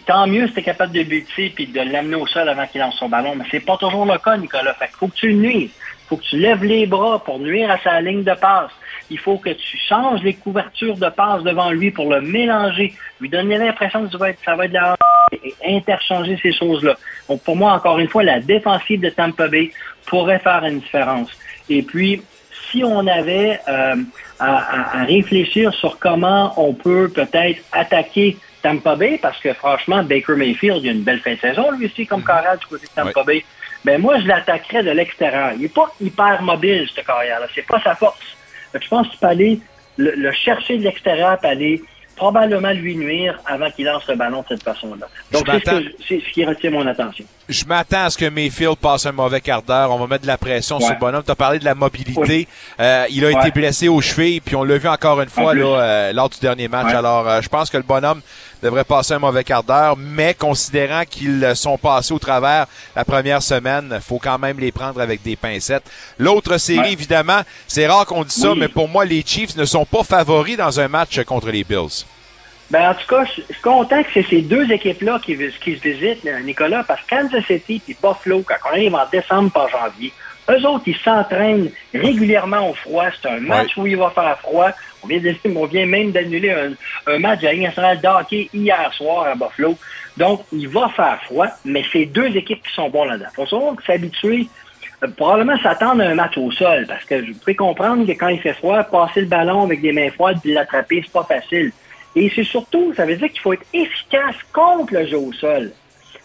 Tant 0.05 0.27
mieux 0.27 0.47
si 0.47 0.53
tu 0.53 0.61
es 0.61 0.63
capable 0.63 0.93
de 0.93 1.03
buter 1.03 1.51
puis 1.55 1.67
de 1.67 1.81
l'amener 1.81 2.17
au 2.17 2.27
sol 2.27 2.47
avant 2.49 2.67
qu'il 2.67 2.83
lance 2.83 2.97
son 2.97 3.09
ballon, 3.09 3.35
mais 3.35 3.47
c'est 3.51 3.65
pas 3.65 3.79
toujours 3.79 4.05
le 4.05 4.19
cas, 4.19 4.37
Nicolas. 4.37 4.75
Qu'il 4.75 4.89
faut 4.99 5.09
que 5.09 5.15
tu 5.15 5.33
nuises. 5.33 5.71
Il 5.71 6.09
faut 6.09 6.17
que 6.19 6.25
tu 6.25 6.37
lèves 6.37 6.65
les 6.65 6.87
bras 6.87 7.25
pour 7.25 7.39
nuire 7.39 7.71
à 7.71 7.79
sa 7.79 8.01
ligne 8.03 8.23
de 8.23 8.35
passe. 8.35 8.73
Il 9.09 9.19
faut 9.19 9.39
que 9.39 9.51
tu 9.51 9.79
changes 9.89 10.23
les 10.23 10.35
couvertures 10.35 10.99
de 10.99 11.09
passe 11.09 11.43
devant 11.45 11.71
lui 11.71 11.91
pour 11.91 12.11
le 12.11 12.21
mélanger, 12.21 12.93
lui 13.21 13.31
donner 13.31 13.57
l'impression 13.57 14.05
que 14.05 14.13
ça 14.13 14.19
va 14.19 14.31
être, 14.31 14.39
ça 14.45 14.55
va 14.55 14.67
être 14.67 14.73
de 14.73 14.77
la 14.77 14.97
et 15.33 15.77
interchanger 15.77 16.39
ces 16.43 16.53
choses-là. 16.53 16.97
Donc, 17.29 17.43
pour 17.43 17.57
moi, 17.57 17.73
encore 17.73 17.99
une 17.99 18.09
fois, 18.09 18.23
la 18.23 18.41
défensive 18.41 19.01
de 19.01 19.11
Tampa 19.11 19.49
Bay 19.49 19.71
pourrait 20.07 20.41
faire 20.41 20.65
une 20.65 20.81
différence. 20.81 21.31
Et 21.69 21.83
puis, 21.83 22.23
si 22.71 22.85
on 22.85 23.07
avait 23.07 23.61
euh, 23.69 23.97
à, 24.41 24.57
à- 24.57 25.01
à 25.01 25.05
réfléchir 25.05 25.73
sur 25.75 25.99
comment 25.99 26.53
on 26.57 26.73
peut 26.75 27.09
peut-être 27.09 27.61
attaquer 27.73 28.37
Tampa 28.63 28.95
Bay, 28.97 29.19
parce 29.23 29.39
que 29.41 29.53
franchement, 29.55 30.03
Baker 30.03 30.35
Mayfield, 30.35 30.83
il 30.85 30.89
a 30.89 30.93
une 30.93 31.03
belle 31.03 31.21
fin 31.21 31.33
de 31.35 31.39
saison, 31.39 31.71
lui 31.73 31.87
aussi, 31.87 32.07
comme 32.07 32.25
carrière 32.25 32.59
du 32.59 32.67
côté 32.67 32.87
de 32.87 32.93
Tampa 33.03 33.23
Bay. 33.25 33.45
Ben 33.85 33.99
moi, 34.01 34.19
je 34.21 34.27
l'attaquerais 34.27 34.83
de 34.83 34.91
l'extérieur. 34.91 35.53
Il 35.57 35.63
n'est 35.63 35.69
pas 35.69 35.91
hyper 36.01 36.43
mobile, 36.43 36.87
ce 36.95 37.01
carrière-là. 37.01 37.47
C'est 37.55 37.67
pas 37.67 37.81
sa 37.81 37.95
force. 37.95 38.37
Je 38.75 38.87
pense 38.89 39.09
qu'il 39.09 39.19
peut 39.19 39.27
aller 39.27 39.61
le, 39.97 40.13
le 40.15 40.33
chercher 40.33 40.77
de 40.77 40.85
l'extérieur, 40.85 41.39
puis 41.39 41.51
aller 41.51 41.83
probablement 42.21 42.73
lui 42.73 42.97
nuire 42.97 43.39
avant 43.47 43.71
qu'il 43.71 43.87
lance 43.87 44.07
le 44.07 44.15
ballon 44.15 44.43
de 44.43 44.49
cette 44.51 44.63
façon-là. 44.63 45.09
Donc, 45.33 45.47
Je 45.47 45.59
c'est 46.07 46.21
ce, 46.21 46.33
qui 46.35 46.45
retient 46.45 46.71
mon 46.71 46.87
attention. 46.87 47.25
Je 47.49 47.65
m'attends 47.65 48.05
à 48.05 48.11
ce 48.11 48.19
que 48.19 48.29
Mayfield 48.29 48.77
passe 48.77 49.07
un 49.07 49.13
mauvais 49.13 49.41
quart 49.41 49.63
d'heure. 49.63 49.91
On 49.91 49.99
va 49.99 50.07
mettre 50.07 50.23
de 50.23 50.27
la 50.27 50.37
pression 50.37 50.79
sur 50.81 50.91
le 50.91 50.99
bonhomme. 50.99 51.23
Tu 51.25 51.31
as 51.31 51.35
parlé 51.35 51.59
de 51.59 51.65
la 51.65 51.75
mobilité. 51.75 52.21
Oui. 52.21 52.49
Euh, 52.79 53.07
il 53.09 53.25
a 53.25 53.29
Ouais. 53.29 53.41
été 53.41 53.51
blessé 53.53 53.89
aux 53.89 54.03
chevilles, 54.03 54.43
puis 54.43 54.55
on 54.55 54.65
l'a 54.65 54.77
vu 54.77 54.87
encore 54.87 55.19
une 55.23 55.31
fois 55.31 55.55
là, 55.55 55.65
euh, 55.65 56.13
lors 56.13 56.29
du 56.29 56.39
dernier 56.41 56.69
match. 56.69 56.89
Ouais. 56.89 56.95
Alors, 56.95 57.27
euh, 57.27 57.41
je 57.41 57.49
pense 57.49 57.71
que 57.71 57.79
le 57.79 57.85
bonhomme 57.85 58.21
devrait 58.63 58.85
passer 58.85 59.15
un 59.15 59.19
mauvais 59.19 59.43
quart 59.43 59.63
d'heure, 59.63 59.97
mais 59.97 60.35
considérant 60.35 61.05
qu'ils 61.09 61.57
sont 61.57 61.79
passés 61.79 62.13
au 62.13 62.19
travers 62.19 62.67
la 62.95 63.07
première 63.07 63.43
semaine, 63.43 63.99
faut 64.07 64.19
quand 64.19 64.39
même 64.39 64.61
les 64.61 64.73
prendre 64.73 65.01
avec 65.01 65.23
des 65.23 65.37
pincettes. 65.37 65.91
L'autre 66.19 66.59
série, 66.59 66.93
évidemment, 66.93 67.41
c'est 67.67 67.87
rare 67.87 68.05
qu'on 68.05 68.25
dise 68.25 68.43
ça, 68.43 68.55
mais 68.55 68.69
pour 68.69 68.89
moi, 68.89 69.07
les 69.07 69.23
Chiefs 69.25 69.57
ne 69.57 69.65
sont 69.65 69.87
pas 69.87 70.05
favoris 70.05 70.59
dans 70.59 70.79
un 70.81 70.89
match 70.89 71.19
contre 71.25 71.51
les 71.51 71.65
Bills. 71.65 72.05
Ben, 72.71 72.91
en 72.91 72.95
tout 72.95 73.07
cas, 73.09 73.25
je 73.25 73.43
je 73.49 73.53
suis 73.55 73.63
content 73.63 74.03
que 74.03 74.09
c'est 74.15 74.27
ces 74.31 74.43
deux 74.43 74.71
équipes-là 74.71 75.21
qui, 75.25 75.33
se 75.35 75.81
visitent, 75.83 76.25
euh, 76.27 76.41
Nicolas, 76.41 76.85
parce 76.85 77.01
que 77.03 77.17
Kansas 77.17 77.45
City 77.47 77.83
et 77.89 77.97
Buffalo, 78.01 78.43
quand 78.47 78.55
on 78.67 78.69
arrive 78.69 78.95
en 78.95 79.07
décembre 79.11 79.51
par 79.51 79.69
janvier, 79.69 80.13
eux 80.49 80.67
autres, 80.67 80.85
ils 80.87 80.97
s'entraînent 80.99 81.71
régulièrement 81.93 82.71
au 82.71 82.75
froid. 82.75 83.07
C'est 83.21 83.29
un 83.29 83.41
match 83.41 83.77
où 83.77 83.87
il 83.87 83.97
va 83.97 84.11
faire 84.11 84.39
froid. 84.41 84.71
On 85.03 85.09
vient, 85.09 85.19
de- 85.19 85.35
on 85.57 85.67
vient 85.67 85.87
même 85.87 86.13
d'annuler 86.13 86.51
un, 86.53 86.73
un 87.13 87.19
match 87.19 87.41
de 87.41 87.47
la 87.47 87.53
Ligue 87.55 87.63
nationale 87.63 88.01
de 88.01 88.07
hockey 88.09 88.49
hier 88.53 88.93
soir 88.95 89.27
à 89.27 89.35
Buffalo. 89.35 89.77
Donc, 90.17 90.43
il 90.53 90.69
va 90.69 90.89
faire 90.91 91.21
froid, 91.25 91.49
mais 91.65 91.85
c'est 91.93 92.07
deux 92.07 92.37
équipes 92.37 92.63
qui 92.63 92.73
sont 92.75 92.89
bons 92.89 93.05
là-dedans. 93.05 93.29
Il 93.33 93.37
faut 93.37 93.47
savoir 93.47 93.77
que 93.77 93.83
s'habituer, 93.85 94.49
euh, 95.03 95.09
probablement 95.17 95.59
s'attendre 95.59 96.03
à 96.03 96.07
un 96.07 96.15
match 96.15 96.37
au 96.37 96.51
sol, 96.53 96.85
parce 96.89 97.05
que 97.05 97.15
vous 97.27 97.39
pouvez 97.39 97.55
comprendre 97.57 98.07
que 98.07 98.13
quand 98.13 98.29
il 98.29 98.41
fait 98.41 98.55
froid, 98.55 98.83
passer 98.85 99.23
le 99.23 99.27
ballon 99.27 99.65
avec 99.65 99.81
des 99.81 99.93
mains 99.93 100.11
froides 100.11 100.39
et 100.45 100.53
l'attraper, 100.53 101.03
c'est 101.05 101.13
pas 101.13 101.25
facile. 101.25 101.73
Et 102.17 102.31
c'est 102.35 102.45
surtout, 102.45 102.93
ça 102.95 103.07
veut 103.07 103.17
dire 103.17 103.31
qu'il 103.31 103.41
faut 103.41 103.53
être 103.53 103.67
efficace 103.73 104.37
contre 104.53 104.95
le 104.95 105.07
jeu 105.07 105.19
au 105.19 105.33
sol. 105.33 105.73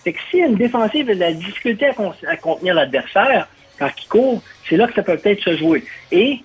C'est 0.04 0.14
que 0.14 0.20
si 0.32 0.38
une 0.38 0.56
défensive 0.56 1.10
a 1.10 1.16
de 1.16 1.20
la 1.20 1.34
difficulté 1.34 1.88
à, 1.88 1.94
con- 1.94 2.14
à 2.28 2.38
contenir 2.38 2.74
l'adversaire 2.74 3.48
quand 3.78 3.90
il 4.02 4.08
court, 4.08 4.42
c'est 4.68 4.78
là 4.78 4.88
que 4.88 4.94
ça 4.94 5.04
peut 5.04 5.18
peut-être 5.18 5.42
se 5.44 5.58
jouer. 5.58 5.84
Et 6.12 6.40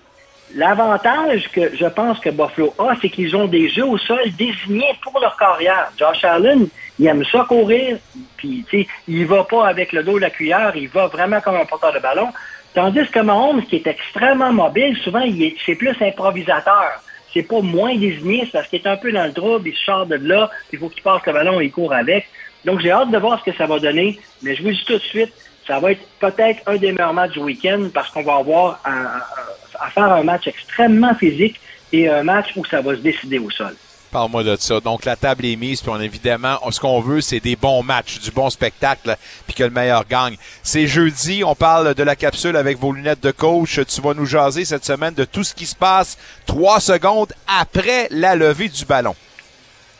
l'avantage 0.54 1.48
que 1.52 1.74
je 1.74 1.86
pense 1.86 2.18
que 2.20 2.30
Buffalo 2.30 2.74
a, 2.78 2.96
c'est 3.00 3.08
qu'ils 3.08 3.34
ont 3.36 3.46
des 3.46 3.68
jeux 3.68 3.84
au 3.86 3.98
sol 3.98 4.20
désignés 4.36 4.94
pour 5.02 5.18
leur 5.20 5.36
carrière. 5.36 5.90
Josh 5.96 6.24
Allen, 6.24 6.68
il 6.98 7.06
aime 7.06 7.24
ça 7.24 7.44
courir, 7.48 7.98
puis 8.36 8.66
il 9.08 9.26
va 9.26 9.44
pas 9.44 9.68
avec 9.68 9.92
le 9.92 10.02
dos 10.02 10.14
de 10.16 10.22
la 10.22 10.30
cuillère, 10.30 10.72
il 10.74 10.88
va 10.88 11.06
vraiment 11.06 11.40
comme 11.40 11.56
un 11.56 11.64
porteur 11.64 11.92
de 11.92 11.98
ballon. 12.00 12.28
Tandis 12.74 13.08
que 13.10 13.20
Mahomes, 13.20 13.64
qui 13.66 13.76
est 13.76 13.86
extrêmement 13.86 14.52
mobile, 14.52 14.96
souvent, 14.98 15.20
il 15.20 15.42
est- 15.42 15.56
c'est 15.64 15.74
plus 15.74 15.96
improvisateur. 16.00 17.02
C'est 17.32 17.42
pas 17.42 17.60
moins 17.60 17.96
désigné, 17.96 18.48
parce 18.52 18.68
qu'il 18.68 18.80
est 18.80 18.86
un 18.86 18.96
peu 18.96 19.12
dans 19.12 19.24
le 19.24 19.32
trouble, 19.32 19.68
il 19.68 19.74
se 19.74 19.84
sort 19.84 20.06
de 20.06 20.16
là, 20.16 20.50
il 20.72 20.78
faut 20.78 20.88
qu'il 20.88 21.02
passe 21.02 21.22
le 21.26 21.32
ballon 21.32 21.60
et 21.60 21.66
il 21.66 21.72
court 21.72 21.92
avec. 21.92 22.26
Donc, 22.64 22.80
j'ai 22.80 22.90
hâte 22.90 23.10
de 23.10 23.18
voir 23.18 23.38
ce 23.40 23.50
que 23.50 23.56
ça 23.56 23.66
va 23.66 23.78
donner, 23.78 24.18
mais 24.42 24.54
je 24.54 24.62
vous 24.62 24.70
dis 24.70 24.84
tout 24.84 24.94
de 24.94 24.98
suite, 24.98 25.32
ça 25.66 25.78
va 25.78 25.92
être 25.92 26.02
peut-être 26.18 26.62
un 26.66 26.76
des 26.76 26.92
meilleurs 26.92 27.14
matchs 27.14 27.32
du 27.32 27.40
week-end 27.40 27.88
parce 27.94 28.10
qu'on 28.10 28.22
va 28.22 28.36
avoir 28.36 28.80
à 28.84 29.90
faire 29.90 30.12
un 30.12 30.22
match 30.22 30.46
extrêmement 30.46 31.14
physique 31.14 31.60
et 31.92 32.08
un 32.08 32.22
match 32.22 32.48
où 32.56 32.64
ça 32.64 32.80
va 32.80 32.96
se 32.96 33.00
décider 33.00 33.38
au 33.38 33.50
sol. 33.50 33.74
Parle-moi 34.10 34.42
de 34.42 34.56
ça. 34.56 34.80
Donc, 34.80 35.04
la 35.04 35.14
table 35.14 35.46
est 35.46 35.54
mise, 35.54 35.82
puis 35.82 35.90
on, 35.90 36.00
évidemment, 36.00 36.58
ce 36.70 36.80
qu'on 36.80 37.00
veut, 37.00 37.20
c'est 37.20 37.38
des 37.38 37.54
bons 37.54 37.84
matchs, 37.84 38.18
du 38.18 38.32
bon 38.32 38.50
spectacle, 38.50 39.16
puis 39.46 39.54
que 39.54 39.62
le 39.62 39.70
meilleur 39.70 40.04
gagne. 40.04 40.36
C'est 40.64 40.88
jeudi, 40.88 41.44
on 41.44 41.54
parle 41.54 41.94
de 41.94 42.02
la 42.02 42.16
capsule 42.16 42.56
avec 42.56 42.76
vos 42.78 42.92
lunettes 42.92 43.22
de 43.22 43.30
coach. 43.30 43.78
Tu 43.86 44.00
vas 44.00 44.14
nous 44.14 44.26
jaser 44.26 44.64
cette 44.64 44.84
semaine 44.84 45.14
de 45.14 45.24
tout 45.24 45.44
ce 45.44 45.54
qui 45.54 45.66
se 45.66 45.76
passe 45.76 46.18
trois 46.44 46.80
secondes 46.80 47.32
après 47.60 48.08
la 48.10 48.34
levée 48.34 48.68
du 48.68 48.84
ballon. 48.84 49.14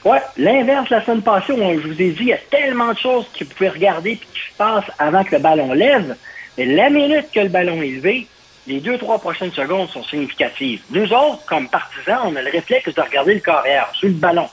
Ouais, 0.04 0.22
l'inverse 0.38 0.88
la 0.90 1.04
semaine 1.04 1.22
passée, 1.22 1.52
où 1.52 1.58
je 1.58 1.86
vous 1.86 2.02
ai 2.02 2.10
dit, 2.10 2.16
il 2.20 2.28
y 2.28 2.32
a 2.32 2.38
tellement 2.50 2.92
de 2.92 2.98
choses 2.98 3.26
que 3.38 3.44
vous 3.44 3.50
pouvez 3.50 3.68
regarder 3.68 4.12
et 4.12 4.16
qui 4.16 4.40
se 4.50 4.56
passent 4.56 4.90
avant 4.98 5.22
que 5.22 5.36
le 5.36 5.42
ballon 5.42 5.72
lève. 5.72 6.16
Mais 6.58 6.64
la 6.64 6.90
minute 6.90 7.26
que 7.32 7.40
le 7.40 7.48
ballon 7.48 7.80
est 7.82 7.90
levé, 7.90 8.26
les 8.70 8.80
deux, 8.80 8.98
trois 8.98 9.18
prochaines 9.18 9.50
secondes 9.50 9.88
sont 9.88 10.04
significatives. 10.04 10.80
Nous 10.90 11.12
autres, 11.12 11.44
comme 11.46 11.68
partisans, 11.68 12.20
on 12.26 12.36
a 12.36 12.42
le 12.42 12.50
réflexe 12.50 12.94
de 12.94 13.00
regarder 13.00 13.34
le 13.34 13.40
carrière 13.40 13.90
sur 13.94 14.08
le 14.08 14.14
ballon. 14.14 14.48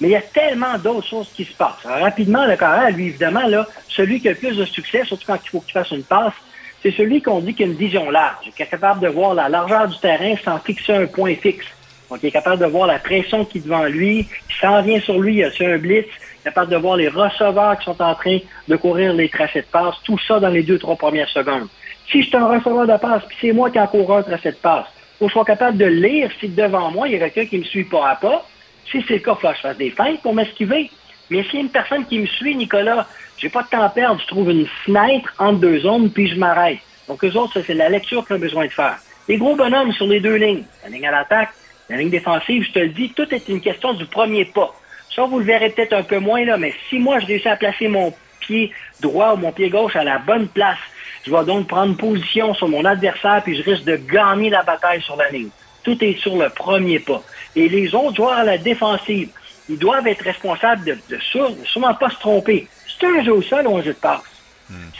Mais 0.00 0.08
il 0.08 0.12
y 0.12 0.16
a 0.16 0.22
tellement 0.22 0.78
d'autres 0.78 1.08
choses 1.08 1.28
qui 1.34 1.44
se 1.44 1.52
passent. 1.52 1.84
Rapidement, 1.84 2.46
le 2.46 2.56
carrière, 2.56 2.94
lui, 2.94 3.08
évidemment, 3.08 3.46
là, 3.48 3.66
celui 3.88 4.20
qui 4.20 4.28
a 4.28 4.32
le 4.32 4.36
plus 4.36 4.56
de 4.56 4.64
succès, 4.64 5.02
surtout 5.04 5.24
quand 5.26 5.38
il 5.42 5.48
faut 5.48 5.60
qu'il 5.60 5.72
fasse 5.72 5.90
une 5.90 6.04
passe, 6.04 6.34
c'est 6.80 6.92
celui 6.92 7.20
qu'on 7.20 7.40
dit 7.40 7.54
qui 7.54 7.64
a 7.64 7.66
une 7.66 7.74
vision 7.74 8.08
large, 8.08 8.50
qui 8.54 8.62
est 8.62 8.66
capable 8.66 9.00
de 9.00 9.08
voir 9.08 9.34
la 9.34 9.48
largeur 9.48 9.88
du 9.88 9.98
terrain 9.98 10.34
sans 10.44 10.58
fixer 10.60 10.92
un 10.94 11.06
point 11.06 11.34
fixe. 11.34 11.66
Donc, 12.08 12.20
il 12.22 12.26
est 12.26 12.30
capable 12.30 12.60
de 12.62 12.66
voir 12.66 12.86
la 12.86 13.00
pression 13.00 13.44
qui 13.44 13.58
est 13.58 13.62
devant 13.62 13.84
lui, 13.86 14.28
qui 14.48 14.58
s'en 14.60 14.80
vient 14.82 15.00
sur 15.00 15.18
lui, 15.18 15.38
il 15.38 15.44
a 15.44 15.68
un 15.68 15.78
blitz, 15.78 16.06
capable 16.44 16.70
de 16.70 16.76
voir 16.76 16.96
les 16.96 17.08
receveurs 17.08 17.76
qui 17.78 17.86
sont 17.86 18.00
en 18.00 18.14
train 18.14 18.38
de 18.68 18.76
courir 18.76 19.12
les 19.12 19.28
tracés 19.28 19.62
de 19.62 19.66
passe, 19.66 19.96
tout 20.04 20.18
ça 20.28 20.38
dans 20.38 20.50
les 20.50 20.62
deux, 20.62 20.78
trois 20.78 20.94
premières 20.94 21.28
secondes. 21.30 21.66
Si 22.10 22.22
je 22.22 22.28
suis 22.28 22.36
un 22.36 22.46
receveur 22.46 22.86
de 22.86 22.96
passe, 22.96 23.22
puis 23.26 23.36
c'est 23.40 23.52
moi 23.52 23.70
qui 23.70 23.78
cours 23.90 24.16
un 24.16 24.22
tracé 24.22 24.50
de 24.50 24.56
passe, 24.56 24.86
faut 25.18 25.26
que 25.26 25.30
je 25.30 25.32
sois 25.32 25.44
capable 25.44 25.78
de 25.78 25.86
lire 25.86 26.30
si 26.38 26.48
devant 26.48 26.90
moi, 26.90 27.08
il 27.08 27.14
y 27.14 27.16
a 27.16 27.30
quelqu'un 27.30 27.46
qui 27.46 27.58
me 27.58 27.64
suit 27.64 27.84
pas 27.84 28.10
à 28.10 28.16
pas. 28.16 28.46
Si 28.90 29.02
c'est 29.08 29.14
le 29.14 29.20
cas, 29.20 29.32
il 29.32 29.40
faut 29.40 29.48
que 29.48 29.56
je 29.56 29.60
fasse 29.60 29.76
des 29.78 29.90
feintes 29.90 30.20
pour 30.22 30.34
m'esquiver. 30.34 30.90
Mais 31.30 31.42
s'il 31.44 31.54
y 31.54 31.58
a 31.58 31.60
une 31.62 31.70
personne 31.70 32.06
qui 32.06 32.18
me 32.18 32.26
suit, 32.26 32.54
Nicolas, 32.54 33.06
j'ai 33.38 33.48
pas 33.48 33.62
de 33.62 33.68
temps 33.68 33.82
à 33.82 33.88
perdre, 33.88 34.20
je 34.20 34.26
trouve 34.26 34.50
une 34.50 34.66
fenêtre 34.84 35.32
entre 35.38 35.58
deux 35.58 35.80
zones, 35.80 36.10
puis 36.10 36.28
je 36.28 36.36
m'arrête. 36.36 36.78
Donc, 37.08 37.24
eux 37.24 37.36
autres, 37.36 37.60
c'est 37.66 37.74
la 37.74 37.88
lecture 37.88 38.26
qu'on 38.26 38.36
a 38.36 38.38
besoin 38.38 38.66
de 38.66 38.72
faire. 38.72 38.98
Les 39.28 39.38
gros 39.38 39.56
bonhommes 39.56 39.92
sur 39.92 40.06
les 40.06 40.20
deux 40.20 40.36
lignes, 40.36 40.64
la 40.84 40.90
ligne 40.90 41.06
à 41.06 41.10
l'attaque, 41.10 41.50
la 41.88 41.96
ligne 41.96 42.10
défensive, 42.10 42.64
je 42.64 42.72
te 42.72 42.78
le 42.78 42.88
dis, 42.88 43.10
tout 43.10 43.32
est 43.34 43.48
une 43.48 43.60
question 43.60 43.92
du 43.94 44.06
premier 44.06 44.44
pas. 44.44 44.72
Ça, 45.14 45.24
vous 45.24 45.38
le 45.38 45.44
verrez 45.44 45.70
peut-être 45.70 45.94
un 45.94 46.02
peu 46.02 46.18
moins, 46.18 46.44
là, 46.44 46.56
mais 46.56 46.74
si 46.88 46.98
moi, 46.98 47.18
je 47.20 47.26
réussis 47.26 47.48
à 47.48 47.56
placer 47.56 47.88
mon 47.88 48.12
pied 48.40 48.72
droit 49.00 49.34
ou 49.34 49.36
mon 49.36 49.52
pied 49.52 49.70
gauche 49.70 49.96
à 49.96 50.04
la 50.04 50.18
bonne 50.18 50.48
place, 50.48 50.78
je 51.26 51.32
vais 51.32 51.44
donc 51.44 51.66
prendre 51.66 51.96
position 51.96 52.54
sur 52.54 52.68
mon 52.68 52.84
adversaire, 52.84 53.42
puis 53.42 53.56
je 53.56 53.62
risque 53.68 53.84
de 53.84 53.96
gagner 53.96 54.48
la 54.48 54.62
bataille 54.62 55.02
sur 55.02 55.16
la 55.16 55.28
ligne. 55.30 55.48
Tout 55.82 56.02
est 56.04 56.18
sur 56.20 56.36
le 56.36 56.48
premier 56.50 57.00
pas. 57.00 57.22
Et 57.56 57.68
les 57.68 57.94
autres 57.94 58.16
joueurs 58.16 58.38
à 58.38 58.44
la 58.44 58.58
défensive, 58.58 59.30
ils 59.68 59.78
doivent 59.78 60.06
être 60.06 60.22
responsables 60.22 60.84
de, 60.84 60.98
de, 61.08 61.18
sûrement 61.64 61.94
pas 61.94 62.10
se 62.10 62.18
tromper. 62.20 62.68
C'est 62.86 63.06
un 63.06 63.24
jeu 63.24 63.32
au 63.32 63.42
sol 63.42 63.66
ou 63.66 63.76
un 63.76 63.82
jeu 63.82 63.92
de 63.92 63.98
passe. 63.98 64.22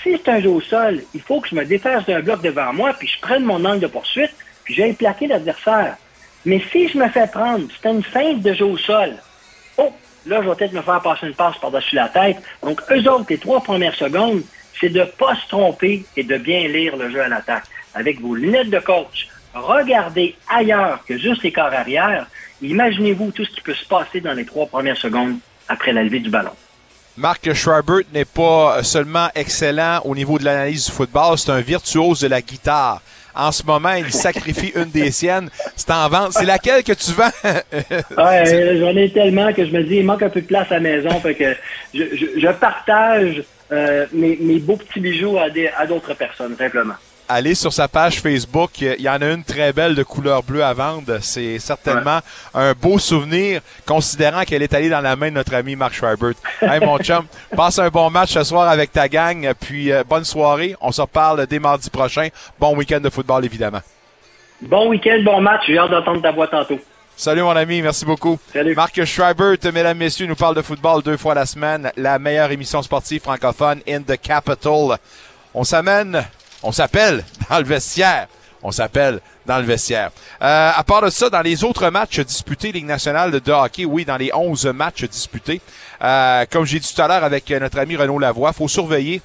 Si 0.03 0.13
c'est 0.13 0.29
un 0.29 0.41
jeu 0.41 0.51
au 0.51 0.61
sol, 0.61 1.03
il 1.15 1.21
faut 1.21 1.41
que 1.41 1.49
je 1.49 1.55
me 1.55 1.65
défasse 1.65 2.07
d'un 2.07 2.21
bloc 2.21 2.41
devant 2.43 2.73
moi, 2.73 2.93
puis 2.97 3.09
je 3.09 3.21
prenne 3.21 3.45
mon 3.45 3.65
angle 3.65 3.81
de 3.81 3.87
poursuite, 3.89 4.31
puis 4.65 4.75
j'aille 4.75 4.93
plaquer 4.93 5.27
l'adversaire. 5.27 5.97
Mais 6.45 6.63
si 6.71 6.89
je 6.89 6.99
me 6.99 7.09
fais 7.09 7.27
prendre, 7.27 7.67
c'est 7.71 7.89
une 7.89 8.03
feinte 8.03 8.43
de 8.43 8.53
jeu 8.53 8.65
au 8.65 8.77
sol. 8.77 9.15
Oh, 9.77 9.93
là, 10.27 10.41
je 10.43 10.49
vais 10.49 10.55
peut-être 10.55 10.73
me 10.73 10.83
faire 10.83 11.01
passer 11.01 11.27
une 11.27 11.35
passe 11.35 11.59
par-dessus 11.59 11.97
la 11.97 12.09
tête. 12.09 12.37
Donc, 12.63 12.81
eux 12.91 13.11
autres, 13.11 13.27
les 13.29 13.39
trois 13.39 13.61
premières 13.61 13.97
secondes, 13.97 14.43
c'est 14.81 14.89
de 14.89 15.05
pas 15.05 15.35
se 15.37 15.49
tromper 15.49 16.05
et 16.17 16.23
de 16.23 16.37
bien 16.37 16.69
lire 16.69 16.97
le 16.97 17.11
jeu 17.11 17.21
à 17.21 17.29
l'attaque. 17.29 17.65
Avec 17.95 18.21
vos 18.21 18.35
lunettes 18.35 18.71
de 18.71 18.79
coach, 18.79 19.29
regardez 19.55 20.35
ailleurs 20.49 21.05
que 21.07 21.19
juste 21.19 21.43
les 21.43 21.53
corps 21.53 21.73
arrière, 21.73 22.27
imaginez-vous 22.61 23.31
tout 23.31 23.45
ce 23.45 23.51
qui 23.51 23.61
peut 23.61 23.75
se 23.75 23.87
passer 23.87 24.21
dans 24.21 24.35
les 24.35 24.45
trois 24.45 24.67
premières 24.67 24.97
secondes 24.97 25.39
après 25.69 25.93
la 25.93 26.03
levée 26.03 26.21
du 26.21 26.31
ballon. 26.31 26.53
Marc 27.17 27.51
Schreibert 27.55 28.03
n'est 28.13 28.27
pas 28.27 28.83
seulement 28.83 29.29
excellent 29.35 30.01
au 30.05 30.15
niveau 30.15 30.39
de 30.39 30.45
l'analyse 30.45 30.87
du 30.87 30.93
football, 30.93 31.39
c'est 31.39 31.51
un 31.51 31.61
virtuose 31.61 32.21
de 32.21 32.29
la 32.29 32.43
guitare. 32.43 33.01
En 33.35 33.53
ce 33.53 33.63
moment, 33.65 33.93
il 33.93 34.11
sacrifie 34.13 34.73
une 34.75 34.91
des 34.91 35.11
siennes. 35.11 35.51
C'est 35.77 35.91
en 35.91 36.09
vente. 36.09 36.33
C'est 36.33 36.47
laquelle 36.47 36.83
que 36.83 36.93
tu 36.93 37.13
vends? 37.13 37.29
ouais, 37.45 38.79
j'en 38.79 38.97
ai 38.97 39.11
tellement 39.13 39.53
que 39.53 39.67
je 39.67 39.71
me 39.73 39.83
dis, 39.83 39.97
il 39.97 40.07
manque 40.07 40.23
un 40.23 40.31
peu 40.31 40.41
de 40.41 40.47
place 40.47 40.71
à 40.71 40.75
la 40.75 40.81
maison. 40.81 41.21
Fait 41.21 41.35
que 41.35 41.55
je, 41.93 42.03
je, 42.17 42.41
je 42.41 42.49
partage 42.53 43.43
euh, 43.73 44.07
mes, 44.13 44.37
mes, 44.37 44.59
beaux 44.59 44.77
petits 44.77 45.01
bijoux 45.01 45.39
à, 45.39 45.51
des, 45.51 45.69
à 45.69 45.87
d'autres 45.87 46.15
personnes, 46.15 46.57
simplement 46.57 46.95
allez 47.29 47.55
sur 47.55 47.73
sa 47.73 47.89
page 47.89 48.21
Facebook. 48.21 48.81
Il 48.81 49.01
y 49.01 49.09
en 49.09 49.21
a 49.21 49.27
une 49.33 49.45
très 49.45 49.73
belle 49.73 49.95
de 49.95 50.03
couleur 50.03 50.43
bleue 50.43 50.65
à 50.65 50.73
vendre. 50.73 51.19
C'est 51.21 51.59
certainement 51.59 52.21
un 52.55 52.73
beau 52.73 52.99
souvenir, 52.99 53.61
considérant 53.87 54.43
qu'elle 54.43 54.63
est 54.63 54.75
allée 54.75 54.89
dans 54.89 55.01
la 55.01 55.17
main 55.17 55.31
de 55.31 55.35
notre 55.35 55.55
ami 55.55 55.77
Marc 55.77 55.95
Schreibert. 55.95 56.35
Hey, 56.63 56.81
mon 56.81 56.99
chum, 56.99 57.27
passe 57.55 57.79
un 57.79 57.89
bon 57.89 58.11
match 58.11 58.33
ce 58.33 58.43
soir 58.43 58.69
avec 58.69 58.93
ta 58.93 59.09
gang. 59.09 59.53
Puis 59.61 59.93
euh, 59.93 60.03
bonne 60.09 60.25
soirée. 60.25 60.75
On 60.81 60.91
se 60.91 61.01
reparle 61.01 61.47
dès 61.47 61.59
mardi 61.59 61.91
prochain. 61.91 62.29
Bon 62.59 62.77
week-end 62.77 63.01
de 63.01 63.11
football, 63.11 63.45
évidemment. 63.45 63.81
Bon 64.63 64.89
week-end, 64.89 65.21
bon 65.25 65.41
match. 65.41 65.63
J'ai 65.67 65.79
hâte 65.79 65.91
d'entendre 65.91 66.23
ta 66.23 66.33
voix 66.33 66.49
tantôt. 66.49 66.81
Salut 67.19 67.43
mon 67.43 67.57
ami, 67.57 67.81
merci 67.81 68.05
beaucoup. 68.05 68.39
Salut. 68.53 68.75
Marc 68.75 69.03
Schreibert, 69.05 69.57
mesdames, 69.73 69.97
messieurs, 69.97 70.27
nous 70.27 70.37
parle 70.37 70.55
de 70.55 70.63
football 70.63 71.03
deux 71.03 71.17
fois 71.17 71.35
la 71.35 71.47
semaine. 71.47 71.91
La 71.97 72.19
meilleure 72.19 72.51
émission 72.51 72.83
sportive 72.83 73.23
francophone 73.23 73.81
in 73.89 74.03
the 74.03 74.21
capital. 74.21 74.99
On 75.55 75.65
s'amène 75.65 76.27
on 76.63 76.73
s'appelle 76.73 77.25
dans 77.49 77.59
le 77.59 77.65
vestiaire. 77.65 78.27
On 78.63 78.73
s'appelle 78.73 79.21
dans 79.45 79.59
le 79.59 79.65
vestiaire. 79.65 80.11
Euh, 80.43 80.73
à 80.75 80.83
part 80.83 81.03
de 81.03 81.11
ça, 81.11 81.31
dans 81.31 81.43
les 81.43 81.63
autres 81.63 81.89
matchs 81.91 82.21
disputés, 82.21 82.73
Ligue 82.73 82.87
nationale 82.87 83.31
de 83.31 83.53
hockey, 83.53 83.85
oui, 83.85 84.05
dans 84.05 84.17
les 84.17 84.33
11 84.35 84.67
matchs 84.67 85.05
disputés, 85.05 85.61
euh, 86.03 86.45
comme 86.51 86.65
j'ai 86.65 86.81
dit 86.81 86.93
tout 86.93 87.01
à 87.01 87.07
l'heure 87.07 87.23
avec 87.23 87.49
notre 87.51 87.79
ami 87.79 87.97
Renaud 87.97 88.19
Lavoie, 88.19 88.53
faut 88.53 88.67
surveiller 88.67 89.23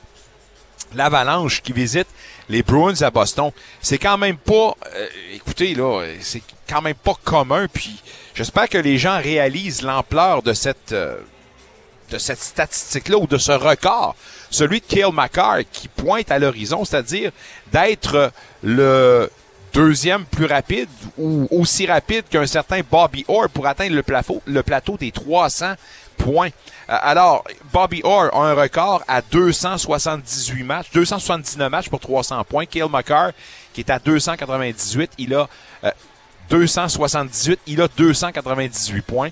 l'avalanche 0.94 1.62
qui 1.62 1.74
visite 1.74 2.08
les 2.52 2.64
Bruins 2.64 3.02
à 3.02 3.10
Boston. 3.10 3.52
C'est 3.82 3.98
quand 3.98 4.18
même 4.18 4.38
pas, 4.38 4.76
euh, 4.96 5.08
écoutez 5.34 5.74
là, 5.74 6.06
c'est 6.20 6.44
quand 6.70 6.82
même 6.82 6.96
pas 6.96 7.16
commun. 7.24 7.68
Puis 7.72 8.02
j'espère 8.36 8.70
que 8.70 8.78
les 8.78 8.98
gens 8.98 9.20
réalisent 9.20 9.82
l'ampleur 9.82 10.44
de 10.44 10.54
cette 10.54 10.94
de 12.12 12.18
cette 12.18 12.40
statistique-là 12.40 13.18
ou 13.18 13.26
de 13.26 13.38
ce 13.38 13.54
record, 13.54 14.16
celui 14.50 14.82
de 14.82 14.86
Kale 14.86 15.14
McCarr 15.14 15.60
qui 15.72 15.88
pointe 15.88 16.30
à 16.30 16.40
l'horizon, 16.40 16.84
c'est-à-dire 16.84 17.32
d'être 17.72 18.32
le 18.64 19.30
deuxième 19.74 20.26
plus 20.26 20.46
rapide 20.46 20.90
ou 21.18 21.48
aussi 21.50 21.86
rapide 21.86 22.26
qu'un 22.30 22.46
certain 22.46 22.82
Bobby 22.90 23.24
Orr 23.30 23.50
pour 23.50 23.66
atteindre 23.66 23.96
le 23.96 24.04
le 24.46 24.64
plateau 24.64 24.98
des 24.98 25.12
300 25.12 25.76
points. 26.22 26.50
Euh, 26.90 26.98
alors, 27.02 27.44
Bobby 27.72 28.02
Orr 28.04 28.34
a 28.34 28.50
un 28.50 28.54
record 28.54 29.04
à 29.08 29.22
278 29.22 30.64
matchs, 30.64 30.88
279 30.94 31.70
matchs 31.70 31.90
pour 31.90 32.00
300 32.00 32.44
points. 32.44 32.66
Kale 32.66 32.90
McCarr, 32.90 33.32
qui 33.74 33.82
est 33.82 33.90
à 33.90 34.00
298, 34.00 35.12
il 35.18 35.34
a 35.34 35.48
278, 36.50 37.52
euh, 37.52 37.56
il 37.68 37.82
a 37.82 37.88
298 37.88 39.02
points. 39.02 39.30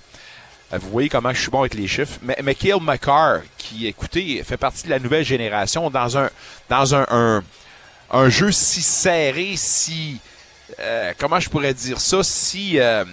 Euh, 0.73 0.77
vous 0.79 0.89
voyez 0.89 1.09
comment 1.09 1.33
je 1.33 1.41
suis 1.41 1.51
bon 1.51 1.61
avec 1.61 1.73
les 1.73 1.87
chiffres. 1.87 2.19
Mais, 2.21 2.37
mais 2.43 2.55
McCarr, 2.81 3.41
qui, 3.57 3.87
écoutez, 3.87 4.43
fait 4.43 4.57
partie 4.57 4.85
de 4.85 4.89
la 4.89 4.99
nouvelle 4.99 5.25
génération 5.25 5.89
dans 5.89 6.17
un, 6.17 7.43
jeu 8.29 8.51
si 8.51 8.81
serré, 8.81 9.53
si, 9.55 10.19
comment 11.17 11.39
je 11.39 11.49
pourrais 11.49 11.73
dire 11.73 11.99
ça, 11.99 12.23
si, 12.23 12.79
euh, 12.79 13.03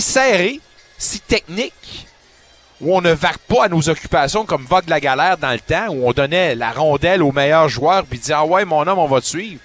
serré, 0.00 0.60
si 0.98 1.20
technique, 1.20 2.06
où 2.80 2.96
on 2.96 3.00
ne 3.00 3.12
vague 3.12 3.38
pas 3.38 3.64
à 3.64 3.68
nos 3.68 3.88
occupations 3.88 4.44
comme 4.44 4.64
vague 4.64 4.88
la 4.88 5.00
galère 5.00 5.38
dans 5.38 5.52
le 5.52 5.60
temps, 5.60 5.88
où 5.88 6.06
on 6.06 6.12
donnait 6.12 6.54
la 6.54 6.70
rondelle 6.70 7.22
aux 7.22 7.32
meilleurs 7.32 7.68
joueurs, 7.68 8.04
puis 8.04 8.18
dit, 8.18 8.32
ah 8.32 8.44
ouais, 8.44 8.64
mon 8.64 8.86
homme, 8.86 8.98
on 8.98 9.06
va 9.06 9.20
te 9.20 9.26
suivre. 9.26 9.60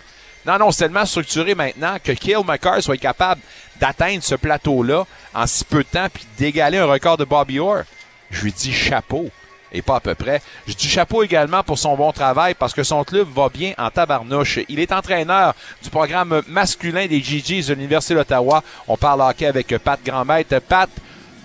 Non, 0.45 0.57
non, 0.57 0.71
c'est 0.71 0.86
tellement 0.86 1.05
structuré 1.05 1.55
maintenant 1.55 1.97
que 2.03 2.11
Kill 2.11 2.39
McCarr 2.45 2.81
soit 2.81 2.97
capable 2.97 3.41
d'atteindre 3.79 4.23
ce 4.23 4.36
plateau-là 4.36 5.05
en 5.34 5.47
si 5.47 5.63
peu 5.63 5.84
de 5.84 5.89
temps 5.89 6.07
puis 6.13 6.25
d'égaler 6.38 6.77
un 6.77 6.86
record 6.86 7.17
de 7.17 7.23
Bobby 7.23 7.59
Orr. 7.59 7.84
Je 8.29 8.43
lui 8.43 8.51
dis 8.51 8.73
chapeau. 8.73 9.29
Et 9.75 9.81
pas 9.81 9.95
à 9.95 9.99
peu 9.99 10.13
près. 10.13 10.39
Je 10.67 10.73
dis 10.73 10.88
chapeau 10.88 11.23
également 11.23 11.63
pour 11.63 11.79
son 11.79 11.95
bon 11.95 12.11
travail 12.11 12.53
parce 12.53 12.73
que 12.73 12.84
son 12.84 13.03
club 13.03 13.27
va 13.34 13.49
bien 13.49 13.73
en 13.79 13.89
tabarnouche. 13.89 14.59
Il 14.69 14.79
est 14.79 14.91
entraîneur 14.91 15.55
du 15.81 15.89
programme 15.89 16.43
masculin 16.47 17.07
des 17.07 17.21
GGs 17.21 17.69
de 17.69 17.73
l'Université 17.73 18.13
d'Ottawa. 18.13 18.63
On 18.88 18.97
parle 18.97 19.21
hockey 19.21 19.47
avec 19.47 19.75
Pat 19.79 19.99
Grandmaître. 20.05 20.59
Pat, 20.61 20.89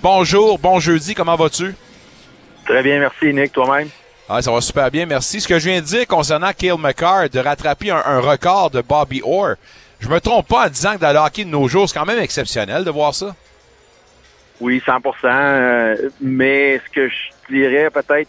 bonjour, 0.03 0.59
bon 0.59 0.81
jeudi, 0.81 1.15
comment 1.15 1.37
vas-tu? 1.37 1.75
Très 2.65 2.83
bien, 2.83 2.99
merci 2.99 3.33
Nick, 3.33 3.53
toi-même? 3.53 3.89
Ah, 4.29 4.43
ça 4.43 4.53
va 4.53 4.61
super 4.61 4.91
bien, 4.91 5.07
merci. 5.07 5.41
Ce 5.41 5.49
que 5.49 5.59
je 5.59 5.71
viens 5.71 5.81
de 5.81 5.87
dire 5.87 6.07
concernant 6.07 6.51
Kale 6.53 6.77
McCarr, 6.79 7.31
de 7.31 7.39
rattraper 7.39 7.91
un, 7.91 8.21
record 8.21 8.71
de 8.71 8.83
Bobby 8.83 9.23
Orr, 9.25 9.55
je 10.01 10.09
me 10.09 10.21
trompe 10.21 10.47
pas 10.47 10.67
en 10.67 10.69
disant 10.69 10.95
que 10.95 11.01
dans 11.01 11.13
le 11.13 11.19
hockey 11.19 11.45
de 11.45 11.51
nos 11.51 11.67
jours, 11.67 11.89
c'est 11.89 11.99
quand 11.99 12.05
même 12.05 12.19
exceptionnel 12.19 12.85
de 12.85 12.91
voir 12.91 13.15
ça. 13.15 13.35
Oui, 14.61 14.83
100% 14.87 15.13
euh, 15.25 16.11
Mais 16.21 16.79
ce 16.85 16.93
que 16.93 17.09
je 17.09 17.55
dirais 17.55 17.91
peut-être, 17.91 18.29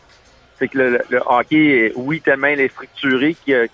c'est 0.58 0.70
que 0.70 0.78
le, 0.78 1.22
hockey, 1.26 1.92
oui, 1.96 2.22
tellement 2.22 2.48
il 2.48 2.62
est 2.62 2.70
structuré 2.70 3.36
qui 3.44 3.54
a, 3.54 3.68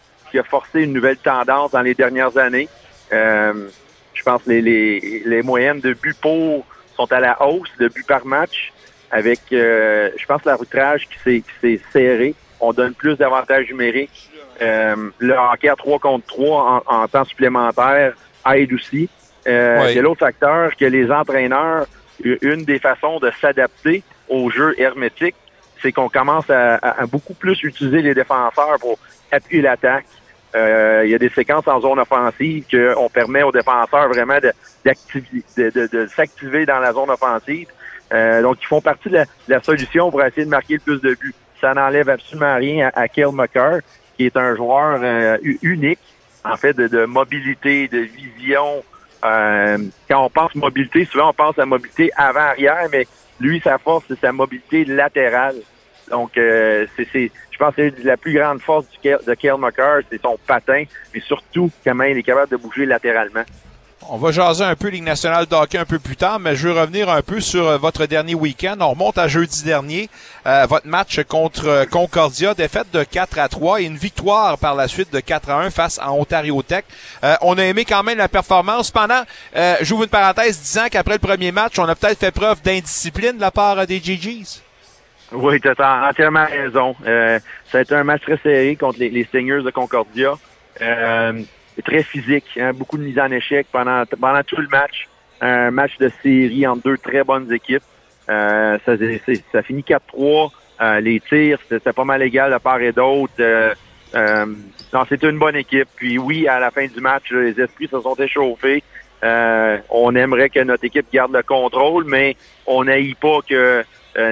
forcé 0.44 0.82
une 0.82 0.94
nouvelle 0.94 1.18
tendance 1.18 1.72
dans 1.72 1.82
les 1.82 1.94
dernières 1.94 2.38
années. 2.38 2.68
Euh, 3.14 3.70
je 4.14 4.24
pense 4.24 4.44
que 4.44 4.50
les, 4.50 4.62
les, 4.62 5.22
les 5.26 5.42
moyennes 5.44 5.80
de 5.80 5.96
pour 6.20 6.66
sont 6.96 7.12
à 7.12 7.20
la 7.20 7.42
hausse, 7.46 7.70
de 7.80 7.88
buts 7.88 8.06
par 8.08 8.26
match 8.26 8.74
avec, 9.12 9.40
euh, 9.52 10.10
je 10.18 10.26
pense, 10.26 10.44
l'arbitrage 10.46 11.08
qui 11.08 11.44
s'est 11.62 11.80
serré. 11.94 12.36
On 12.60 12.74
donne 12.74 12.94
plus 12.94 13.16
d'avantages 13.16 13.68
numériques. 13.70 14.30
Euh, 14.62 15.10
le 15.20 15.34
hockey 15.34 15.70
à 15.70 15.76
3 15.76 16.00
contre 16.00 16.26
3 16.28 16.84
en, 16.86 17.08
temps 17.08 17.26
supplémentaire 17.26 18.14
aide 18.54 18.74
aussi. 18.74 19.10
Euh, 19.48 19.86
Il 19.90 19.96
y 19.96 20.00
a 20.00 20.02
l'autre 20.02 20.22
facteur 20.22 20.76
que 20.76 20.86
les 20.86 21.12
entraîneurs, 21.12 21.86
une 22.24 22.64
des 22.64 22.80
façons 22.80 23.20
de 23.20 23.32
s'adapter 23.42 24.04
au 24.30 24.50
jeu 24.50 24.74
hermétique, 24.80 25.36
c'est 25.82 25.92
qu'on 25.92 26.10
commence 26.10 26.50
à, 26.50 27.06
beaucoup 27.06 27.34
plus 27.34 27.62
utiliser 27.64 28.02
les 28.02 28.14
défenseurs 28.14 28.78
pour 28.80 28.98
appuyer 29.32 29.62
l'attaque. 29.62 30.06
Euh, 30.56 31.02
il 31.06 31.12
y 31.12 31.16
a 31.16 31.20
des 31.20 31.30
séquences 31.30 31.68
en 31.68 31.82
zone 31.82 32.00
offensive 32.00 32.64
qu'on 32.72 33.10
permet 33.10 33.44
aux 33.44 33.52
défenseurs 33.52 34.08
vraiment 34.08 34.40
de, 34.40 34.54
de, 34.86 35.88
de 35.88 36.08
s'activer 36.08 36.66
dans 36.66 36.80
la 36.80 36.94
zone 36.94 37.10
offensive. 37.10 37.68
Euh, 38.14 38.42
donc, 38.42 38.58
ils 38.62 38.68
font 38.68 38.82
partie 38.82 39.10
de 39.10 39.24
la, 39.48 39.62
solution 39.62 40.12
pour 40.12 40.24
essayer 40.24 40.46
de 40.46 40.50
marquer 40.50 40.76
le 40.76 40.80
plus 40.80 41.02
de 41.02 41.16
buts. 41.16 41.34
Ça 41.60 41.74
n'enlève 41.74 42.10
absolument 42.10 42.56
rien 42.56 42.90
à, 42.94 43.02
à 43.02 43.08
Kale 43.08 43.32
McCarr, 43.32 43.80
qui 44.18 44.26
est 44.26 44.38
un 44.38 44.56
joueur 44.56 45.00
euh, 45.02 45.38
unique, 45.62 46.00
en 46.44 46.56
fait, 46.56 46.76
de, 46.76 47.06
mobilité, 47.06 47.88
de 47.88 48.00
vision. 48.00 48.84
Euh, 49.24 49.78
quand 50.08 50.26
on 50.26 50.30
pense 50.30 50.54
mobilité, 50.56 51.06
souvent 51.06 51.30
on 51.30 51.34
pense 51.34 51.58
à 51.58 51.66
mobilité 51.66 52.12
avant-arrière, 52.16 52.88
mais 52.92 53.08
lui, 53.40 53.60
sa 53.62 53.78
force, 53.80 54.06
c'est 54.08 54.20
sa 54.20 54.32
mobilité 54.32 54.86
latérale. 54.86 55.56
Donc, 56.12 56.34
c'est, 56.36 57.32
je 57.50 57.58
pense 57.58 57.74
que 57.74 57.92
la 58.04 58.16
plus 58.16 58.34
grande 58.34 58.62
force 58.62 58.86
du, 58.90 59.10
de 59.10 59.34
Kale 59.34 59.58
McCarr, 59.58 60.02
c'est 60.12 60.22
son 60.22 60.38
patin, 60.46 60.84
mais 61.14 61.20
surtout 61.22 61.72
comment 61.84 62.04
il 62.04 62.18
est 62.20 62.24
capable 62.24 62.52
de 62.52 62.58
bouger 62.58 62.86
latéralement. 62.86 63.44
On 64.08 64.18
va 64.18 64.32
jaser 64.32 64.64
un 64.64 64.76
peu 64.76 64.90
Ligue 64.90 65.04
nationale 65.04 65.48
de 65.48 65.56
hockey 65.56 65.80
un 65.80 65.86
peu 65.86 65.98
plus 65.98 66.16
tard, 66.16 66.40
mais 66.40 66.56
je 66.56 66.68
veux 66.68 66.80
revenir 66.80 67.10
un 67.10 67.24
peu 67.24 67.40
sur 67.40 67.68
euh, 67.68 67.78
votre 67.78 68.06
dernier 68.06 68.36
week-end. 68.36 68.76
On 68.80 68.92
remonte 68.92 69.18
à 69.18 69.28
jeudi 69.28 69.64
dernier. 69.64 70.10
Euh, 70.46 70.68
votre 70.70 70.86
match 70.86 71.24
contre 71.24 71.68
euh, 71.68 71.86
Concordia, 71.86 72.54
défaite 72.54 72.86
de 72.94 73.04
4 73.04 73.40
à 73.40 73.48
3 73.48 73.82
et 73.82 73.86
une 73.86 73.96
victoire 73.96 74.60
par 74.60 74.76
la 74.76 74.88
suite 74.88 75.12
de 75.12 75.20
4 75.20 75.50
à 75.50 75.60
1 75.62 75.72
face 75.72 75.98
à 76.00 76.12
Ontario 76.12 76.62
Tech. 76.62 76.84
on 77.42 77.58
a 77.58 77.64
aimé 77.64 77.84
quand 77.84 78.04
même 78.04 78.20
la 78.20 78.28
performance. 78.28 78.92
Pendant, 78.92 79.24
j'ouvre 79.82 80.04
une 80.04 80.10
parenthèse 80.10 80.60
disant 80.60 80.88
qu'après 80.92 81.14
le 81.14 81.20
premier 81.20 81.52
match, 81.52 81.80
on 81.80 81.86
a 81.86 81.96
peut-être 81.96 82.20
fait 82.20 82.32
preuve 82.32 82.62
d'indiscipline 82.62 83.38
de 83.38 83.42
la 83.42 83.52
part 83.52 83.88
des 83.88 84.00
GGs. 84.00 84.62
Oui, 85.32 85.60
tu 85.60 85.70
as 85.70 86.08
entièrement 86.10 86.46
raison. 86.46 86.96
ça 87.04 87.78
a 87.80 87.82
été 87.82 87.96
un 87.96 88.04
match 88.04 88.22
très 88.22 88.38
serré 88.38 88.76
contre 88.76 89.00
les, 89.00 89.10
les 89.10 89.24
de 89.24 89.72
Concordia 89.72 90.34
très 91.84 92.04
physique, 92.04 92.46
hein, 92.60 92.72
beaucoup 92.74 92.98
de 92.98 93.04
mise 93.04 93.20
en 93.20 93.32
échec 93.32 93.68
pendant, 93.72 94.04
pendant 94.20 94.44
tout 94.44 94.58
le 94.58 94.68
match. 94.68 95.08
Un 95.42 95.72
match 95.72 95.98
de 95.98 96.10
série 96.24 96.66
entre 96.66 96.84
deux 96.84 96.98
très 96.98 97.24
bonnes 97.24 97.52
équipes. 97.52 97.84
Euh, 98.30 98.78
ça, 98.86 98.94
ça 99.52 99.62
finit 99.62 99.82
4-3. 99.82 100.52
Euh, 100.82 101.00
les 101.00 101.20
tirs, 101.22 101.60
c'était 101.70 101.94
pas 101.94 102.04
mal 102.04 102.22
égal 102.22 102.52
de 102.52 102.58
part 102.58 102.82
et 102.82 102.92
d'autre. 102.92 103.34
Euh, 103.40 103.74
euh, 104.16 104.46
non, 104.94 105.06
c'était 105.08 105.30
une 105.30 105.40
bonne 105.40 105.56
équipe. 105.56 105.88
Puis 105.96 106.18
oui, 106.18 106.48
à 106.48 106.60
la 106.60 106.72
fin 106.72 106.86
du 106.86 107.00
match, 107.00 107.32
les 107.32 107.60
esprits 107.60 107.88
se 107.88 108.00
sont 108.02 108.16
échauffés. 108.16 108.84
on 109.22 110.16
aimerait 110.16 110.50
que 110.50 110.62
notre 110.62 110.86
équipe 110.86 111.08
garde 111.12 111.34
le 111.34 111.44
contrôle, 111.44 112.06
mais 112.06 112.36
on 112.66 112.84
n'aille 112.84 113.16
pas 113.16 113.40
que 113.48 113.84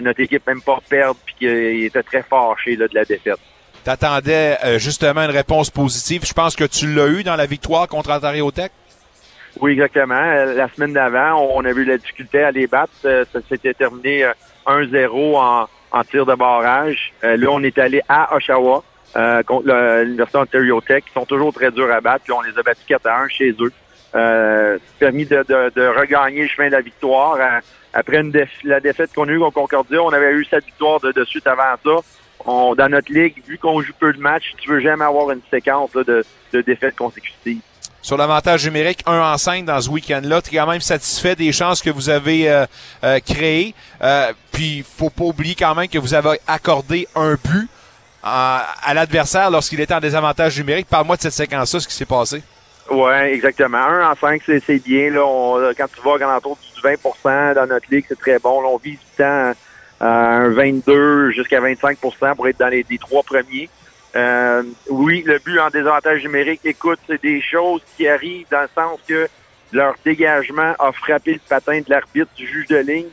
notre 0.01 0.21
équipe 0.21 0.47
n'aime 0.47 0.61
pas 0.61 0.79
perdre 0.89 1.19
puis 1.25 1.35
qu'il 1.39 1.83
était 1.83 2.03
très 2.03 2.23
fâché 2.23 2.75
là, 2.75 2.87
de 2.87 2.95
la 2.95 3.03
défaite. 3.03 3.39
T'attendais 3.83 4.57
euh, 4.63 4.79
justement 4.79 5.21
une 5.23 5.31
réponse 5.31 5.69
positive. 5.69 6.25
Je 6.25 6.33
pense 6.33 6.55
que 6.55 6.63
tu 6.63 6.93
l'as 6.93 7.07
eu 7.07 7.23
dans 7.23 7.35
la 7.35 7.45
victoire 7.45 7.87
contre 7.87 8.11
Ontario 8.11 8.49
Tech? 8.51 8.71
Oui, 9.59 9.73
exactement. 9.73 10.15
Euh, 10.15 10.53
La 10.55 10.67
semaine 10.69 10.93
d'avant, 10.93 11.47
on 11.53 11.63
a 11.65 11.69
eu 11.69 11.83
la 11.85 11.97
difficulté 11.97 12.43
à 12.43 12.51
les 12.51 12.67
battre. 12.67 12.91
Euh, 13.05 13.25
Ça 13.31 13.39
s'était 13.47 13.73
terminé 13.73 14.23
euh, 14.23 14.31
1-0 14.65 15.35
en, 15.37 15.67
en 15.91 16.03
tir 16.03 16.25
de 16.25 16.33
barrage. 16.35 17.13
Euh, 17.23 17.37
là, 17.37 17.47
on 17.51 17.61
est 17.63 17.77
allé 17.77 18.01
à 18.09 18.35
Oshawa 18.35 18.83
euh, 19.15 19.43
contre 19.43 19.67
l'Université 20.03 20.37
Ontario 20.39 20.81
Tech, 20.81 21.03
qui 21.05 21.13
sont 21.13 21.25
toujours 21.25 21.53
très 21.53 21.69
durs 21.71 21.91
à 21.93 22.01
battre, 22.01 22.23
puis 22.23 22.33
on 22.33 22.41
les 22.41 22.57
a 22.57 22.63
battus 22.63 22.83
4 22.87 23.05
à 23.07 23.19
1 23.21 23.27
chez 23.27 23.51
eux. 23.59 23.71
Euh, 24.15 24.77
permis 24.99 25.25
de, 25.25 25.37
de, 25.47 25.71
de 25.75 25.87
regagner 25.87 26.43
le 26.43 26.47
chemin 26.47 26.67
de 26.67 26.73
la 26.73 26.81
victoire. 26.81 27.35
Euh, 27.39 27.59
Après 27.93 28.17
une 28.17 28.31
la 28.63 28.79
défaite 28.79 29.11
qu'on 29.13 29.27
a 29.27 29.31
eue 29.31 29.39
contre 29.39 29.53
Concordia, 29.55 30.01
on 30.03 30.09
avait 30.13 30.31
eu 30.33 30.45
cette 30.45 30.65
victoire 30.65 30.99
de, 30.99 31.11
de 31.11 31.23
suite 31.25 31.45
avant 31.47 31.75
ça. 31.83 31.91
On, 32.45 32.75
dans 32.75 32.89
notre 32.89 33.11
ligue, 33.11 33.35
vu 33.47 33.57
qu'on 33.57 33.81
joue 33.81 33.93
peu 33.99 34.11
de 34.13 34.19
matchs, 34.19 34.53
tu 34.61 34.69
veux 34.69 34.79
jamais 34.81 35.05
avoir 35.05 35.31
une 35.31 35.41
séquence 35.49 35.93
là, 35.95 36.03
de, 36.03 36.25
de 36.51 36.61
défaites 36.61 36.95
consécutives. 36.95 37.59
Sur 38.01 38.17
l'avantage 38.17 38.65
numérique, 38.65 39.01
1 39.05 39.17
en 39.17 39.37
5 39.37 39.63
dans 39.63 39.79
ce 39.79 39.89
week-end-là, 39.89 40.41
tu 40.41 40.53
es 40.53 40.57
quand 40.57 40.67
même 40.67 40.81
satisfait 40.81 41.35
des 41.37 41.53
chances 41.53 41.81
que 41.81 41.89
vous 41.89 42.09
avez 42.09 42.49
euh, 42.51 42.65
euh, 43.05 43.19
créées. 43.25 43.73
Euh, 44.01 44.33
puis, 44.51 44.83
faut 44.97 45.09
pas 45.09 45.23
oublier 45.23 45.55
quand 45.55 45.73
même 45.73 45.87
que 45.87 45.97
vous 45.99 46.13
avez 46.13 46.37
accordé 46.45 47.07
un 47.15 47.35
but 47.35 47.69
à, 48.21 48.67
à 48.83 48.93
l'adversaire 48.93 49.49
lorsqu'il 49.51 49.79
était 49.79 49.93
en 49.93 50.01
désavantage 50.01 50.57
numérique. 50.57 50.87
Parle-moi 50.89 51.15
de 51.15 51.21
cette 51.21 51.31
séquence-là, 51.33 51.79
ce 51.79 51.87
qui 51.87 51.93
s'est 51.93 52.05
passé. 52.05 52.43
Ouais, 52.91 53.33
exactement. 53.33 53.77
Un 53.77 54.11
en 54.11 54.15
cinq, 54.15 54.41
c'est 54.45 54.61
c'est 54.65 54.79
bien. 54.83 55.09
Là, 55.09 55.25
On- 55.25 55.71
quand 55.77 55.87
tu 55.87 56.01
vas 56.03 56.15
à 56.15 56.33
l'entour 56.33 56.57
du 56.75 56.81
20% 56.81 57.53
dans 57.55 57.65
notre 57.67 57.85
ligue, 57.89 58.03
c'est 58.09 58.19
très 58.19 58.37
bon. 58.39 58.61
Là, 58.61 58.67
on 58.67 58.77
vise 58.77 58.99
le 59.17 59.23
temps 59.23 59.51
à 59.51 59.53
un 60.03 60.49
22 60.49 61.31
jusqu'à 61.31 61.61
25% 61.61 62.35
pour 62.35 62.47
être 62.47 62.59
dans 62.59 62.67
les, 62.67 62.85
les 62.89 62.97
trois 62.97 63.23
premiers. 63.23 63.69
Euh, 64.15 64.63
oui, 64.89 65.23
le 65.25 65.39
but 65.39 65.59
en 65.59 65.69
désavantage 65.69 66.23
numérique, 66.23 66.61
écoute, 66.65 66.99
c'est 67.07 67.21
des 67.21 67.41
choses 67.41 67.81
qui 67.97 68.07
arrivent 68.07 68.45
dans 68.51 68.61
le 68.61 68.69
sens 68.75 68.99
que 69.07 69.27
leur 69.71 69.95
dégagement 70.05 70.73
a 70.77 70.91
frappé 70.91 71.33
le 71.33 71.39
patin 71.49 71.79
de 71.79 71.89
l'arbitre 71.89 72.29
du 72.35 72.45
juge 72.45 72.67
de 72.67 72.77
ligne 72.77 73.07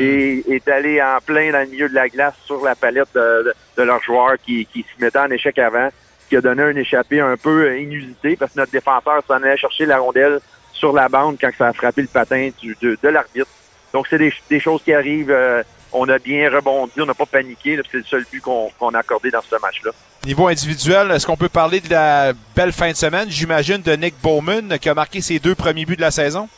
et 0.00 0.44
est 0.52 0.68
allé 0.68 1.00
en 1.00 1.18
plein 1.24 1.52
dans 1.52 1.60
le 1.60 1.66
milieu 1.66 1.88
de 1.88 1.94
la 1.94 2.08
glace 2.08 2.34
sur 2.44 2.62
la 2.64 2.74
palette 2.74 3.14
de, 3.14 3.82
leur 3.82 4.02
joueur 4.02 4.34
qui, 4.44 4.66
qui 4.66 4.82
se 4.82 5.02
mettait 5.04 5.18
en 5.18 5.30
échec 5.30 5.58
avant, 5.60 5.88
qui 6.28 6.36
a 6.36 6.40
donné 6.40 6.62
un 6.64 6.74
échappé 6.76 7.20
un 7.20 7.36
peu 7.36 7.66
euh, 7.68 7.78
inusité 7.78 8.36
parce 8.36 8.52
que 8.52 8.58
notre 8.58 8.72
défenseur 8.72 9.22
s'en 9.28 9.34
allait 9.34 9.56
chercher 9.56 9.86
la 9.86 9.98
rondelle 9.98 10.40
sur 10.72 10.92
la 10.92 11.08
bande 11.08 11.36
quand 11.40 11.50
ça 11.56 11.68
a 11.68 11.72
frappé 11.72 12.02
le 12.02 12.08
patin 12.08 12.50
du, 12.60 12.76
de, 12.82 12.98
de 13.00 13.08
l'arbitre. 13.08 13.46
Donc, 13.92 14.06
c'est 14.10 14.18
des, 14.18 14.32
des 14.50 14.60
choses 14.60 14.82
qui 14.82 14.92
arrivent. 14.92 15.30
euh, 15.30 15.62
on 15.98 16.08
a 16.08 16.18
bien 16.18 16.50
rebondi, 16.50 17.00
on 17.00 17.06
n'a 17.06 17.14
pas 17.14 17.26
paniqué. 17.26 17.78
C'est 17.90 17.98
le 17.98 18.04
seul 18.04 18.24
but 18.30 18.40
qu'on 18.40 18.90
a 18.94 18.98
accordé 18.98 19.30
dans 19.30 19.42
ce 19.42 19.56
match-là. 19.60 19.90
Niveau 20.24 20.48
individuel, 20.48 21.10
est-ce 21.12 21.26
qu'on 21.26 21.36
peut 21.36 21.48
parler 21.48 21.80
de 21.80 21.90
la 21.90 22.32
belle 22.54 22.72
fin 22.72 22.90
de 22.90 22.96
semaine, 22.96 23.28
j'imagine, 23.30 23.80
de 23.82 23.92
Nick 23.94 24.14
Bowman, 24.22 24.78
qui 24.80 24.88
a 24.88 24.94
marqué 24.94 25.20
ses 25.20 25.38
deux 25.38 25.54
premiers 25.54 25.84
buts 25.84 25.96
de 25.96 26.00
la 26.00 26.10
saison? 26.10 26.48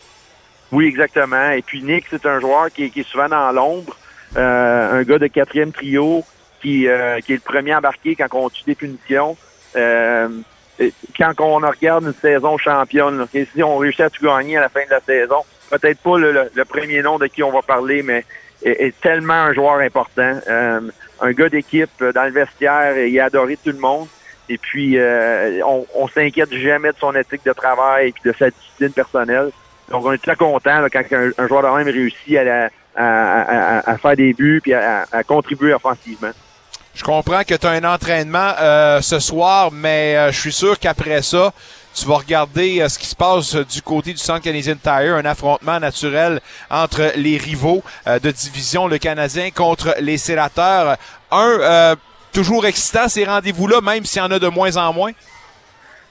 Oui, 0.73 0.87
exactement. 0.87 1.51
Et 1.51 1.63
puis 1.63 1.83
Nick, 1.83 2.07
c'est 2.11 2.27
un 2.27 2.41
joueur 2.41 2.71
qui, 2.73 2.85
est- 2.85 2.91
qui 2.91 3.01
est 3.01 3.09
souvent 3.09 3.29
dans 3.29 3.51
l'ombre, 3.53 3.97
Euh, 4.37 5.01
un 5.01 5.03
gars 5.05 5.19
de 5.19 5.27
quatrième 5.29 5.73
trio 5.73 6.23
qui, 6.61 6.87
euh, 6.87 7.19
qui 7.21 7.33
est 7.33 7.37
le 7.37 7.41
premier 7.41 7.75
embarqué 7.75 8.15
quand 8.15 8.27
on 8.35 8.51
tue 8.51 8.63
des 8.67 8.75
punitions. 8.75 9.39
Euh, 9.75 10.29
quand 11.19 11.33
on 11.41 11.57
regarde 11.57 12.05
une 12.05 12.13
saison 12.13 12.59
championne, 12.59 13.27
et 13.33 13.47
si 13.55 13.63
on 13.63 13.79
réussit 13.79 14.03
à 14.03 14.11
tout 14.11 14.23
gagner 14.27 14.59
à 14.59 14.61
la 14.61 14.69
fin 14.69 14.85
de 14.85 14.91
la 14.91 15.01
saison, 15.01 15.45
peut-être 15.71 16.01
pas 16.01 16.19
le, 16.19 16.33
le- 16.33 16.51
le 16.53 16.65
premier 16.67 17.01
nom 17.01 17.19
de 17.19 17.27
qui 17.27 17.43
on 17.43 17.51
va 17.51 17.63
parler, 17.63 18.03
mais 18.03 18.27
est, 18.63 18.87
est 18.87 19.01
tellement 19.01 19.35
un 19.35 19.53
joueur 19.55 19.79
important. 19.81 20.41
Euh, 20.49 20.81
un 21.21 21.33
gars 21.33 21.49
d'équipe 21.49 21.91
euh, 22.03 22.13
dans 22.13 22.25
le 22.25 22.31
vestiaire, 22.31 22.97
et 22.97 23.09
il 23.09 23.19
a 23.21 23.27
adoré 23.27 23.57
tout 23.57 23.71
le 23.73 23.79
monde. 23.79 24.07
Et 24.49 24.57
puis, 24.59 24.97
euh, 24.99 25.61
on, 25.67 25.87
on 25.95 26.09
s'inquiète 26.09 26.53
jamais 26.55 26.89
de 26.91 26.97
son 26.99 27.15
éthique 27.15 27.45
de 27.45 27.53
travail 27.53 28.09
et 28.09 28.29
de 28.29 28.35
sa 28.39 28.49
discipline 28.51 28.93
personnelle. 28.93 29.51
Donc, 29.91 30.05
on 30.07 30.13
est 30.13 30.23
très 30.23 30.37
content 30.37 30.87
quand 30.93 31.03
un, 31.13 31.31
un 31.37 31.49
joueur 31.49 31.63
de 31.63 31.77
même 31.85 31.95
réussit 31.95 32.37
à, 32.37 32.45
la- 32.45 32.71
à, 32.97 33.41
à- 33.79 33.91
à 33.91 33.99
faire 33.99 34.17
des 34.17 34.33
buts 34.33 34.63
à, 34.73 35.05
à 35.13 35.23
contribuer 35.23 35.73
offensivement. 35.75 36.31
Je 36.95 37.05
comprends 37.05 37.43
que 37.45 37.55
tu 37.55 37.67
as 37.67 37.71
un 37.71 37.85
entraînement 37.85 38.53
euh, 38.61 39.01
ce 39.03 39.19
soir, 39.21 39.71
mais 39.73 40.17
euh, 40.17 40.33
je 40.33 40.41
suis 40.41 40.53
sûr 40.53 40.79
qu'après 40.79 41.23
ça, 41.23 41.53
tu 41.95 42.07
vas 42.07 42.17
regarder 42.17 42.81
euh, 42.81 42.89
ce 42.89 42.99
qui 42.99 43.07
se 43.07 43.17
passe 43.17 43.55
euh, 43.55 43.65
du 43.65 43.83
côté 43.83 44.13
du 44.13 44.19
Centre 44.19 44.43
Canadian 44.43 44.77
Tire, 44.83 45.15
un 45.15 45.25
affrontement 45.25 45.81
naturel 45.81 46.41
entre 46.71 47.13
les 47.17 47.37
rivaux 47.37 47.83
euh, 48.07 48.19
de 48.19 48.31
division, 48.31 48.87
le 48.87 48.99
Canadien 48.99 49.51
contre 49.51 49.95
les 50.01 50.19
Sénateurs. 50.19 50.97
Un, 51.31 51.59
euh, 51.61 51.97
toujours 52.33 52.67
excitant 52.67 53.09
ces 53.09 53.25
rendez-vous-là, 53.25 53.81
même 53.81 54.05
s'il 54.05 54.23
y 54.23 54.25
en 54.25 54.31
a 54.31 54.39
de 54.39 54.49
moins 54.49 54.77
en 54.77 54.93
moins? 54.93 55.13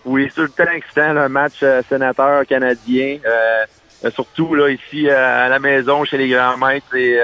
Oui, 0.05 0.31
c'est 0.33 0.47
tout 0.47 0.61
excitant, 0.61 1.13
le 1.13 1.27
match 1.27 1.55
euh, 1.63 1.81
sénateur 1.89 2.45
canadien. 2.45 3.19
Euh, 3.25 3.65
euh, 4.05 4.11
surtout 4.11 4.55
là 4.55 4.69
ici 4.69 5.09
à 5.09 5.49
la 5.49 5.59
maison 5.59 6.05
chez 6.05 6.17
les 6.17 6.29
grands 6.29 6.55
maîtres 6.55 6.95
et 6.95 7.19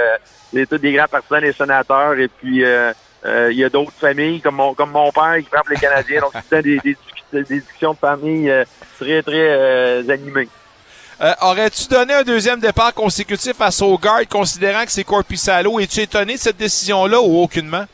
les, 0.51 0.65
tous 0.65 0.79
des 0.79 0.91
grands 0.91 1.07
partisans 1.07 1.39
des 1.39 1.53
sénateurs. 1.53 2.13
Et 2.19 2.27
puis 2.27 2.63
il 2.63 3.55
y 3.55 3.63
a 3.63 3.69
d'autres 3.69 3.93
familles 3.93 4.41
comme 4.41 4.55
mon 4.55 4.73
comme 4.73 4.91
mon 4.91 5.11
père 5.11 5.37
qui 5.37 5.45
frappe 5.45 5.69
les 5.69 5.77
Canadiens. 5.77 6.21
Donc 6.21 6.33
c'est 6.49 6.63
des, 6.63 6.79
des 7.33 7.43
discussions 7.59 7.93
de 7.93 7.97
famille 7.97 8.49
euh, 8.49 8.63
très 8.99 9.21
très 9.21 9.49
euh, 9.49 10.09
animées. 10.09 10.47
Euh, 11.21 11.33
Aurais-tu 11.41 11.87
donné 11.87 12.13
un 12.13 12.23
deuxième 12.23 12.59
départ 12.59 12.93
consécutif 12.93 13.59
à 13.61 13.71
Sogard, 13.71 14.27
considérant 14.29 14.83
que 14.83 14.91
c'est 14.91 15.03
Corpissalo? 15.03 15.79
Es-tu 15.79 16.01
étonné 16.01 16.33
de 16.33 16.39
cette 16.39 16.57
décision-là 16.57 17.21
ou 17.21 17.41
aucunement? 17.43 17.85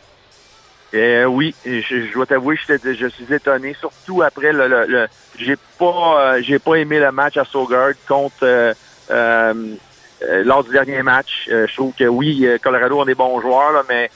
Euh, 0.93 1.25
oui, 1.25 1.53
je, 1.65 1.81
je 1.81 2.13
dois 2.13 2.25
t'avouer, 2.25 2.57
je, 2.67 2.93
je 2.93 3.07
suis 3.07 3.31
étonné, 3.31 3.75
surtout 3.79 4.23
après 4.23 4.51
le, 4.51 4.67
le, 4.67 4.85
le- 4.87 5.07
j'ai 5.37 5.55
pas 5.77 6.35
euh, 6.35 6.41
j'ai 6.41 6.57
pas 6.59 6.75
aimé 6.75 6.99
le 6.99 7.11
match 7.11 7.37
à 7.37 7.45
Sogard 7.45 7.91
contre 8.07 8.73
lors 9.09 10.63
du 10.63 10.71
dernier 10.71 11.03
match. 11.03 11.47
Je 11.47 11.73
trouve 11.75 11.93
que 11.93 12.05
oui, 12.05 12.47
Colorado 12.61 12.99
ont 12.99 13.05
des 13.05 13.15
bons 13.15 13.39
joueurs, 13.39 13.71
là, 13.71 13.83
mais 13.87 14.09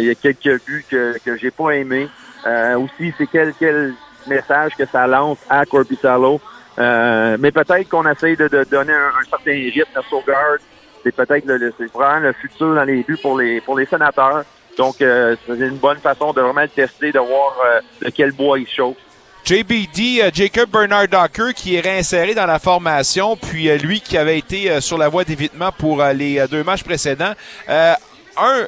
il 0.00 0.06
y 0.06 0.10
a 0.10 0.14
quelques 0.14 0.64
buts 0.64 0.84
que, 0.90 1.16
que 1.24 1.36
j'ai 1.36 1.50
pas 1.50 1.70
aimé. 1.72 2.08
Aussi, 2.44 3.14
c'est 3.16 3.26
quel, 3.30 3.54
quel 3.58 3.94
message 4.26 4.72
que 4.76 4.84
ça 4.86 5.06
lance 5.06 5.38
à 5.48 5.64
Corpissalo. 5.66 6.40
Euh, 6.78 7.36
mais 7.40 7.50
peut-être 7.52 7.88
qu'on 7.88 8.08
essaye 8.10 8.36
de, 8.36 8.48
de 8.48 8.64
donner 8.70 8.92
un, 8.92 9.08
un 9.20 9.24
certain 9.28 9.50
rythme 9.52 9.96
à 9.98 10.02
Sogard. 10.08 10.56
C'est 11.02 11.14
peut-être 11.14 11.44
le, 11.46 11.56
le- 11.56 11.74
vraiment 11.92 12.20
le 12.20 12.32
futur 12.34 12.74
dans 12.74 12.84
les 12.84 13.02
buts 13.02 13.18
pour 13.20 13.38
les 13.38 13.60
pour 13.60 13.78
les 13.78 13.86
sénateurs. 13.86 14.44
Donc, 14.78 15.00
euh, 15.02 15.34
c'est 15.46 15.54
une 15.58 15.76
bonne 15.76 15.98
façon 15.98 16.32
de 16.32 16.40
vraiment 16.40 16.60
le 16.62 16.68
tester, 16.68 17.12
de 17.12 17.18
voir 17.18 17.56
euh, 17.66 17.80
de 18.04 18.10
quel 18.10 18.32
bois 18.32 18.58
il 18.58 18.68
chauffe. 18.68 18.96
JBD, 19.44 20.20
euh, 20.22 20.30
Jacob 20.32 20.70
Bernard 20.70 21.08
Docker, 21.08 21.52
qui 21.54 21.74
est 21.76 21.80
réinséré 21.80 22.34
dans 22.34 22.46
la 22.46 22.58
formation, 22.58 23.36
puis 23.36 23.68
euh, 23.68 23.76
lui 23.78 24.00
qui 24.00 24.16
avait 24.16 24.38
été 24.38 24.70
euh, 24.70 24.80
sur 24.80 24.96
la 24.96 25.08
voie 25.08 25.24
d'évitement 25.24 25.72
pour 25.72 26.02
les 26.14 26.46
deux 26.50 26.62
matchs 26.62 26.84
précédents. 26.84 27.32
Un, 27.68 28.66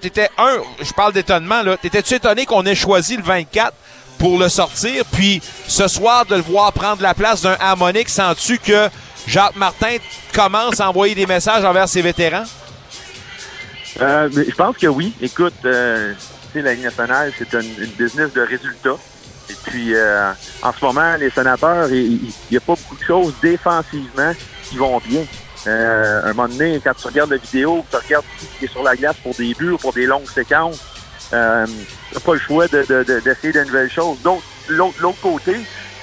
t'étais 0.00 0.28
un, 0.38 0.58
je 0.80 0.92
parle 0.92 1.12
d'étonnement 1.12 1.62
là. 1.62 1.76
T'étais-tu 1.76 2.14
étonné 2.14 2.44
qu'on 2.46 2.64
ait 2.66 2.74
choisi 2.74 3.16
le 3.16 3.22
24 3.22 3.72
pour 4.22 4.38
le 4.38 4.48
sortir, 4.48 5.04
puis 5.10 5.42
ce 5.66 5.88
soir 5.88 6.24
de 6.24 6.36
le 6.36 6.42
voir 6.42 6.72
prendre 6.72 7.02
la 7.02 7.12
place 7.12 7.42
d'un 7.42 7.56
harmonique, 7.58 8.08
sens-tu 8.08 8.56
que 8.56 8.88
Jacques 9.26 9.56
Martin 9.56 9.96
commence 10.32 10.78
à 10.78 10.88
envoyer 10.88 11.16
des 11.16 11.26
messages 11.26 11.64
envers 11.64 11.88
ses 11.88 12.02
vétérans? 12.02 12.44
Euh, 14.00 14.30
je 14.32 14.54
pense 14.54 14.76
que 14.76 14.86
oui. 14.86 15.12
Écoute, 15.20 15.56
euh, 15.64 16.14
la 16.54 16.72
Ligue 16.72 16.84
nationale, 16.84 17.32
c'est 17.36 17.52
une 17.52 17.86
business 17.98 18.32
de 18.32 18.42
résultats. 18.42 18.96
Et 19.50 19.56
puis, 19.64 19.92
euh, 19.92 20.30
en 20.62 20.72
ce 20.72 20.84
moment, 20.84 21.16
les 21.16 21.30
sénateurs, 21.30 21.90
il 21.90 22.20
n'y 22.48 22.56
a 22.56 22.60
pas 22.60 22.76
beaucoup 22.76 22.94
de 22.96 23.04
choses 23.04 23.34
défensivement 23.42 24.34
qui 24.70 24.76
vont 24.76 25.00
bien. 25.04 25.24
Un 25.66 26.32
moment 26.32 26.46
donné, 26.46 26.80
quand 26.82 26.94
tu 26.94 27.08
regardes 27.08 27.32
la 27.32 27.38
vidéo, 27.38 27.84
tu 27.90 27.96
regardes 27.96 28.24
qui 28.60 28.66
est 28.66 28.68
sur 28.68 28.84
la 28.84 28.94
glace 28.94 29.16
pour 29.20 29.34
des 29.34 29.52
buts 29.54 29.70
ou 29.70 29.78
pour 29.78 29.92
des 29.92 30.06
longues 30.06 30.30
séquences, 30.32 30.78
euh, 31.34 31.66
pas 32.24 32.34
le 32.34 32.40
choix 32.40 32.68
de, 32.68 32.84
de, 32.88 33.04
de- 33.04 33.20
d'essayer 33.20 33.52
de 33.52 33.64
nouvelles 33.64 33.90
choses. 33.90 34.20
Donc, 34.22 34.42
l'autre, 34.68 35.20
côté, 35.20 35.56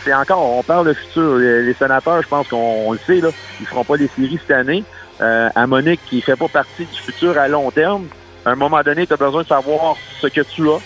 c'est 0.03 0.13
encore, 0.13 0.43
on 0.57 0.63
parle 0.63 0.87
de 0.87 0.93
futur. 0.93 1.35
Les, 1.35 1.63
les 1.63 1.73
sénateurs, 1.75 2.21
je 2.21 2.27
pense 2.27 2.47
qu'on 2.47 2.57
on 2.57 2.93
le 2.93 2.99
sait, 3.05 3.19
là, 3.21 3.31
ils 3.59 3.67
feront 3.67 3.85
pas 3.85 3.97
les 3.97 4.07
séries 4.15 4.39
cette 4.47 4.55
année. 4.55 4.83
Euh, 5.21 5.49
à 5.53 5.67
Monique, 5.67 6.01
qui 6.05 6.21
fait 6.21 6.37
pas 6.37 6.47
partie 6.47 6.85
du 6.85 6.99
futur 7.01 7.37
à 7.37 7.47
long 7.47 7.69
terme, 7.71 8.07
à 8.45 8.51
un 8.51 8.55
moment 8.55 8.81
donné, 8.81 9.05
tu 9.05 9.13
as 9.13 9.17
besoin 9.17 9.43
de 9.43 9.47
savoir 9.47 9.97
ce 10.21 10.27
que 10.27 10.41
tu 10.41 10.69
as 10.69 10.79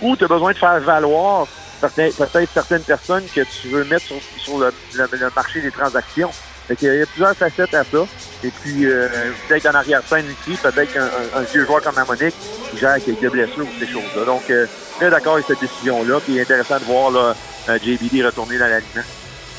ou 0.00 0.16
tu 0.16 0.24
as 0.24 0.28
besoin 0.28 0.52
de 0.52 0.58
faire 0.58 0.80
valoir 0.80 1.46
peut-être 1.80 2.50
certaines 2.54 2.84
personnes 2.84 3.28
que 3.34 3.42
tu 3.60 3.68
veux 3.68 3.84
mettre 3.84 4.06
sur, 4.06 4.22
sur 4.36 4.58
le- 4.58 4.72
le 4.92 5.30
marché 5.36 5.60
des 5.60 5.70
transactions. 5.70 6.34
Fait 6.68 6.76
qu'il 6.76 6.94
y 6.94 7.02
a 7.02 7.06
plusieurs 7.06 7.36
facettes 7.36 7.74
à 7.74 7.84
ça. 7.84 7.98
Et 8.42 8.50
puis, 8.62 8.86
euh, 8.86 9.08
peut-être 9.48 9.66
en 9.66 9.74
arrière-scène 9.74 10.24
aussi, 10.26 10.56
peut-être 10.58 10.92
qu'un 10.92 11.04
un- 11.04 11.40
un 11.40 11.42
vieux 11.42 11.64
joueur 11.66 11.82
comme 11.82 11.94
Monique 12.06 12.34
qui 12.70 12.78
gère 12.78 12.96
quelques 13.04 13.30
blessures 13.30 13.64
ou 13.64 13.78
ces 13.78 13.86
choses-là. 13.86 14.24
Donc, 14.24 14.42
euh, 14.50 14.66
très 14.98 15.10
d'accord 15.10 15.34
avec 15.34 15.46
cette 15.46 15.60
décision-là. 15.60 16.20
Puis 16.24 16.40
intéressant 16.40 16.78
de 16.78 16.84
voir 16.84 17.10
là, 17.10 17.34
euh, 17.68 17.78
JBD 17.82 18.24
retourner 18.24 18.56
dans 18.58 18.66
l'alignement. 18.66 19.02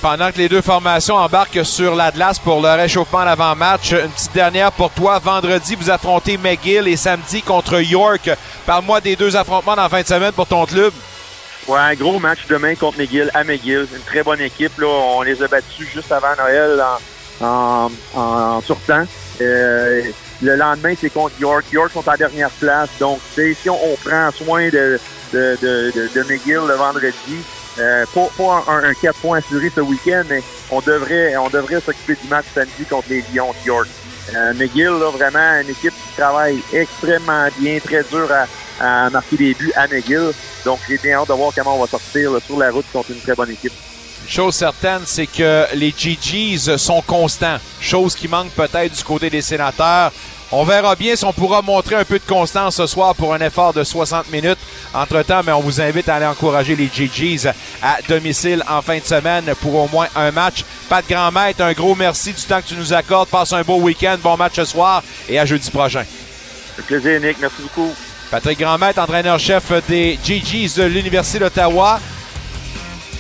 Pendant 0.02 0.32
que 0.32 0.38
les 0.38 0.50
deux 0.50 0.62
formations 0.62 1.16
embarquent 1.16 1.66
sur 1.66 1.96
l'Atlas 1.96 2.38
pour 2.38 2.62
le 2.62 2.70
réchauffement 2.70 3.24
d'avant-match, 3.26 3.92
une 3.94 4.10
petite 4.10 4.34
dernière 4.34 4.72
pour 4.72 4.92
toi. 4.92 5.18
Vendredi, 5.20 5.76
vous 5.76 5.90
affrontez 5.90 6.38
McGill 6.38 6.88
et 6.88 6.98
samedi 6.98 7.42
contre 7.42 7.82
York. 7.82 8.30
Parle-moi 8.66 9.02
des 9.02 9.16
deux 9.16 9.36
affrontements 9.36 9.76
dans 9.76 9.84
la 9.84 9.90
fin 9.90 10.02
de 10.02 10.08
semaine 10.08 10.32
pour 10.34 10.46
ton 10.46 10.66
club. 10.66 10.92
Ouais, 11.68 11.80
un 11.80 11.96
gros 11.96 12.20
match 12.20 12.46
demain 12.48 12.76
contre 12.76 13.00
McGill 13.00 13.32
à 13.34 13.44
McGill. 13.44 13.88
Une 13.92 14.04
très 14.06 14.22
bonne 14.22 14.42
équipe. 14.42 14.78
Là. 14.78 14.88
On 14.88 15.24
les 15.24 15.42
a 15.42 15.48
battus 15.48 15.88
juste 15.92 16.12
avant 16.12 16.36
Noël 16.38 16.84
en, 17.42 17.90
en, 18.16 18.60
en. 18.60 18.62
Euh, 19.42 20.02
le 20.42 20.56
lendemain, 20.56 20.94
c'est 21.00 21.10
contre 21.10 21.40
York. 21.40 21.66
York 21.72 21.92
sont 21.92 22.08
en 22.08 22.16
dernière 22.16 22.52
place. 22.52 22.90
Donc, 23.00 23.20
si 23.36 23.70
on, 23.70 23.96
prend 24.04 24.30
soin 24.32 24.70
de, 24.70 25.00
McGill 25.34 26.62
le 26.68 26.76
vendredi, 26.76 27.44
euh, 27.80 28.06
pas, 28.14 28.30
pas 28.38 28.64
un, 28.68 28.84
un 28.84 28.94
4 28.94 29.20
points 29.20 29.40
assuré 29.40 29.72
ce 29.74 29.82
week-end, 29.82 30.24
mais 30.30 30.44
on 30.72 30.82
devrait, 30.82 31.36
on 31.38 31.50
devrait 31.50 31.82
s'occuper 31.82 32.16
du 32.22 32.28
match 32.30 32.46
samedi 32.54 32.86
contre 32.90 33.10
les 33.10 33.24
Lions 33.34 33.54
de 33.62 33.68
York. 33.68 33.88
Euh, 34.36 34.54
McGill, 34.54 34.86
là, 34.86 35.10
vraiment 35.12 35.62
une 35.62 35.70
équipe 35.70 35.94
qui 35.94 36.16
travaille 36.18 36.60
extrêmement 36.74 37.48
bien, 37.60 37.80
très 37.80 38.04
dur 38.04 38.32
à, 38.32 38.46
à 38.80 39.10
marquer 39.10 39.38
des 39.38 39.54
buts 39.54 39.72
à 39.76 39.88
McGill. 39.88 40.32
Donc, 40.64 40.80
j'ai 40.88 40.98
bien 40.98 41.20
hâte 41.20 41.28
de 41.28 41.34
voir 41.34 41.52
comment 41.56 41.76
on 41.78 41.82
va 41.82 41.88
sortir 41.88 42.32
là, 42.32 42.40
sur 42.46 42.58
la 42.58 42.72
route 42.72 42.86
contre 42.92 43.12
une 43.12 43.20
très 43.20 43.36
bonne 43.36 43.52
équipe. 43.52 43.74
Une 44.24 44.32
chose 44.32 44.56
certaine, 44.56 45.02
c'est 45.06 45.28
que 45.28 45.66
les 45.76 45.94
GGs 45.96 46.78
sont 46.78 47.02
constants. 47.02 47.58
Chose 47.80 48.16
qui 48.16 48.28
manque 48.28 48.50
peut-être 48.52 48.96
du 48.96 49.04
côté 49.04 49.30
des 49.30 49.42
sénateurs. 49.42 50.12
On 50.52 50.64
verra 50.64 50.96
bien 50.96 51.16
si 51.16 51.26
on 51.26 51.34
pourra 51.34 51.62
montrer 51.62 51.96
un 51.96 52.06
peu 52.06 52.20
de 52.20 52.24
constance 52.24 52.76
ce 52.76 52.86
soir 52.88 53.16
pour 53.16 53.34
un 53.34 53.40
effort 53.40 53.74
de 53.74 53.84
60 53.84 54.32
minutes. 54.32 54.60
Entre-temps, 54.94 55.42
mais 55.46 55.52
on 55.52 55.60
vous 55.60 55.82
invite 55.82 56.08
à 56.08 56.16
aller 56.16 56.26
encourager 56.26 56.76
les 56.76 56.88
GGs 56.88 57.52
à 57.82 57.98
domicile 58.08 58.64
en 58.70 58.82
fin 58.82 59.00
de 59.00 59.04
semaine 59.04 59.54
pour 59.62 59.76
au 59.76 59.88
moins 59.88 60.08
un 60.16 60.32
match. 60.32 60.64
Pat 60.88 61.04
Grandmaître, 61.08 61.62
un 61.62 61.74
gros 61.74 61.96
merci 61.96 62.32
du 62.32 62.42
temps 62.44 62.62
que 62.62 62.68
tu 62.68 62.76
nous 62.76 62.94
accordes. 62.94 63.30
Passe 63.30 63.54
un 63.54 63.64
beau 63.64 63.78
week-end, 63.78 64.18
bon 64.22 64.38
match 64.38 64.54
ce 64.56 64.66
soir 64.66 65.04
et 65.28 65.40
à 65.40 65.46
jeudi 65.46 65.70
prochain. 65.72 66.06
Un 66.80 66.82
plaisir, 66.84 67.20
Nick. 67.20 67.38
Merci 67.40 67.62
beaucoup. 67.62 67.94
Patrick 68.36 68.60
Grandmaître, 68.60 69.00
entraîneur-chef 69.00 69.72
des 69.88 70.20
GGs 70.22 70.76
de 70.76 70.84
l'Université 70.84 71.40
d'Ottawa. 71.40 72.02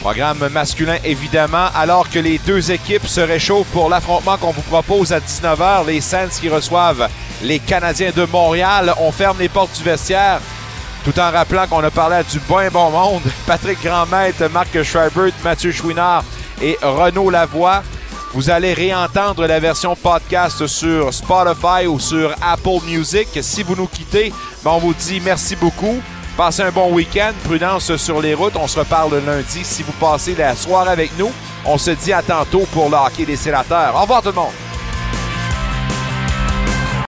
Programme 0.01 0.49
masculin, 0.49 0.97
évidemment, 1.05 1.70
alors 1.74 2.09
que 2.09 2.20
les 2.20 2.38
deux 2.39 2.70
équipes 2.70 3.07
se 3.07 3.22
réchauffent 3.22 3.72
pour 3.72 3.88
l'affrontement 3.88 4.36
qu'on 4.36 4.51
vous 4.51 4.61
propose 4.63 5.13
à 5.13 5.22
19h. 5.22 5.88
Les 5.88 6.01
Saints 6.01 6.28
qui 6.28 6.49
reçoivent 6.49 7.07
les 7.41 7.59
Canadiens 7.59 8.11
de 8.13 8.26
Montréal. 8.26 8.93
On 8.99 9.13
ferme 9.13 9.38
les 9.39 9.47
portes 9.47 9.78
du 9.78 9.84
vestiaire 9.84 10.41
tout 11.05 11.18
en 11.18 11.32
rappelant 11.32 11.66
qu'on 11.68 11.82
a 11.82 11.91
parlé 11.91 12.18
à 12.18 12.24
du 12.24 12.41
bon 12.41 12.70
bon 12.70 12.89
monde. 12.89 13.24
Patrick 13.47 13.82
Grandmaître, 13.82 14.49
Marc 14.51 14.84
Schreibert, 14.84 15.32
Mathieu 15.45 15.72
Chouinard 15.72 16.26
et 16.61 16.78
Renaud 16.82 17.30
Lavoie. 17.30 17.84
Vous 18.36 18.49
allez 18.49 18.73
réentendre 18.73 19.47
la 19.47 19.61
version 19.61 19.95
podcast 19.95 20.67
sur 20.67 21.13
Spotify 21.13 21.88
ou 21.88 22.01
sur 22.01 22.36
Apple 22.41 22.83
Music. 22.86 23.29
Si 23.39 23.63
vous 23.63 23.77
nous 23.77 23.88
quittez, 23.88 24.33
ben 24.61 24.71
on 24.71 24.77
vous 24.77 24.93
dit 24.93 25.21
merci 25.23 25.55
beaucoup. 25.55 26.01
Passez 26.36 26.63
un 26.63 26.71
bon 26.71 26.91
week-end. 26.91 27.31
Prudence 27.45 27.95
sur 27.95 28.21
les 28.21 28.33
routes. 28.33 28.57
On 28.57 28.67
se 28.67 28.79
reparle 28.79 29.23
lundi. 29.25 29.63
Si 29.63 29.83
vous 29.83 29.93
passez 29.93 30.36
la 30.36 30.53
soirée 30.53 30.91
avec 30.91 31.17
nous, 31.17 31.31
on 31.63 31.77
se 31.77 31.91
dit 31.91 32.11
à 32.11 32.21
tantôt 32.21 32.67
pour 32.73 32.89
le 32.89 32.97
hockey 32.97 33.23
des 33.23 33.38
sénateurs. 33.38 33.95
Au 33.95 34.01
revoir 34.01 34.21
tout 34.21 34.27
le 34.27 34.36
monde. 34.36 34.64